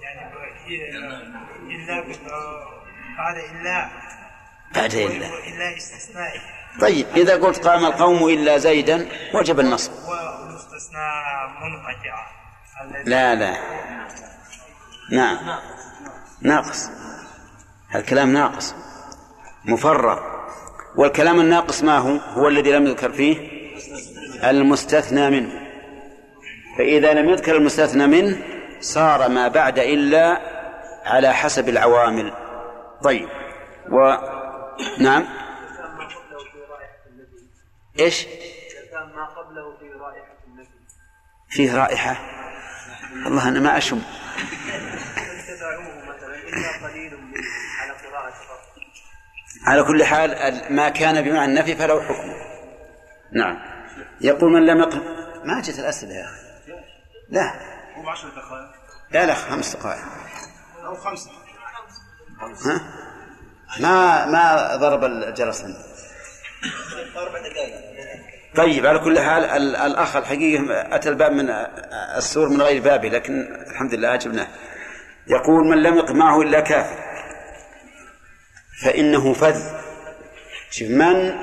[0.00, 0.32] يعني
[1.66, 2.04] إلا
[3.18, 3.88] بعد إلا
[4.74, 6.40] بعد إلا إلا استثنائي
[6.80, 9.92] طيب إذا قلت قام القوم إلا زيدا وجب النصب.
[9.92, 12.26] والاستثناء منقطع
[13.04, 13.56] لا لا.
[15.10, 15.38] نعم.
[16.42, 16.90] ناقص.
[17.94, 18.74] الكلام ناقص.
[19.64, 20.20] مفرغ.
[20.96, 23.36] والكلام الناقص ما هو؟ هو الذي لم يذكر فيه
[24.44, 25.52] المستثنى منه.
[26.78, 28.38] فإذا لم يذكر المستثنى منه
[28.80, 30.40] صار ما بعد إلا
[31.04, 32.32] على حسب العوامل.
[33.02, 33.28] طيب.
[33.90, 34.16] و
[34.98, 35.24] نعم.
[37.98, 38.26] إيش؟
[38.92, 40.68] ما قبله في رائحة النبي
[41.48, 42.16] فيه رائحة.
[43.24, 44.02] والله أنا ما أشم.
[46.52, 47.34] إلا قليل منهم
[47.80, 48.62] على قراءة فقط
[49.66, 50.36] على كل حال
[50.70, 52.32] ما كان بمعنى النفي فله حكم.
[53.32, 53.58] نعم.
[54.20, 55.00] يقول من لم يقم
[55.44, 56.72] ما جت الأسئلة يا أخي.
[57.28, 57.52] لا.
[57.96, 58.70] هو 10 دقائق.
[59.10, 60.02] لا لا خمس دقائق.
[60.84, 61.30] أو خمسة.
[62.40, 62.80] ها؟
[63.80, 65.82] ما ما ضرب الجرس دقائق.
[68.56, 71.50] طيب على كل حال ال- الأخ الحقيقة أتى الباب من
[72.16, 74.48] السور من غير بابه لكن الحمد لله أجبناه.
[75.26, 77.02] يقول من لم يقم معه إلا كافر.
[78.82, 79.60] فإنه فذ.
[80.70, 81.34] شوف من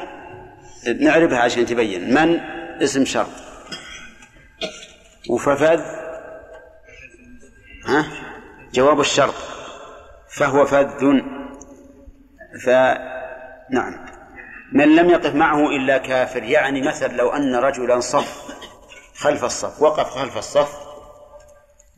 [0.99, 2.13] نعرفها عشان تبين.
[2.13, 2.39] من؟
[2.83, 3.29] اسم شرط.
[5.29, 5.81] وففذ
[7.85, 8.05] ها؟
[8.73, 9.35] جواب الشرط.
[10.29, 11.21] فهو فذ.
[12.65, 14.05] فنعم
[14.73, 16.43] من لم يقف معه إلا كافر.
[16.43, 18.59] يعني مثل لو أن رجلا صف
[19.15, 20.75] خلف الصف وقف خلف الصف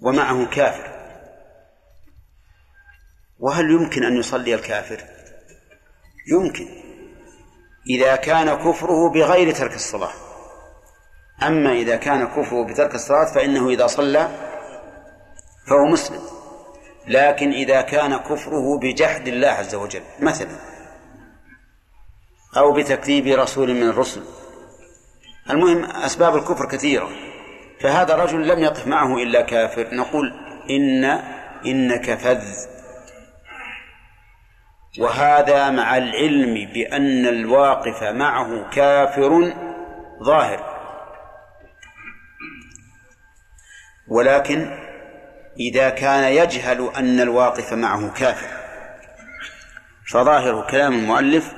[0.01, 0.90] ومعه كافر.
[3.41, 5.03] وهل يمكن أن يصلي الكافر؟
[6.31, 6.67] يمكن.
[7.89, 10.13] إذا كان كفره بغير ترك الصلاة.
[11.43, 14.29] أما إذا كان كفره بترك الصلاة فإنه إذا صلى
[15.67, 16.21] فهو مسلم.
[17.07, 20.55] لكن إذا كان كفره بجحد الله عز وجل مثلا
[22.57, 24.23] أو بتكذيب رسول من الرسل.
[25.49, 27.09] المهم أسباب الكفر كثيرة.
[27.79, 29.95] فهذا الرجل لم يقف معه إلا كافر.
[29.95, 30.33] نقول
[30.69, 31.03] إن
[31.65, 32.70] إنك فذ.
[34.99, 39.53] وهذا مع العلم بأن الواقف معه كافر
[40.23, 40.71] ظاهر.
[44.07, 44.77] ولكن
[45.59, 48.61] إذا كان يجهل أن الواقف معه كافر
[50.11, 51.53] فظاهر كلام المؤلف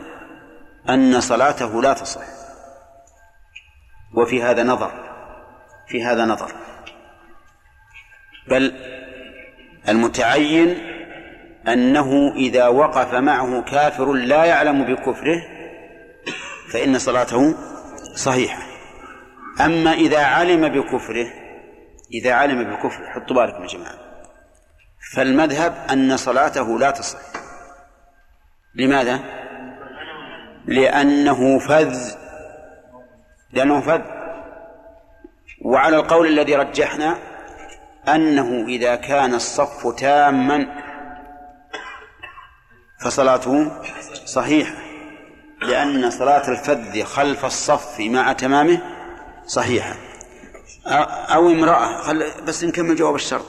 [0.90, 2.22] أن صلاته لا تصح.
[4.14, 4.92] وفي هذا نظر
[5.88, 6.52] في هذا نظر.
[8.48, 8.76] بل
[9.90, 10.93] المتعين
[11.68, 15.42] أنه إذا وقف معه كافر لا يعلم بكفره
[16.74, 17.56] فإن صلاته
[18.16, 18.64] صحيحة.
[19.62, 21.28] أما إذا علم بكفره
[22.14, 23.96] إذا علم بكفره حطوا بالكم يا جماعة.
[25.16, 27.20] فالمذهب أن صلاته لا تصح.
[28.76, 29.20] لماذا؟
[30.66, 31.98] لأنه فذ.
[33.54, 34.02] لأنه فذ.
[35.62, 37.18] وعلى القول الذي رجحنا
[38.08, 40.83] أنه إذا كان الصف تاما
[43.04, 43.72] فصلاته
[44.26, 44.76] صحيحة
[45.62, 48.82] لأن صلاة الفذ خلف الصف مع تمامه
[49.46, 49.96] صحيحة.
[51.36, 53.46] أو امرأة خل بس نكمل جواب الشرط.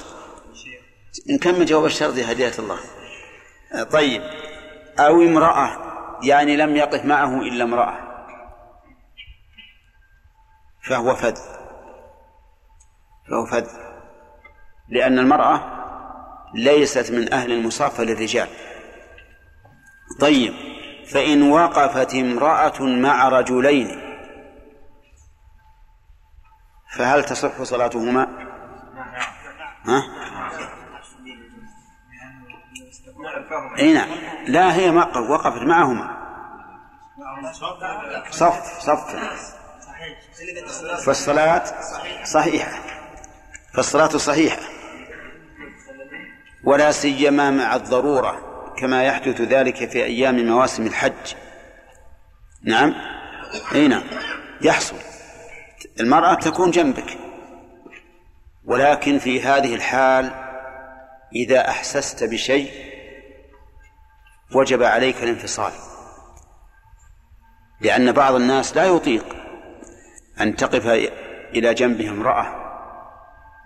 [1.30, 2.78] نكمل جواب الشرط يا هداية الله.
[3.84, 4.22] طيب
[4.98, 5.78] أو امرأة
[6.22, 7.98] يعني لم يقف معه إلا امرأة.
[10.88, 11.36] فهو فذ.
[13.30, 13.68] فهو فذ.
[14.88, 15.70] لأن المرأة
[16.54, 18.48] ليست من أهل المصافة للرجال.
[20.20, 20.54] طيب
[21.12, 24.00] فإن وقفت امرأة مع رجلين
[26.96, 28.28] فهل تصح صلاتهما؟
[29.84, 30.02] ها؟
[33.78, 34.08] إي نعم
[34.46, 36.24] لا هي ما وقفت معهما
[38.30, 39.16] صف صف
[41.06, 41.64] فالصلاة
[42.24, 42.78] صحيحة
[43.74, 44.62] فالصلاة صحيحة
[46.64, 51.34] ولا سيما مع الضرورة كما يحدث ذلك في أيام مواسم الحج.
[52.62, 52.94] نعم.
[53.74, 54.02] أي نعم.
[54.62, 54.96] يحصل.
[56.00, 57.18] المرأة تكون جنبك.
[58.64, 60.30] ولكن في هذه الحال
[61.34, 62.70] إذا أحسست بشيء
[64.54, 65.72] وجب عليك الانفصال.
[67.80, 69.36] لأن بعض الناس لا يطيق
[70.40, 70.86] أن تقف
[71.54, 72.64] إلى جنبه امرأة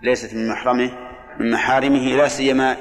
[0.01, 0.91] ليست من محرمه
[1.39, 2.77] من محارمه لا سيما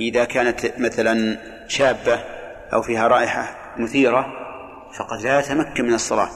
[0.00, 2.14] إذا كانت مثلا شابة
[2.72, 4.32] أو فيها رائحة مثيرة
[4.98, 6.28] فقد لا يتمكن من الصلاة.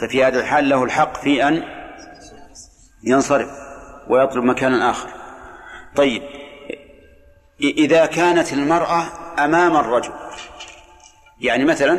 [0.00, 1.62] ففي هذا الحال له الحق في أن
[3.04, 3.50] ينصرف
[4.08, 5.08] ويطلب مكانا آخر.
[5.96, 6.22] طيب
[7.60, 9.04] إذا كانت المرأة
[9.38, 10.12] أمام الرجل
[11.40, 11.98] يعني مثلا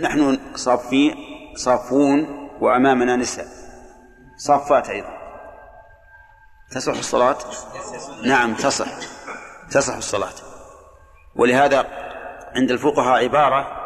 [0.00, 1.14] نحن صافين
[1.54, 3.46] صافون وأمامنا نساء
[4.36, 5.18] صافات أيضا.
[6.70, 7.38] تصح الصلاة؟
[8.24, 8.88] نعم تصح.
[9.70, 10.51] تصح الصلاة.
[11.36, 11.86] ولهذا
[12.56, 13.82] عند الفقهاء عبارة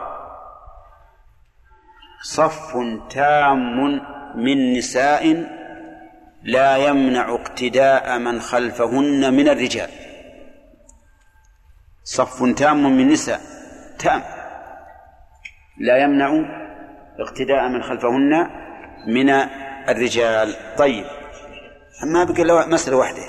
[2.23, 2.77] صف
[3.11, 3.81] تام
[4.35, 5.47] من نساء
[6.43, 9.91] لا يمنع اقتداء من خلفهن من الرجال.
[12.05, 13.41] صف تام من نساء
[13.99, 14.23] تام.
[15.79, 16.45] لا يمنع
[17.19, 18.51] اقتداء من خلفهن
[19.07, 19.31] من
[19.89, 20.57] الرجال.
[20.79, 21.05] طيب
[22.05, 23.23] ما الا مسألة واحدة.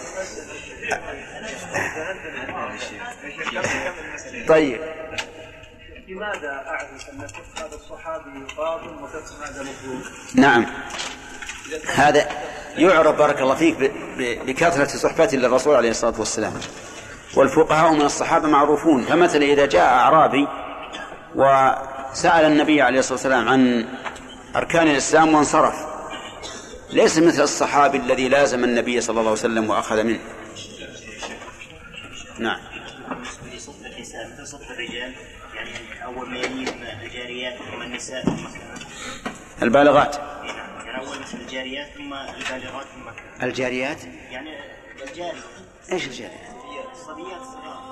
[4.47, 4.81] طيب.
[6.07, 10.01] لماذا أعرف أن كف هذا الصحابي باطل وكف هذا مفروض؟
[10.35, 10.65] نعم.
[11.95, 12.29] هذا
[12.77, 16.53] يعرف بارك الله فيك بكثرة صحبته للرسول عليه الصلاة والسلام.
[17.35, 19.03] والفقهاء من الصحابة معروفون.
[19.03, 20.47] فمثلا إذا جاء أعرابي
[21.35, 23.87] وسأل النبي عليه الصلاة والسلام عن
[24.55, 25.75] أركان الإسلام وانصرف.
[26.89, 30.19] ليس مثل الصحابي الذي لازم النبي صلى الله عليه وسلم وأخذ منه.
[32.39, 32.59] نعم.
[34.47, 35.13] صف الرجال
[35.55, 36.69] يعني أول ما يميل
[37.03, 38.47] الجاريات ثم النساء ثم
[39.61, 40.15] البالغات.
[40.15, 43.97] إي نعم يعني أول مثل الجاريات ثم البالغات ثم الجاريات؟
[44.31, 44.49] يعني
[45.09, 45.37] الجاري.
[45.91, 46.55] إيش الجاريات؟
[46.91, 47.86] الصبيات الصغار